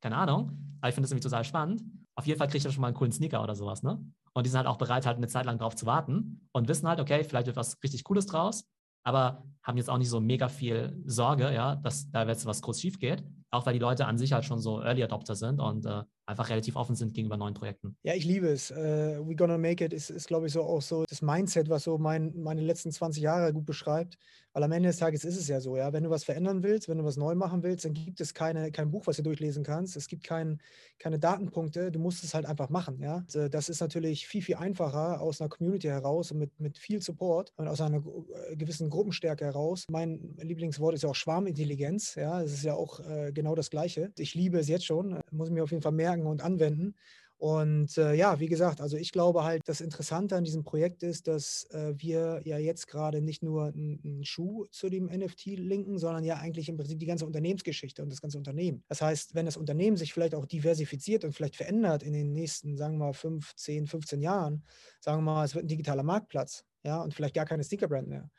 keine 0.00 0.16
Ahnung, 0.16 0.76
aber 0.80 0.88
ich 0.88 0.94
finde 0.94 1.06
das 1.06 1.12
irgendwie 1.12 1.28
total 1.28 1.44
spannend. 1.44 1.82
Auf 2.14 2.26
jeden 2.26 2.38
Fall 2.38 2.48
kriegt 2.48 2.64
er 2.64 2.70
schon 2.70 2.82
mal 2.82 2.88
einen 2.88 2.96
coolen 2.96 3.12
Sneaker 3.12 3.42
oder 3.42 3.54
sowas, 3.54 3.82
ne? 3.82 4.04
Und 4.34 4.46
die 4.46 4.50
sind 4.50 4.58
halt 4.58 4.66
auch 4.66 4.78
bereit, 4.78 5.06
halt 5.06 5.18
eine 5.18 5.28
Zeit 5.28 5.44
lang 5.44 5.58
drauf 5.58 5.76
zu 5.76 5.86
warten 5.86 6.48
und 6.52 6.68
wissen 6.68 6.88
halt, 6.88 7.00
okay, 7.00 7.22
vielleicht 7.24 7.46
wird 7.46 7.56
was 7.56 7.82
richtig 7.82 8.04
Cooles 8.04 8.26
draus, 8.26 8.66
aber 9.04 9.44
haben 9.62 9.76
jetzt 9.76 9.90
auch 9.90 9.98
nicht 9.98 10.08
so 10.08 10.20
mega 10.20 10.48
viel 10.48 11.02
Sorge, 11.04 11.52
ja, 11.52 11.76
dass 11.76 12.10
da 12.10 12.26
jetzt 12.26 12.46
was 12.46 12.62
groß 12.62 12.80
schief 12.80 12.98
geht. 12.98 13.22
Auch 13.52 13.66
weil 13.66 13.74
die 13.74 13.78
Leute 13.78 14.06
an 14.06 14.18
sich 14.18 14.32
halt 14.32 14.44
schon 14.44 14.60
so 14.60 14.80
Early 14.80 15.02
Adopter 15.04 15.36
sind 15.36 15.60
und 15.60 15.84
äh, 15.84 16.02
einfach 16.26 16.48
relativ 16.48 16.76
offen 16.76 16.96
sind 16.96 17.14
gegenüber 17.14 17.36
neuen 17.36 17.54
Projekten. 17.54 17.96
Ja, 18.02 18.14
ich 18.14 18.24
liebe 18.24 18.48
es. 18.48 18.70
Uh, 18.70 19.26
We 19.26 19.36
Gonna 19.36 19.58
Make 19.58 19.84
It 19.84 19.92
ist, 19.92 20.10
ist 20.10 20.28
glaube 20.28 20.46
ich, 20.46 20.52
so 20.52 20.62
auch 20.62 20.82
so 20.82 21.04
das 21.08 21.22
Mindset, 21.22 21.68
was 21.68 21.84
so 21.84 21.98
mein, 21.98 22.32
meine 22.34 22.62
letzten 22.62 22.90
20 22.90 23.22
Jahre 23.22 23.52
gut 23.52 23.66
beschreibt. 23.66 24.16
Weil 24.54 24.64
am 24.64 24.72
Ende 24.72 24.90
des 24.90 24.98
Tages 24.98 25.24
ist 25.24 25.38
es 25.38 25.48
ja 25.48 25.60
so, 25.60 25.78
ja, 25.78 25.94
wenn 25.94 26.04
du 26.04 26.10
was 26.10 26.24
verändern 26.24 26.62
willst, 26.62 26.86
wenn 26.88 26.98
du 26.98 27.04
was 27.04 27.16
neu 27.16 27.34
machen 27.34 27.62
willst, 27.62 27.86
dann 27.86 27.94
gibt 27.94 28.20
es 28.20 28.34
keine, 28.34 28.70
kein 28.70 28.90
Buch, 28.90 29.06
was 29.06 29.16
du 29.16 29.22
durchlesen 29.22 29.64
kannst. 29.64 29.96
Es 29.96 30.08
gibt 30.08 30.24
kein, 30.24 30.60
keine 30.98 31.18
Datenpunkte. 31.18 31.90
Du 31.90 31.98
musst 31.98 32.22
es 32.22 32.34
halt 32.34 32.44
einfach 32.44 32.68
machen, 32.68 33.00
ja. 33.00 33.16
Und, 33.16 33.34
äh, 33.34 33.48
das 33.48 33.70
ist 33.70 33.80
natürlich 33.80 34.26
viel, 34.26 34.42
viel 34.42 34.56
einfacher 34.56 35.22
aus 35.22 35.40
einer 35.40 35.48
Community 35.48 35.88
heraus 35.88 36.32
und 36.32 36.38
mit, 36.38 36.60
mit 36.60 36.76
viel 36.76 37.00
Support 37.00 37.52
und 37.56 37.66
aus 37.66 37.80
einer 37.80 38.02
äh, 38.50 38.56
gewissen 38.56 38.90
Gruppenstärke 38.90 39.46
heraus. 39.46 39.86
Mein 39.88 40.36
Lieblingswort 40.38 40.94
ist 40.94 41.02
ja 41.02 41.08
auch 41.08 41.14
Schwarmintelligenz, 41.14 42.14
ja. 42.16 42.42
Das 42.42 42.52
ist 42.52 42.64
ja 42.64 42.74
auch 42.74 43.00
äh, 43.00 43.32
genau 43.42 43.56
das 43.56 43.70
Gleiche. 43.70 44.12
Ich 44.18 44.34
liebe 44.34 44.58
es 44.58 44.68
jetzt 44.68 44.86
schon, 44.86 45.20
muss 45.32 45.48
ich 45.48 45.54
mir 45.54 45.64
auf 45.64 45.72
jeden 45.72 45.82
Fall 45.82 45.92
merken 45.92 46.26
und 46.26 46.42
anwenden. 46.42 46.94
Und 47.38 47.98
äh, 47.98 48.14
ja, 48.14 48.38
wie 48.38 48.46
gesagt, 48.46 48.80
also 48.80 48.96
ich 48.96 49.10
glaube 49.10 49.42
halt, 49.42 49.62
das 49.66 49.80
Interessante 49.80 50.36
an 50.36 50.44
diesem 50.44 50.62
Projekt 50.62 51.02
ist, 51.02 51.26
dass 51.26 51.64
äh, 51.72 51.92
wir 51.96 52.40
ja 52.44 52.56
jetzt 52.56 52.86
gerade 52.86 53.20
nicht 53.20 53.42
nur 53.42 53.64
einen 53.64 54.22
Schuh 54.22 54.66
zu 54.66 54.88
dem 54.88 55.06
NFT 55.06 55.46
linken, 55.46 55.98
sondern 55.98 56.22
ja 56.22 56.36
eigentlich 56.36 56.68
im 56.68 56.76
Prinzip 56.76 57.00
die 57.00 57.06
ganze 57.06 57.26
Unternehmensgeschichte 57.26 58.00
und 58.00 58.10
das 58.12 58.20
ganze 58.20 58.38
Unternehmen. 58.38 58.84
Das 58.86 59.02
heißt, 59.02 59.34
wenn 59.34 59.44
das 59.44 59.56
Unternehmen 59.56 59.96
sich 59.96 60.12
vielleicht 60.12 60.36
auch 60.36 60.46
diversifiziert 60.46 61.24
und 61.24 61.32
vielleicht 61.32 61.56
verändert 61.56 62.04
in 62.04 62.12
den 62.12 62.32
nächsten, 62.32 62.76
sagen 62.76 62.94
wir 62.94 63.06
mal, 63.06 63.12
5, 63.12 63.56
10, 63.56 63.88
15 63.88 64.22
Jahren, 64.22 64.62
sagen 65.00 65.18
wir 65.18 65.32
mal, 65.32 65.44
es 65.44 65.56
wird 65.56 65.64
ein 65.64 65.68
digitaler 65.68 66.04
Marktplatz, 66.04 66.64
ja, 66.84 67.02
und 67.02 67.12
vielleicht 67.12 67.34
gar 67.34 67.46
keine 67.46 67.64
Sneaker-Brand 67.64 68.06
mehr, 68.06 68.30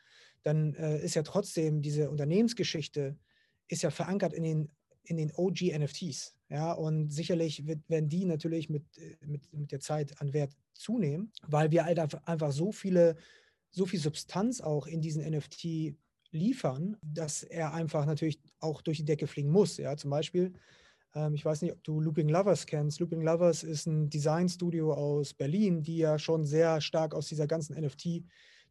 dann 0.44 0.72
äh, 0.76 1.04
ist 1.04 1.14
ja 1.14 1.22
trotzdem 1.22 1.82
diese 1.82 2.08
Unternehmensgeschichte 2.08 3.18
ist 3.68 3.82
ja 3.82 3.90
verankert 3.90 4.32
in 4.32 4.42
den 4.42 4.70
in 5.04 5.16
den 5.16 5.32
OG-NFTs. 5.34 6.36
Ja, 6.48 6.72
und 6.72 7.10
sicherlich 7.10 7.66
wird, 7.66 7.80
werden 7.88 8.08
die 8.08 8.24
natürlich 8.24 8.68
mit, 8.68 8.84
äh, 8.98 9.16
mit, 9.26 9.52
mit 9.52 9.72
der 9.72 9.80
Zeit 9.80 10.20
an 10.20 10.32
Wert 10.32 10.52
zunehmen, 10.72 11.32
weil 11.46 11.70
wir 11.70 11.84
halt 11.84 11.98
einfach 12.26 12.52
so 12.52 12.72
viele, 12.72 13.16
so 13.70 13.86
viel 13.86 14.00
Substanz 14.00 14.60
auch 14.60 14.86
in 14.86 15.00
diesen 15.00 15.24
NFT 15.24 15.96
liefern, 16.30 16.96
dass 17.02 17.42
er 17.42 17.72
einfach 17.72 18.06
natürlich 18.06 18.40
auch 18.60 18.82
durch 18.82 18.98
die 18.98 19.04
Decke 19.04 19.26
fliegen 19.26 19.50
muss. 19.50 19.76
Ja, 19.78 19.96
zum 19.96 20.10
Beispiel, 20.10 20.52
ähm, 21.14 21.34
ich 21.34 21.44
weiß 21.44 21.62
nicht, 21.62 21.72
ob 21.72 21.82
du 21.82 22.00
Looping 22.00 22.28
Lovers 22.28 22.66
kennst. 22.66 23.00
Looping 23.00 23.22
Lovers 23.22 23.62
ist 23.62 23.86
ein 23.86 24.10
Designstudio 24.10 24.92
aus 24.92 25.32
Berlin, 25.32 25.82
die 25.82 25.98
ja 25.98 26.18
schon 26.18 26.44
sehr 26.44 26.80
stark 26.80 27.14
aus 27.14 27.28
dieser 27.28 27.46
ganzen 27.46 27.80
NFT 27.80 28.24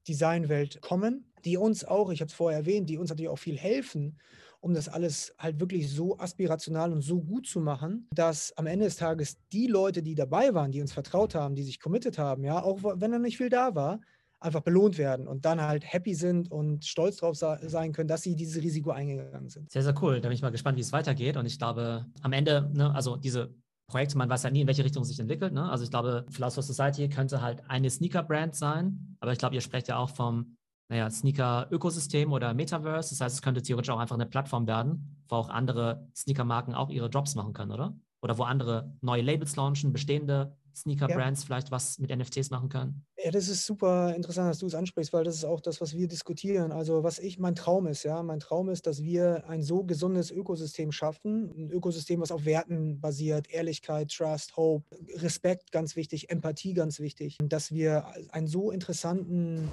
Designwelt 0.07 0.81
kommen, 0.81 1.31
die 1.45 1.55
uns 1.55 1.85
auch, 1.85 2.11
ich 2.11 2.19
habe 2.19 2.27
es 2.27 2.33
vorher 2.33 2.59
erwähnt, 2.59 2.89
die 2.89 2.97
uns 2.97 3.09
natürlich 3.09 3.29
auch 3.29 3.39
viel 3.39 3.57
helfen 3.57 4.19
um 4.63 4.73
das 4.73 4.87
alles 4.87 5.35
halt 5.37 5.59
wirklich 5.59 5.91
so 5.91 6.17
aspirational 6.17 6.93
und 6.93 7.01
so 7.01 7.21
gut 7.21 7.45
zu 7.45 7.59
machen, 7.59 8.07
dass 8.15 8.57
am 8.57 8.65
Ende 8.65 8.85
des 8.85 8.95
Tages 8.95 9.37
die 9.51 9.67
Leute, 9.67 10.01
die 10.01 10.15
dabei 10.15 10.53
waren, 10.53 10.71
die 10.71 10.79
uns 10.79 10.93
vertraut 10.93 11.35
haben, 11.35 11.53
die 11.53 11.63
sich 11.63 11.81
committed 11.81 12.17
haben, 12.17 12.45
ja, 12.45 12.63
auch 12.63 12.79
wenn 12.81 13.11
da 13.11 13.19
nicht 13.19 13.35
viel 13.35 13.49
da 13.49 13.75
war, 13.75 13.99
einfach 14.39 14.61
belohnt 14.61 14.97
werden 14.97 15.27
und 15.27 15.43
dann 15.43 15.61
halt 15.61 15.83
happy 15.85 16.15
sind 16.15 16.49
und 16.49 16.85
stolz 16.85 17.17
drauf 17.17 17.35
sein 17.35 17.91
können, 17.91 18.07
dass 18.07 18.21
sie 18.21 18.37
dieses 18.37 18.63
Risiko 18.63 18.91
eingegangen 18.91 19.49
sind. 19.49 19.69
Sehr, 19.69 19.83
sehr 19.83 20.01
cool. 20.01 20.21
Da 20.21 20.29
bin 20.29 20.35
ich 20.35 20.41
mal 20.41 20.49
gespannt, 20.49 20.77
wie 20.77 20.81
es 20.81 20.93
weitergeht. 20.93 21.35
Und 21.35 21.45
ich 21.45 21.57
glaube, 21.57 22.05
am 22.21 22.31
Ende, 22.31 22.71
ne, 22.73 22.93
also 22.95 23.17
diese 23.17 23.53
Projekte, 23.87 24.17
man 24.17 24.29
weiß 24.29 24.43
ja 24.43 24.49
nie, 24.49 24.61
in 24.61 24.67
welche 24.67 24.85
Richtung 24.85 25.03
es 25.03 25.09
sich 25.09 25.19
entwickelt. 25.19 25.53
Ne? 25.53 25.69
Also 25.69 25.83
ich 25.83 25.89
glaube, 25.89 26.25
Philosopher 26.29 26.61
Society 26.61 27.09
könnte 27.09 27.41
halt 27.41 27.63
eine 27.69 27.89
Sneaker-Brand 27.89 28.55
sein, 28.55 29.17
aber 29.19 29.33
ich 29.33 29.39
glaube, 29.39 29.55
ihr 29.55 29.61
sprecht 29.61 29.89
ja 29.89 29.97
auch 29.97 30.09
vom 30.09 30.55
naja, 30.89 31.09
Sneaker-Ökosystem 31.09 32.31
oder 32.31 32.53
Metaverse. 32.53 33.09
Das 33.09 33.21
heißt, 33.21 33.35
es 33.35 33.41
könnte 33.41 33.61
theoretisch 33.61 33.89
auch 33.89 33.99
einfach 33.99 34.15
eine 34.15 34.25
Plattform 34.25 34.67
werden, 34.67 35.23
wo 35.27 35.35
auch 35.37 35.49
andere 35.49 36.07
Sneaker-Marken 36.15 36.73
auch 36.75 36.89
ihre 36.89 37.09
Drops 37.09 37.35
machen 37.35 37.53
können, 37.53 37.71
oder? 37.71 37.95
Oder 38.21 38.37
wo 38.37 38.43
andere 38.43 38.93
neue 39.01 39.21
Labels 39.21 39.55
launchen, 39.55 39.91
bestehende 39.91 40.55
Sneaker-Brands 40.75 41.41
ja. 41.41 41.45
vielleicht 41.45 41.71
was 41.71 41.99
mit 41.99 42.15
NFTs 42.15 42.49
machen 42.49 42.69
können? 42.69 43.05
Ja, 43.23 43.31
das 43.31 43.47
ist 43.47 43.65
super 43.65 44.13
interessant, 44.15 44.49
dass 44.49 44.59
du 44.59 44.65
es 44.65 44.75
ansprichst, 44.75 45.13
weil 45.13 45.23
das 45.23 45.35
ist 45.35 45.45
auch 45.45 45.61
das, 45.61 45.81
was 45.81 45.95
wir 45.95 46.07
diskutieren. 46.07 46.71
Also 46.71 47.03
was 47.03 47.19
ich, 47.19 47.39
mein 47.39 47.55
Traum 47.55 47.87
ist, 47.87 48.03
ja, 48.03 48.21
mein 48.23 48.39
Traum 48.39 48.69
ist, 48.69 48.87
dass 48.87 49.01
wir 49.01 49.47
ein 49.47 49.61
so 49.61 49.83
gesundes 49.83 50.31
Ökosystem 50.31 50.91
schaffen, 50.91 51.51
ein 51.55 51.71
Ökosystem, 51.71 52.21
was 52.21 52.31
auf 52.31 52.45
Werten 52.45 52.99
basiert, 52.99 53.49
Ehrlichkeit, 53.49 54.11
Trust, 54.11 54.57
Hope, 54.57 54.85
Respekt, 55.15 55.71
ganz 55.71 55.95
wichtig, 55.95 56.29
Empathie, 56.29 56.73
ganz 56.73 56.99
wichtig, 56.99 57.37
dass 57.43 57.71
wir 57.71 58.05
einen 58.31 58.47
so 58.47 58.71
interessanten, 58.71 59.69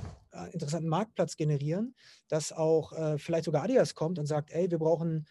interessanten 0.46 0.88
Marktplatz 0.88 1.37
generieren, 1.37 1.94
dass 2.29 2.53
auch 2.53 2.92
äh, 2.92 3.18
vielleicht 3.18 3.44
sogar 3.44 3.64
Adidas 3.64 3.94
kommt 3.94 4.18
und 4.18 4.26
sagt, 4.26 4.50
ey, 4.50 4.70
wir 4.70 4.79
brauchen 4.79 5.26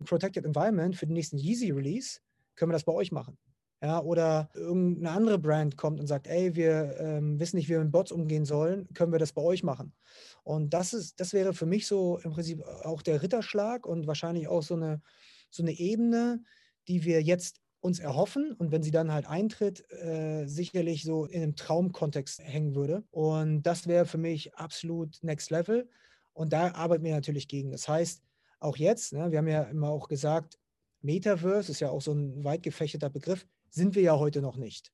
ein 0.00 0.04
Protected 0.04 0.44
Environment 0.44 0.96
für 0.96 1.06
den 1.06 1.14
nächsten 1.14 1.38
Yeezy 1.38 1.70
Release, 1.70 2.20
können 2.54 2.70
wir 2.70 2.74
das 2.74 2.84
bei 2.84 2.92
euch 2.92 3.12
machen? 3.12 3.38
Ja, 3.82 4.02
oder 4.02 4.50
irgendeine 4.54 5.10
andere 5.10 5.38
Brand 5.38 5.78
kommt 5.78 6.00
und 6.00 6.06
sagt, 6.06 6.26
ey, 6.26 6.54
wir 6.54 6.96
ähm, 6.98 7.40
wissen 7.40 7.56
nicht, 7.56 7.68
wie 7.68 7.72
wir 7.72 7.80
mit 7.80 7.92
Bots 7.92 8.12
umgehen 8.12 8.44
sollen, 8.44 8.86
können 8.92 9.10
wir 9.10 9.18
das 9.18 9.32
bei 9.32 9.40
euch 9.40 9.62
machen? 9.62 9.94
Und 10.42 10.74
das 10.74 10.92
ist, 10.92 11.18
das 11.18 11.32
wäre 11.32 11.54
für 11.54 11.64
mich 11.64 11.86
so 11.86 12.18
im 12.18 12.32
Prinzip 12.32 12.62
auch 12.62 13.00
der 13.00 13.22
Ritterschlag 13.22 13.86
und 13.86 14.06
wahrscheinlich 14.06 14.48
auch 14.48 14.62
so 14.62 14.74
eine, 14.74 15.00
so 15.48 15.62
eine 15.62 15.72
Ebene, 15.72 16.44
die 16.88 17.04
wir 17.04 17.22
jetzt 17.22 17.62
uns 17.80 17.98
erhoffen 17.98 18.52
und 18.52 18.72
wenn 18.72 18.82
sie 18.82 18.90
dann 18.90 19.12
halt 19.12 19.26
eintritt, 19.26 19.90
äh, 19.90 20.46
sicherlich 20.46 21.02
so 21.02 21.24
in 21.24 21.42
einem 21.42 21.56
Traumkontext 21.56 22.40
hängen 22.40 22.74
würde. 22.74 23.04
Und 23.10 23.62
das 23.62 23.86
wäre 23.86 24.04
für 24.04 24.18
mich 24.18 24.54
absolut 24.54 25.18
Next 25.22 25.50
Level. 25.50 25.88
Und 26.32 26.52
da 26.52 26.72
arbeiten 26.74 27.04
wir 27.04 27.14
natürlich 27.14 27.48
gegen. 27.48 27.70
Das 27.70 27.88
heißt, 27.88 28.22
auch 28.58 28.76
jetzt, 28.76 29.14
ne, 29.14 29.30
wir 29.30 29.38
haben 29.38 29.48
ja 29.48 29.62
immer 29.62 29.88
auch 29.88 30.08
gesagt, 30.08 30.58
Metaverse 31.00 31.72
ist 31.72 31.80
ja 31.80 31.88
auch 31.88 32.02
so 32.02 32.12
ein 32.12 32.44
weit 32.44 32.62
gefächerter 32.62 33.08
Begriff 33.08 33.46
sind 33.70 33.94
wir 33.94 34.02
ja 34.02 34.18
heute 34.18 34.42
noch 34.42 34.56
nicht. 34.56 34.92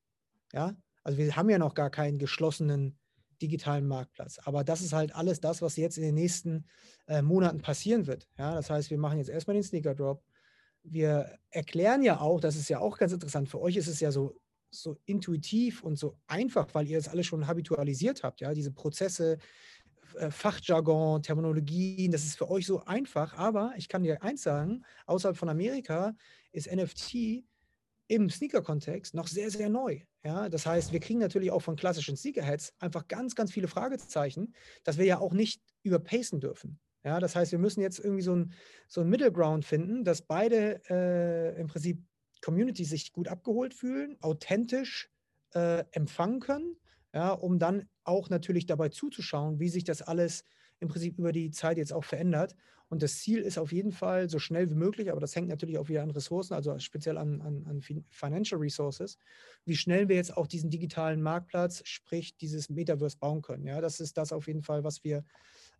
Ja, 0.52 0.76
also 1.02 1.18
wir 1.18 1.34
haben 1.34 1.50
ja 1.50 1.58
noch 1.58 1.74
gar 1.74 1.90
keinen 1.90 2.18
geschlossenen 2.18 2.98
digitalen 3.42 3.86
Marktplatz. 3.86 4.38
Aber 4.44 4.64
das 4.64 4.80
ist 4.80 4.92
halt 4.92 5.14
alles 5.14 5.40
das, 5.40 5.60
was 5.62 5.76
jetzt 5.76 5.98
in 5.98 6.04
den 6.04 6.14
nächsten 6.14 6.66
äh, 7.06 7.22
Monaten 7.22 7.60
passieren 7.60 8.06
wird. 8.06 8.28
Ja, 8.38 8.54
das 8.54 8.70
heißt, 8.70 8.90
wir 8.90 8.98
machen 8.98 9.18
jetzt 9.18 9.28
erstmal 9.28 9.54
den 9.54 9.62
Sneaker 9.62 9.94
Drop. 9.94 10.22
Wir 10.88 11.38
erklären 11.50 12.02
ja 12.02 12.20
auch, 12.20 12.40
das 12.40 12.56
ist 12.56 12.68
ja 12.68 12.78
auch 12.78 12.98
ganz 12.98 13.12
interessant, 13.12 13.48
für 13.48 13.60
euch 13.60 13.76
ist 13.76 13.88
es 13.88 14.00
ja 14.00 14.12
so, 14.12 14.40
so 14.70 14.96
intuitiv 15.04 15.82
und 15.82 15.96
so 15.96 16.16
einfach, 16.26 16.68
weil 16.74 16.86
ihr 16.86 16.98
das 16.98 17.08
alles 17.08 17.26
schon 17.26 17.46
habitualisiert 17.46 18.22
habt, 18.22 18.40
ja, 18.40 18.54
diese 18.54 18.72
Prozesse, 18.72 19.38
äh, 20.18 20.30
Fachjargon, 20.30 21.22
Terminologien, 21.22 22.12
das 22.12 22.24
ist 22.24 22.38
für 22.38 22.50
euch 22.50 22.66
so 22.66 22.84
einfach, 22.84 23.34
aber 23.34 23.74
ich 23.76 23.88
kann 23.88 24.02
dir 24.02 24.22
eins 24.22 24.42
sagen, 24.42 24.84
außerhalb 25.06 25.36
von 25.36 25.48
Amerika 25.48 26.14
ist 26.52 26.70
NFT 26.72 27.44
im 28.08 28.30
Sneaker-Kontext 28.30 29.14
noch 29.14 29.26
sehr, 29.26 29.50
sehr 29.50 29.68
neu. 29.68 30.00
Ja, 30.24 30.48
das 30.48 30.66
heißt, 30.66 30.92
wir 30.92 31.00
kriegen 31.00 31.18
natürlich 31.18 31.50
auch 31.50 31.60
von 31.60 31.76
klassischen 31.76 32.16
Sneakerheads 32.16 32.72
einfach 32.78 33.08
ganz, 33.08 33.34
ganz 33.34 33.52
viele 33.52 33.68
Fragezeichen, 33.68 34.54
dass 34.84 34.98
wir 34.98 35.04
ja 35.04 35.18
auch 35.18 35.32
nicht 35.32 35.60
überpacen 35.82 36.40
dürfen. 36.40 36.78
Ja, 37.06 37.20
das 37.20 37.36
heißt, 37.36 37.52
wir 37.52 37.60
müssen 37.60 37.80
jetzt 37.80 38.00
irgendwie 38.00 38.22
so 38.22 38.34
ein, 38.34 38.52
so 38.88 39.00
ein 39.00 39.08
Middle 39.08 39.30
Ground 39.30 39.64
finden, 39.64 40.02
dass 40.02 40.22
beide 40.22 40.82
äh, 40.90 41.56
im 41.60 41.68
Prinzip 41.68 42.02
Communities 42.42 42.90
sich 42.90 43.12
gut 43.12 43.28
abgeholt 43.28 43.74
fühlen, 43.74 44.16
authentisch 44.22 45.08
äh, 45.54 45.84
empfangen 45.92 46.40
können, 46.40 46.76
ja, 47.14 47.30
um 47.30 47.60
dann 47.60 47.88
auch 48.02 48.28
natürlich 48.28 48.66
dabei 48.66 48.88
zuzuschauen, 48.88 49.60
wie 49.60 49.68
sich 49.68 49.84
das 49.84 50.02
alles 50.02 50.42
im 50.80 50.88
Prinzip 50.88 51.16
über 51.16 51.30
die 51.30 51.52
Zeit 51.52 51.78
jetzt 51.78 51.92
auch 51.92 52.02
verändert. 52.04 52.56
Und 52.88 53.02
das 53.04 53.18
Ziel 53.18 53.40
ist 53.40 53.58
auf 53.58 53.70
jeden 53.72 53.92
Fall 53.92 54.28
so 54.28 54.40
schnell 54.40 54.68
wie 54.70 54.74
möglich, 54.74 55.10
aber 55.10 55.20
das 55.20 55.34
hängt 55.34 55.48
natürlich 55.48 55.78
auch 55.78 55.88
wieder 55.88 56.02
an 56.02 56.10
Ressourcen, 56.10 56.54
also 56.54 56.76
speziell 56.80 57.18
an, 57.18 57.40
an, 57.40 57.66
an 57.66 57.80
Financial 58.10 58.60
Resources, 58.60 59.16
wie 59.64 59.76
schnell 59.76 60.08
wir 60.08 60.16
jetzt 60.16 60.36
auch 60.36 60.46
diesen 60.48 60.70
digitalen 60.70 61.22
Marktplatz, 61.22 61.82
sprich 61.84 62.36
dieses 62.36 62.68
Metaverse 62.68 63.18
bauen 63.18 63.42
können. 63.42 63.66
Ja, 63.66 63.80
das 63.80 64.00
ist 64.00 64.16
das 64.16 64.32
auf 64.32 64.46
jeden 64.48 64.62
Fall, 64.62 64.84
was 64.84 65.02
wir 65.02 65.24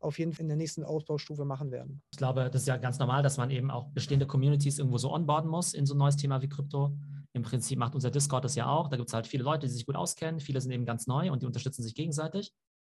auf 0.01 0.19
jeden 0.19 0.33
Fall 0.33 0.43
in 0.43 0.49
der 0.49 0.57
nächsten 0.57 0.85
Ausbaustufe 0.85 1.45
machen 1.45 1.71
werden. 1.71 2.03
Ich 2.13 2.19
glaube, 2.19 2.51
das 2.51 2.63
ist 2.63 2.69
ja 2.69 2.77
ganz 2.77 2.99
normal, 2.99 3.23
dass 3.23 3.37
man 3.39 3.51
eben 3.51 3.71
auch 3.71 3.89
bestehende 3.89 4.27
Communities 4.27 4.79
irgendwo 4.79 4.99
so 4.99 5.13
onboarden 5.13 5.51
muss 5.51 5.75
in 5.75 5.87
so 5.87 5.95
ein 5.95 5.99
neues 5.99 6.17
Thema 6.17 6.43
wie 6.43 6.49
Krypto. 6.49 6.97
Im 7.33 7.43
Prinzip 7.43 7.79
macht 7.79 7.95
unser 7.95 8.11
Discord 8.11 8.45
das 8.45 8.55
ja 8.55 8.67
auch. 8.67 8.89
Da 8.89 8.97
gibt 8.97 9.09
es 9.09 9.15
halt 9.15 9.27
viele 9.27 9.45
Leute, 9.45 9.67
die 9.67 9.73
sich 9.73 9.87
gut 9.87 9.97
auskennen. 9.97 10.41
Viele 10.41 10.61
sind 10.61 10.73
eben 10.73 10.87
ganz 10.87 11.07
neu 11.07 11.31
und 11.31 11.43
die 11.43 11.47
unterstützen 11.47 11.83
sich 11.83 11.95
gegenseitig. 11.95 12.53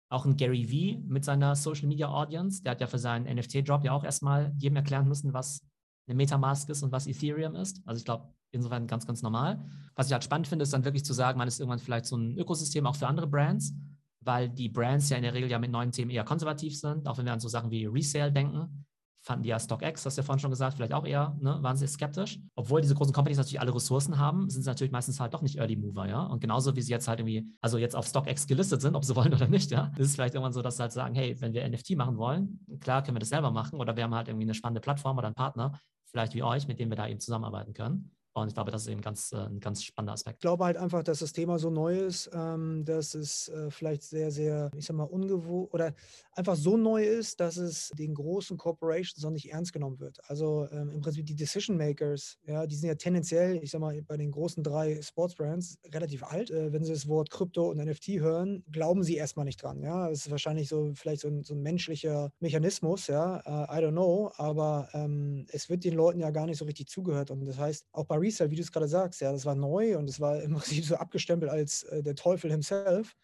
Auch 0.08 0.24
ein 0.24 0.36
Gary 0.36 0.70
Vee 0.70 1.02
mit 1.06 1.24
seiner 1.24 1.54
Social 1.54 1.86
Media 1.86 2.08
Audience, 2.08 2.62
der 2.62 2.72
hat 2.72 2.80
ja 2.80 2.86
für 2.86 2.98
seinen 2.98 3.32
NFT-Drop 3.32 3.84
ja 3.84 3.92
auch 3.92 4.02
erstmal 4.02 4.52
jedem 4.58 4.76
erklären 4.76 5.06
müssen, 5.06 5.32
was 5.32 5.64
eine 6.08 6.16
Metamask 6.16 6.68
ist 6.68 6.82
und 6.82 6.90
was 6.90 7.06
Ethereum 7.06 7.54
ist. 7.54 7.80
Also 7.86 7.98
ich 7.98 8.04
glaube, 8.04 8.34
insofern 8.50 8.86
ganz, 8.86 9.06
ganz 9.06 9.22
normal. 9.22 9.64
Was 9.94 10.08
ich 10.08 10.12
halt 10.12 10.24
spannend 10.24 10.48
finde, 10.48 10.64
ist 10.64 10.72
dann 10.72 10.84
wirklich 10.84 11.04
zu 11.04 11.12
sagen, 11.12 11.38
man 11.38 11.46
ist 11.46 11.60
irgendwann 11.60 11.78
vielleicht 11.78 12.06
so 12.06 12.16
ein 12.16 12.36
Ökosystem 12.36 12.86
auch 12.86 12.96
für 12.96 13.06
andere 13.06 13.28
Brands, 13.28 13.72
weil 14.20 14.48
die 14.48 14.68
Brands 14.68 15.08
ja 15.10 15.16
in 15.16 15.22
der 15.22 15.34
Regel 15.34 15.50
ja 15.50 15.58
mit 15.58 15.70
neuen 15.70 15.92
Themen 15.92 16.10
eher 16.10 16.24
konservativ 16.24 16.78
sind, 16.78 17.06
auch 17.08 17.18
wenn 17.18 17.26
wir 17.26 17.32
an 17.32 17.40
so 17.40 17.48
Sachen 17.48 17.70
wie 17.70 17.86
Resale 17.86 18.32
denken 18.32 18.86
fanden 19.22 19.42
die 19.42 19.50
ja 19.50 19.58
StockX, 19.58 20.06
hast 20.06 20.16
du 20.16 20.22
ja 20.22 20.24
vorhin 20.24 20.40
schon 20.40 20.50
gesagt, 20.50 20.76
vielleicht 20.76 20.94
auch 20.94 21.04
eher, 21.04 21.36
ne, 21.40 21.58
waren 21.60 21.76
sie 21.76 21.86
skeptisch. 21.86 22.38
Obwohl 22.54 22.80
diese 22.80 22.94
großen 22.94 23.12
Companies 23.12 23.36
natürlich 23.36 23.60
alle 23.60 23.74
Ressourcen 23.74 24.18
haben, 24.18 24.48
sind 24.48 24.62
sie 24.62 24.68
natürlich 24.68 24.92
meistens 24.92 25.20
halt 25.20 25.34
doch 25.34 25.42
nicht 25.42 25.58
Early 25.58 25.76
Mover, 25.76 26.08
ja. 26.08 26.22
Und 26.22 26.40
genauso 26.40 26.74
wie 26.74 26.82
sie 26.82 26.90
jetzt 26.90 27.06
halt 27.06 27.20
irgendwie, 27.20 27.46
also 27.60 27.76
jetzt 27.76 27.94
auf 27.94 28.06
StockX 28.06 28.46
gelistet 28.46 28.80
sind, 28.80 28.94
ob 28.94 29.04
sie 29.04 29.14
wollen 29.16 29.34
oder 29.34 29.48
nicht, 29.48 29.70
ja, 29.70 29.92
ist 29.98 30.08
es 30.08 30.14
vielleicht 30.14 30.34
irgendwann 30.34 30.52
so, 30.52 30.62
dass 30.62 30.76
sie 30.76 30.82
halt 30.82 30.92
sagen, 30.92 31.14
hey, 31.14 31.38
wenn 31.40 31.52
wir 31.52 31.68
NFT 31.68 31.96
machen 31.96 32.16
wollen, 32.16 32.64
klar 32.80 33.02
können 33.02 33.16
wir 33.16 33.20
das 33.20 33.28
selber 33.28 33.50
machen 33.50 33.78
oder 33.78 33.96
wir 33.96 34.04
haben 34.04 34.14
halt 34.14 34.28
irgendwie 34.28 34.46
eine 34.46 34.54
spannende 34.54 34.80
Plattform 34.80 35.18
oder 35.18 35.26
einen 35.26 35.34
Partner, 35.34 35.78
vielleicht 36.06 36.34
wie 36.34 36.42
euch, 36.42 36.66
mit 36.66 36.78
dem 36.78 36.88
wir 36.88 36.96
da 36.96 37.06
eben 37.06 37.20
zusammenarbeiten 37.20 37.74
können. 37.74 38.12
Und 38.32 38.48
ich 38.48 38.54
glaube, 38.54 38.70
das 38.70 38.82
ist 38.82 38.88
eben 38.88 39.00
ganz, 39.00 39.32
äh, 39.32 39.38
ein 39.38 39.60
ganz 39.60 39.82
spannender 39.82 40.12
Aspekt. 40.12 40.36
Ich 40.36 40.40
glaube 40.40 40.64
halt 40.64 40.76
einfach, 40.76 41.02
dass 41.02 41.18
das 41.18 41.32
Thema 41.32 41.58
so 41.58 41.68
neu 41.70 41.98
ist, 41.98 42.30
ähm, 42.32 42.84
dass 42.84 43.14
es 43.14 43.48
äh, 43.48 43.70
vielleicht 43.70 44.02
sehr, 44.02 44.30
sehr, 44.30 44.70
ich 44.76 44.86
sag 44.86 44.96
mal, 44.96 45.04
ungewohnt 45.04 45.72
oder 45.74 45.94
einfach 46.40 46.56
so 46.56 46.78
neu 46.78 47.04
ist, 47.04 47.38
dass 47.38 47.58
es 47.58 47.90
den 47.90 48.14
großen 48.14 48.56
Corporations 48.56 49.22
noch 49.22 49.30
nicht 49.30 49.52
ernst 49.52 49.74
genommen 49.74 50.00
wird. 50.00 50.18
Also 50.26 50.66
ähm, 50.72 50.90
im 50.90 51.02
Prinzip 51.02 51.26
die 51.26 51.34
Decision 51.34 51.76
Makers, 51.76 52.38
ja, 52.46 52.66
die 52.66 52.74
sind 52.74 52.88
ja 52.88 52.94
tendenziell, 52.94 53.62
ich 53.62 53.70
sag 53.70 53.80
mal, 53.82 54.00
bei 54.02 54.16
den 54.16 54.30
großen 54.30 54.62
drei 54.62 55.00
Sportsbrands 55.02 55.78
relativ 55.92 56.24
alt. 56.24 56.50
Äh, 56.50 56.72
wenn 56.72 56.82
sie 56.82 56.92
das 56.92 57.06
Wort 57.06 57.30
Krypto 57.30 57.70
und 57.70 57.76
NFT 57.76 58.08
hören, 58.20 58.64
glauben 58.72 59.04
sie 59.04 59.16
erstmal 59.16 59.44
nicht 59.44 59.62
dran. 59.62 59.82
Ja, 59.82 60.08
es 60.08 60.26
ist 60.26 60.30
wahrscheinlich 60.30 60.70
so 60.70 60.92
vielleicht 60.94 61.20
so 61.20 61.28
ein, 61.28 61.44
so 61.44 61.52
ein 61.52 61.60
menschlicher 61.60 62.32
Mechanismus, 62.40 63.06
ja, 63.06 63.36
uh, 63.46 63.70
I 63.70 63.84
don't 63.84 63.92
know, 63.92 64.32
aber 64.36 64.88
ähm, 64.94 65.44
es 65.50 65.68
wird 65.68 65.84
den 65.84 65.94
Leuten 65.94 66.20
ja 66.20 66.30
gar 66.30 66.46
nicht 66.46 66.56
so 66.56 66.64
richtig 66.64 66.88
zugehört. 66.88 67.30
Und 67.30 67.44
das 67.44 67.58
heißt, 67.58 67.86
auch 67.92 68.06
bei 68.06 68.16
Resale, 68.16 68.50
wie 68.50 68.56
du 68.56 68.62
es 68.62 68.72
gerade 68.72 68.88
sagst, 68.88 69.20
ja, 69.20 69.30
das 69.30 69.44
war 69.44 69.54
neu 69.54 69.98
und 69.98 70.08
es 70.08 70.20
war 70.20 70.40
im 70.40 70.54
Prinzip 70.54 70.84
so 70.86 70.96
abgestempelt 70.96 71.50
als 71.50 71.82
äh, 71.82 72.02
der 72.02 72.14
Teufel 72.14 72.50
himself. 72.50 73.14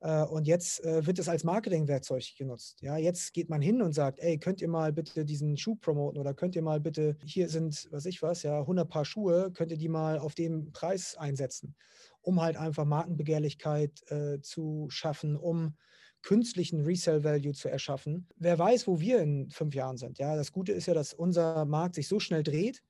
Äh, 0.00 0.24
und 0.24 0.46
jetzt 0.46 0.82
äh, 0.84 1.06
wird 1.06 1.18
es 1.18 1.28
als 1.28 1.44
Marketingwerkzeug 1.44 2.24
genutzt. 2.36 2.80
Ja, 2.80 2.96
jetzt 2.96 3.32
geht 3.32 3.50
man 3.50 3.60
hin 3.60 3.82
und 3.82 3.92
sagt, 3.92 4.18
ey, 4.20 4.38
könnt 4.38 4.60
ihr 4.62 4.68
mal 4.68 4.92
bitte 4.92 5.24
diesen 5.24 5.56
Schuh 5.56 5.76
promoten 5.76 6.18
oder 6.18 6.34
könnt 6.34 6.56
ihr 6.56 6.62
mal 6.62 6.80
bitte, 6.80 7.16
hier 7.24 7.48
sind, 7.48 7.88
was 7.90 8.06
ich 8.06 8.22
was, 8.22 8.42
ja, 8.42 8.60
100 8.60 8.88
Paar 8.88 9.04
Schuhe, 9.04 9.52
könnt 9.52 9.70
ihr 9.70 9.78
die 9.78 9.88
mal 9.88 10.18
auf 10.18 10.34
dem 10.34 10.72
Preis 10.72 11.16
einsetzen, 11.16 11.74
um 12.22 12.40
halt 12.40 12.56
einfach 12.56 12.86
Markenbegehrlichkeit 12.86 14.02
äh, 14.10 14.40
zu 14.40 14.86
schaffen, 14.90 15.36
um 15.36 15.76
künstlichen 16.22 16.82
Resale-Value 16.82 17.52
zu 17.52 17.68
erschaffen. 17.68 18.28
Wer 18.36 18.58
weiß, 18.58 18.86
wo 18.86 19.00
wir 19.00 19.20
in 19.20 19.50
fünf 19.50 19.74
Jahren 19.74 19.96
sind. 19.96 20.18
Ja, 20.18 20.36
das 20.36 20.52
Gute 20.52 20.72
ist 20.72 20.86
ja, 20.86 20.94
dass 20.94 21.14
unser 21.14 21.64
Markt 21.64 21.94
sich 21.94 22.08
so 22.08 22.20
schnell 22.20 22.42
dreht, 22.42 22.82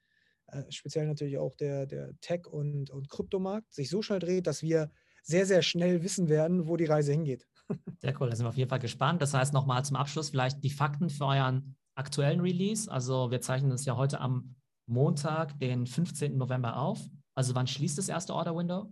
äh, 0.49 0.63
speziell 0.71 1.07
natürlich 1.07 1.39
auch 1.39 1.55
der, 1.57 1.87
der 1.87 2.19
Tech- 2.21 2.47
und, 2.47 2.91
und 2.91 3.09
Kryptomarkt, 3.09 3.73
sich 3.73 3.89
so 3.89 4.03
schnell 4.03 4.19
dreht, 4.19 4.47
dass 4.47 4.63
wir 4.63 4.91
sehr, 5.23 5.47
sehr 5.47 5.63
schnell 5.63 6.03
wissen 6.03 6.29
werden, 6.29 6.69
wo 6.69 6.77
die 6.77 6.85
Reise 6.85 7.13
hingeht. 7.13 7.47
Sehr 8.01 8.21
cool, 8.21 8.29
da 8.29 8.35
sind 8.35 8.45
wir 8.45 8.49
auf 8.49 8.57
jeden 8.57 8.69
Fall 8.69 8.81
gespannt. 8.81 9.23
Das 9.23 9.33
heißt, 9.33 9.53
nochmal 9.53 9.85
zum 9.85 9.95
Abschluss 9.95 10.31
vielleicht 10.31 10.65
die 10.65 10.71
Fakten 10.71 11.09
für 11.09 11.27
euren 11.27 11.77
aktuellen 11.95 12.41
Release. 12.41 12.91
Also 12.91 13.31
wir 13.31 13.41
zeichnen 13.41 13.71
das 13.71 13.85
ja 13.85 13.97
heute 13.97 14.21
am 14.21 14.57
Montag, 14.87 15.57
den 15.61 15.87
15. 15.87 16.37
November 16.37 16.79
auf. 16.79 16.99
Also 17.35 17.55
wann 17.55 17.69
schließt 17.69 17.97
das 17.97 18.09
erste 18.09 18.35
Order-Window? 18.35 18.91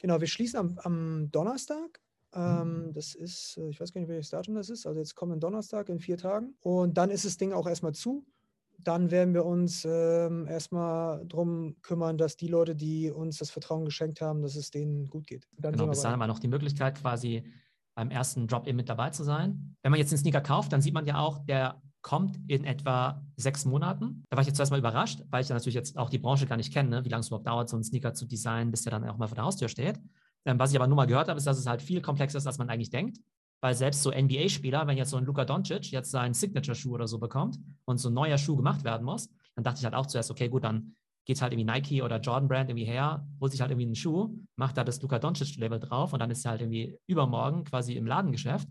Genau, 0.00 0.20
wir 0.20 0.26
schließen 0.26 0.58
am, 0.58 0.78
am 0.78 1.30
Donnerstag. 1.30 2.00
Ähm, 2.34 2.86
mhm. 2.88 2.92
Das 2.92 3.14
ist, 3.14 3.56
äh, 3.58 3.68
ich 3.68 3.80
weiß 3.80 3.92
gar 3.92 4.00
nicht, 4.00 4.08
welches 4.08 4.30
Datum 4.30 4.56
das 4.56 4.70
ist. 4.70 4.86
Also 4.86 4.98
jetzt 4.98 5.14
kommen 5.14 5.40
Donnerstag 5.40 5.88
in 5.88 6.00
vier 6.00 6.18
Tagen. 6.18 6.54
Und 6.60 6.98
dann 6.98 7.10
ist 7.10 7.24
das 7.24 7.36
Ding 7.36 7.52
auch 7.52 7.66
erstmal 7.66 7.92
zu 7.92 8.26
dann 8.78 9.10
werden 9.10 9.34
wir 9.34 9.44
uns 9.44 9.86
ähm, 9.88 10.46
erstmal 10.46 11.24
darum 11.26 11.76
kümmern, 11.82 12.18
dass 12.18 12.36
die 12.36 12.48
Leute, 12.48 12.74
die 12.74 13.10
uns 13.10 13.38
das 13.38 13.50
Vertrauen 13.50 13.84
geschenkt 13.84 14.20
haben, 14.20 14.42
dass 14.42 14.56
es 14.56 14.70
denen 14.70 15.08
gut 15.08 15.26
geht. 15.26 15.48
Dann 15.58 15.72
genau, 15.72 15.86
bis 15.86 16.02
dahin 16.02 16.14
haben 16.14 16.20
wir 16.20 16.26
noch 16.26 16.38
die 16.38 16.48
Möglichkeit, 16.48 17.00
quasi 17.00 17.44
beim 17.94 18.10
ersten 18.10 18.46
Drop-In 18.46 18.76
mit 18.76 18.88
dabei 18.88 19.10
zu 19.10 19.24
sein. 19.24 19.76
Wenn 19.82 19.90
man 19.90 19.98
jetzt 19.98 20.12
den 20.12 20.18
Sneaker 20.18 20.40
kauft, 20.40 20.72
dann 20.72 20.82
sieht 20.82 20.94
man 20.94 21.06
ja 21.06 21.18
auch, 21.18 21.38
der 21.46 21.80
kommt 22.02 22.38
in 22.46 22.64
etwa 22.64 23.24
sechs 23.36 23.64
Monaten. 23.64 24.22
Da 24.30 24.36
war 24.36 24.42
ich 24.42 24.46
jetzt 24.46 24.56
zuerst 24.56 24.70
mal 24.70 24.78
überrascht, 24.78 25.22
weil 25.30 25.42
ich 25.42 25.48
ja 25.48 25.56
natürlich 25.56 25.74
jetzt 25.74 25.98
auch 25.98 26.08
die 26.08 26.18
Branche 26.18 26.46
gar 26.46 26.56
nicht 26.56 26.72
kenne, 26.72 26.90
ne? 26.90 27.04
wie 27.04 27.08
lange 27.08 27.22
es 27.22 27.28
überhaupt 27.28 27.48
dauert, 27.48 27.68
so 27.68 27.76
einen 27.76 27.82
Sneaker 27.82 28.14
zu 28.14 28.26
designen, 28.26 28.70
bis 28.70 28.82
der 28.82 28.92
dann 28.92 29.08
auch 29.08 29.16
mal 29.16 29.26
vor 29.26 29.34
der 29.34 29.44
Haustür 29.44 29.68
steht. 29.68 29.98
Ähm, 30.44 30.58
was 30.58 30.70
ich 30.70 30.76
aber 30.76 30.86
nur 30.86 30.96
mal 30.96 31.06
gehört 31.06 31.28
habe, 31.28 31.38
ist, 31.38 31.46
dass 31.46 31.58
es 31.58 31.66
halt 31.66 31.82
viel 31.82 32.00
komplexer 32.00 32.38
ist, 32.38 32.46
als 32.46 32.58
man 32.58 32.68
eigentlich 32.68 32.90
denkt. 32.90 33.18
Weil 33.66 33.74
selbst 33.74 34.04
so 34.04 34.12
NBA-Spieler, 34.12 34.86
wenn 34.86 34.96
jetzt 34.96 35.10
so 35.10 35.16
ein 35.16 35.24
Luka 35.24 35.44
Doncic 35.44 35.90
jetzt 35.90 36.12
seinen 36.12 36.34
Signature-Schuh 36.34 36.94
oder 36.94 37.08
so 37.08 37.18
bekommt 37.18 37.58
und 37.84 37.98
so 37.98 38.10
ein 38.10 38.14
neuer 38.14 38.38
Schuh 38.38 38.54
gemacht 38.54 38.84
werden 38.84 39.02
muss, 39.02 39.28
dann 39.56 39.64
dachte 39.64 39.80
ich 39.80 39.84
halt 39.84 39.96
auch 39.96 40.06
zuerst, 40.06 40.30
okay, 40.30 40.48
gut, 40.48 40.62
dann 40.62 40.94
geht 41.24 41.42
halt 41.42 41.52
irgendwie 41.52 41.72
Nike 41.72 42.00
oder 42.00 42.20
Jordan 42.20 42.46
Brand 42.46 42.70
irgendwie 42.70 42.84
her, 42.84 43.26
holt 43.40 43.50
sich 43.50 43.60
halt 43.60 43.72
irgendwie 43.72 43.86
einen 43.86 43.96
Schuh, 43.96 44.38
macht 44.54 44.76
da 44.76 44.84
das 44.84 45.02
Luka 45.02 45.18
Doncic-Label 45.18 45.80
drauf 45.80 46.12
und 46.12 46.20
dann 46.20 46.30
ist 46.30 46.44
er 46.44 46.52
halt 46.52 46.60
irgendwie 46.60 46.96
übermorgen 47.08 47.64
quasi 47.64 47.94
im 47.94 48.06
Ladengeschäft. 48.06 48.68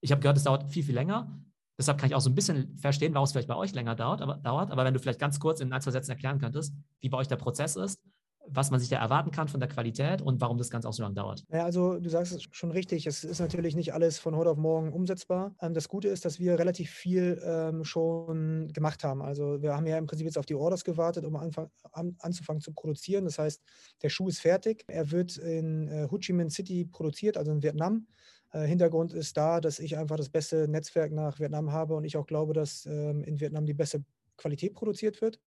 Ich 0.00 0.10
habe 0.10 0.20
gehört, 0.20 0.36
es 0.36 0.42
dauert 0.42 0.72
viel, 0.72 0.82
viel 0.82 0.96
länger. 0.96 1.40
Deshalb 1.78 1.98
kann 1.98 2.08
ich 2.08 2.16
auch 2.16 2.20
so 2.20 2.30
ein 2.30 2.34
bisschen 2.34 2.76
verstehen, 2.76 3.14
warum 3.14 3.26
es 3.26 3.30
vielleicht 3.30 3.46
bei 3.46 3.54
euch 3.54 3.72
länger 3.72 3.94
dauert 3.94 4.20
aber, 4.20 4.38
dauert. 4.38 4.72
aber 4.72 4.84
wenn 4.84 4.94
du 4.94 4.98
vielleicht 4.98 5.20
ganz 5.20 5.38
kurz 5.38 5.60
in 5.60 5.72
ein, 5.72 5.80
zwei 5.80 5.92
Sätzen 5.92 6.10
erklären 6.10 6.40
könntest, 6.40 6.74
wie 6.98 7.08
bei 7.08 7.18
euch 7.18 7.28
der 7.28 7.36
Prozess 7.36 7.76
ist 7.76 8.02
was 8.46 8.70
man 8.70 8.80
sich 8.80 8.88
da 8.88 8.98
erwarten 8.98 9.30
kann 9.30 9.48
von 9.48 9.60
der 9.60 9.68
Qualität 9.68 10.22
und 10.22 10.40
warum 10.40 10.58
das 10.58 10.70
Ganze 10.70 10.88
auch 10.88 10.92
so 10.92 11.02
lange 11.02 11.14
dauert. 11.14 11.44
Ja, 11.50 11.64
also 11.64 11.98
du 11.98 12.08
sagst 12.08 12.32
es 12.32 12.42
schon 12.50 12.70
richtig, 12.70 13.06
es 13.06 13.24
ist 13.24 13.40
natürlich 13.40 13.74
nicht 13.74 13.94
alles 13.94 14.18
von 14.18 14.36
heute 14.36 14.50
auf 14.50 14.58
morgen 14.58 14.92
umsetzbar. 14.92 15.54
Ähm, 15.60 15.74
das 15.74 15.88
Gute 15.88 16.08
ist, 16.08 16.24
dass 16.24 16.38
wir 16.38 16.58
relativ 16.58 16.90
viel 16.90 17.40
ähm, 17.44 17.84
schon 17.84 18.72
gemacht 18.72 19.04
haben. 19.04 19.22
Also 19.22 19.62
wir 19.62 19.74
haben 19.74 19.86
ja 19.86 19.98
im 19.98 20.06
Prinzip 20.06 20.26
jetzt 20.26 20.38
auf 20.38 20.46
die 20.46 20.54
Orders 20.54 20.84
gewartet, 20.84 21.24
um 21.24 21.36
anzufangen 22.18 22.60
zu 22.60 22.72
produzieren. 22.72 23.24
Das 23.24 23.38
heißt, 23.38 23.62
der 24.02 24.08
Schuh 24.08 24.28
ist 24.28 24.40
fertig. 24.40 24.84
Er 24.88 25.10
wird 25.10 25.36
in 25.36 25.88
äh, 25.88 26.08
Ho 26.10 26.18
Chi 26.18 26.32
Minh 26.32 26.50
City 26.50 26.84
produziert, 26.84 27.36
also 27.36 27.52
in 27.52 27.62
Vietnam. 27.62 28.06
Äh, 28.52 28.66
Hintergrund 28.66 29.12
ist 29.12 29.36
da, 29.36 29.60
dass 29.60 29.78
ich 29.78 29.96
einfach 29.96 30.16
das 30.16 30.28
beste 30.28 30.68
Netzwerk 30.68 31.12
nach 31.12 31.38
Vietnam 31.40 31.72
habe 31.72 31.94
und 31.94 32.04
ich 32.04 32.16
auch 32.16 32.26
glaube, 32.26 32.52
dass 32.52 32.86
ähm, 32.86 33.22
in 33.24 33.40
Vietnam 33.40 33.66
die 33.66 33.74
beste 33.74 34.04
Qualität 34.36 34.74
produziert 34.74 35.20
wird. 35.20 35.40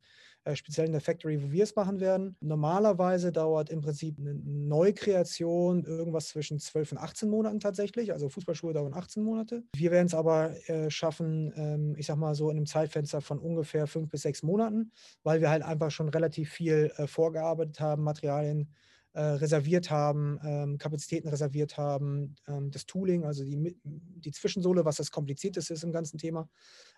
Äh, 0.48 0.56
speziell 0.56 0.86
in 0.86 0.94
der 0.94 1.02
Factory, 1.02 1.44
wo 1.44 1.52
wir 1.52 1.64
es 1.64 1.76
machen 1.76 2.00
werden. 2.00 2.38
Normalerweise 2.40 3.34
dauert 3.34 3.70
im 3.70 3.82
Prinzip 3.82 4.18
eine 4.18 4.34
Neukreation 4.34 5.84
irgendwas 5.84 6.30
zwischen 6.30 6.58
12 6.58 6.94
und 6.94 6.98
18 7.00 7.30
Monaten 7.30 7.60
tatsächlich. 7.60 8.14
Also 8.14 8.30
Fußballschuhe 8.30 8.72
dauern 8.72 8.94
18 8.94 9.24
Monate. 9.24 9.64
Wir 9.76 9.92
werden 9.92 10.08
es 10.08 10.14
aber 10.14 10.56
äh, 10.70 10.90
schaffen, 10.90 11.52
ähm, 11.58 11.96
ich 11.98 12.06
sag 12.06 12.16
mal 12.16 12.34
so 12.34 12.50
in 12.50 12.56
einem 12.56 12.66
Zeitfenster 12.66 13.20
von 13.20 13.40
ungefähr 13.40 13.88
fünf 13.88 14.10
bis 14.10 14.22
sechs 14.22 14.42
Monaten, 14.42 14.94
weil 15.24 15.42
wir 15.42 15.50
halt 15.50 15.64
einfach 15.64 15.92
schon 15.92 16.08
relativ 16.08 16.50
viel 16.50 16.94
äh, 16.96 17.08
vorgearbeitet 17.08 17.82
haben, 17.82 18.04
Materialien 18.04 18.72
äh, 19.12 19.22
reserviert 19.22 19.92
haben, 19.92 20.40
ähm, 20.46 20.78
Kapazitäten 20.78 21.28
reserviert 21.28 21.78
haben, 21.78 22.38
ähm, 22.48 22.72
das 22.72 22.86
Tooling, 22.86 23.26
also 23.26 23.44
die, 23.44 23.78
die 23.84 24.32
Zwischensohle, 24.32 24.86
was 24.86 24.96
das 24.96 25.12
Komplizierteste 25.12 25.74
ist 25.74 25.84
im 25.84 25.92
ganzen 25.92 26.18
Thema, 26.18 26.48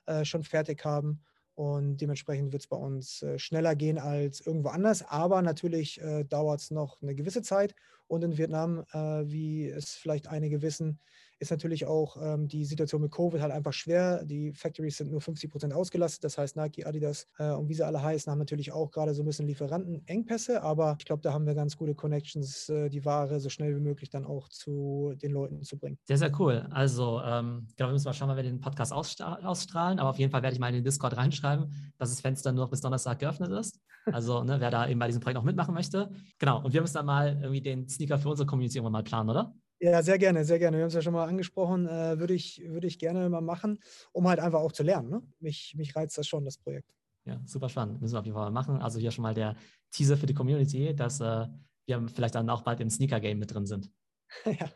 äh, 0.05 0.23
schon 0.23 0.43
fertig 0.43 0.85
haben 0.85 1.23
und 1.59 1.97
dementsprechend 1.97 2.53
wird 2.53 2.61
es 2.61 2.67
bei 2.69 2.77
uns 2.77 3.21
äh, 3.21 3.37
schneller 3.37 3.75
gehen 3.75 3.97
als 3.97 4.39
irgendwo 4.39 4.69
anders. 4.69 5.05
Aber 5.05 5.41
natürlich 5.41 5.99
äh, 5.99 6.23
dauert 6.23 6.61
es 6.61 6.71
noch 6.71 7.01
eine 7.01 7.15
gewisse 7.15 7.41
Zeit. 7.41 7.75
Und 8.07 8.23
in 8.23 8.37
Vietnam, 8.37 8.85
äh, 8.93 9.29
wie 9.29 9.67
es 9.67 9.95
vielleicht 9.95 10.29
einige 10.29 10.61
wissen, 10.61 11.01
ist 11.39 11.51
natürlich 11.51 11.85
auch 11.85 12.17
ähm, 12.21 12.47
die 12.47 12.65
Situation 12.65 13.01
mit 13.01 13.11
Covid 13.11 13.41
halt 13.41 13.53
einfach 13.53 13.71
schwer. 13.73 14.25
Die 14.25 14.51
Factories 14.53 14.97
sind 14.97 15.11
nur 15.11 15.21
50 15.21 15.49
Prozent 15.49 15.73
ausgelastet. 15.73 16.23
Das 16.23 16.37
heißt, 16.37 16.57
Nike, 16.57 16.85
Adidas 16.85 17.27
äh, 17.37 17.51
und 17.51 17.69
wie 17.69 17.73
sie 17.73 17.85
alle 17.85 18.01
heißen, 18.01 18.29
haben 18.29 18.39
natürlich 18.39 18.71
auch 18.73 18.91
gerade 18.91 19.13
so 19.13 19.23
ein 19.23 19.25
bisschen 19.25 19.47
Lieferantenengpässe. 19.47 20.61
Aber 20.61 20.97
ich 20.99 21.05
glaube, 21.05 21.21
da 21.21 21.33
haben 21.33 21.45
wir 21.45 21.55
ganz 21.55 21.77
gute 21.77 21.95
Connections, 21.95 22.67
äh, 22.69 22.89
die 22.89 23.05
Ware 23.05 23.39
so 23.39 23.49
schnell 23.49 23.75
wie 23.75 23.79
möglich 23.79 24.09
dann 24.09 24.25
auch 24.25 24.49
zu 24.49 25.13
den 25.21 25.31
Leuten 25.31 25.63
zu 25.63 25.77
bringen. 25.77 25.97
Sehr, 26.05 26.17
sehr 26.17 26.31
cool. 26.39 26.67
Also, 26.71 27.21
ähm, 27.21 27.67
genau, 27.77 27.89
wir 27.89 27.93
müssen 27.93 28.05
mal 28.05 28.13
schauen, 28.13 28.27
wann 28.27 28.37
wir 28.37 28.43
den 28.43 28.59
Podcast 28.59 28.91
ausstrahlen. 28.91 29.99
Aber 29.99 30.09
auf 30.09 30.19
jeden 30.19 30.31
Fall 30.31 30.43
werde 30.43 30.53
ich 30.53 30.59
mal 30.59 30.67
in 30.67 30.75
den 30.75 30.83
Discord 30.83 31.15
reinschreiben, 31.15 31.93
dass 31.97 32.09
das 32.09 32.19
Fenster 32.19 32.51
nur 32.51 32.65
noch 32.65 32.69
bis 32.69 32.81
Donnerstag 32.81 33.19
geöffnet 33.19 33.51
ist. 33.51 33.79
Also, 34.11 34.43
ne, 34.43 34.59
wer 34.59 34.71
da 34.71 34.87
eben 34.87 34.99
bei 34.99 35.07
diesem 35.07 35.21
Projekt 35.21 35.39
auch 35.39 35.43
mitmachen 35.43 35.73
möchte. 35.73 36.11
Genau. 36.37 36.63
Und 36.63 36.73
wir 36.73 36.81
müssen 36.81 36.95
dann 36.95 37.05
mal 37.05 37.37
irgendwie 37.41 37.61
den 37.61 37.87
Sneaker 37.87 38.17
für 38.17 38.29
unsere 38.29 38.45
Community 38.45 38.77
irgendwann 38.77 38.93
mal 38.93 39.03
planen, 39.03 39.29
oder? 39.29 39.53
Ja, 39.81 40.03
sehr 40.03 40.17
gerne, 40.17 40.43
sehr 40.43 40.59
gerne. 40.59 40.77
Wir 40.77 40.83
haben 40.83 40.89
es 40.89 40.93
ja 40.93 41.01
schon 41.01 41.13
mal 41.13 41.27
angesprochen, 41.27 41.87
äh, 41.87 42.19
würde 42.19 42.33
ich, 42.33 42.61
würd 42.65 42.83
ich 42.83 42.99
gerne 42.99 43.29
mal 43.29 43.41
machen, 43.41 43.79
um 44.11 44.27
halt 44.27 44.39
einfach 44.39 44.59
auch 44.59 44.73
zu 44.73 44.83
lernen. 44.83 45.09
Ne? 45.09 45.21
Mich, 45.39 45.73
mich 45.77 45.95
reizt 45.95 46.17
das 46.17 46.27
schon, 46.27 46.43
das 46.43 46.57
Projekt. 46.57 46.93
Ja, 47.25 47.39
super 47.45 47.69
spannend. 47.69 48.01
Müssen 48.01 48.13
wir 48.13 48.19
auf 48.19 48.25
jeden 48.25 48.35
Fall 48.35 48.45
mal 48.45 48.61
machen. 48.61 48.81
Also 48.81 48.99
hier 48.99 49.11
schon 49.11 49.23
mal 49.23 49.33
der 49.33 49.55
Teaser 49.91 50.17
für 50.17 50.25
die 50.25 50.33
Community, 50.33 50.93
dass 50.95 51.21
äh, 51.21 51.47
wir 51.85 52.07
vielleicht 52.13 52.35
dann 52.35 52.49
auch 52.49 52.61
bald 52.61 52.81
im 52.81 52.89
Sneaker-Game 52.89 53.39
mit 53.39 53.53
drin 53.53 53.65
sind. 53.65 53.89
ja, 54.45 54.69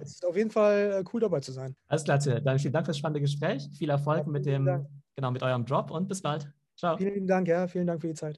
es 0.00 0.12
ist 0.12 0.26
auf 0.26 0.36
jeden 0.36 0.50
Fall 0.50 1.00
äh, 1.00 1.04
cool 1.12 1.20
dabei 1.20 1.40
zu 1.40 1.52
sein. 1.52 1.76
Alles 1.86 2.04
klar, 2.04 2.18
Dann 2.18 2.58
vielen 2.58 2.72
Dank 2.72 2.86
fürs 2.86 2.98
spannende 2.98 3.20
Gespräch. 3.20 3.68
Viel 3.76 3.90
Erfolg 3.90 4.26
ja, 4.26 4.32
mit 4.32 4.46
dem, 4.46 4.86
genau, 5.14 5.30
mit 5.30 5.42
eurem 5.42 5.64
Drop 5.64 5.90
und 5.90 6.08
bis 6.08 6.22
bald. 6.22 6.50
Ciao. 6.76 6.96
Vielen 6.96 7.26
Dank, 7.26 7.48
ja, 7.48 7.66
vielen 7.68 7.86
Dank 7.86 8.00
für 8.00 8.08
die 8.08 8.14
Zeit. 8.14 8.26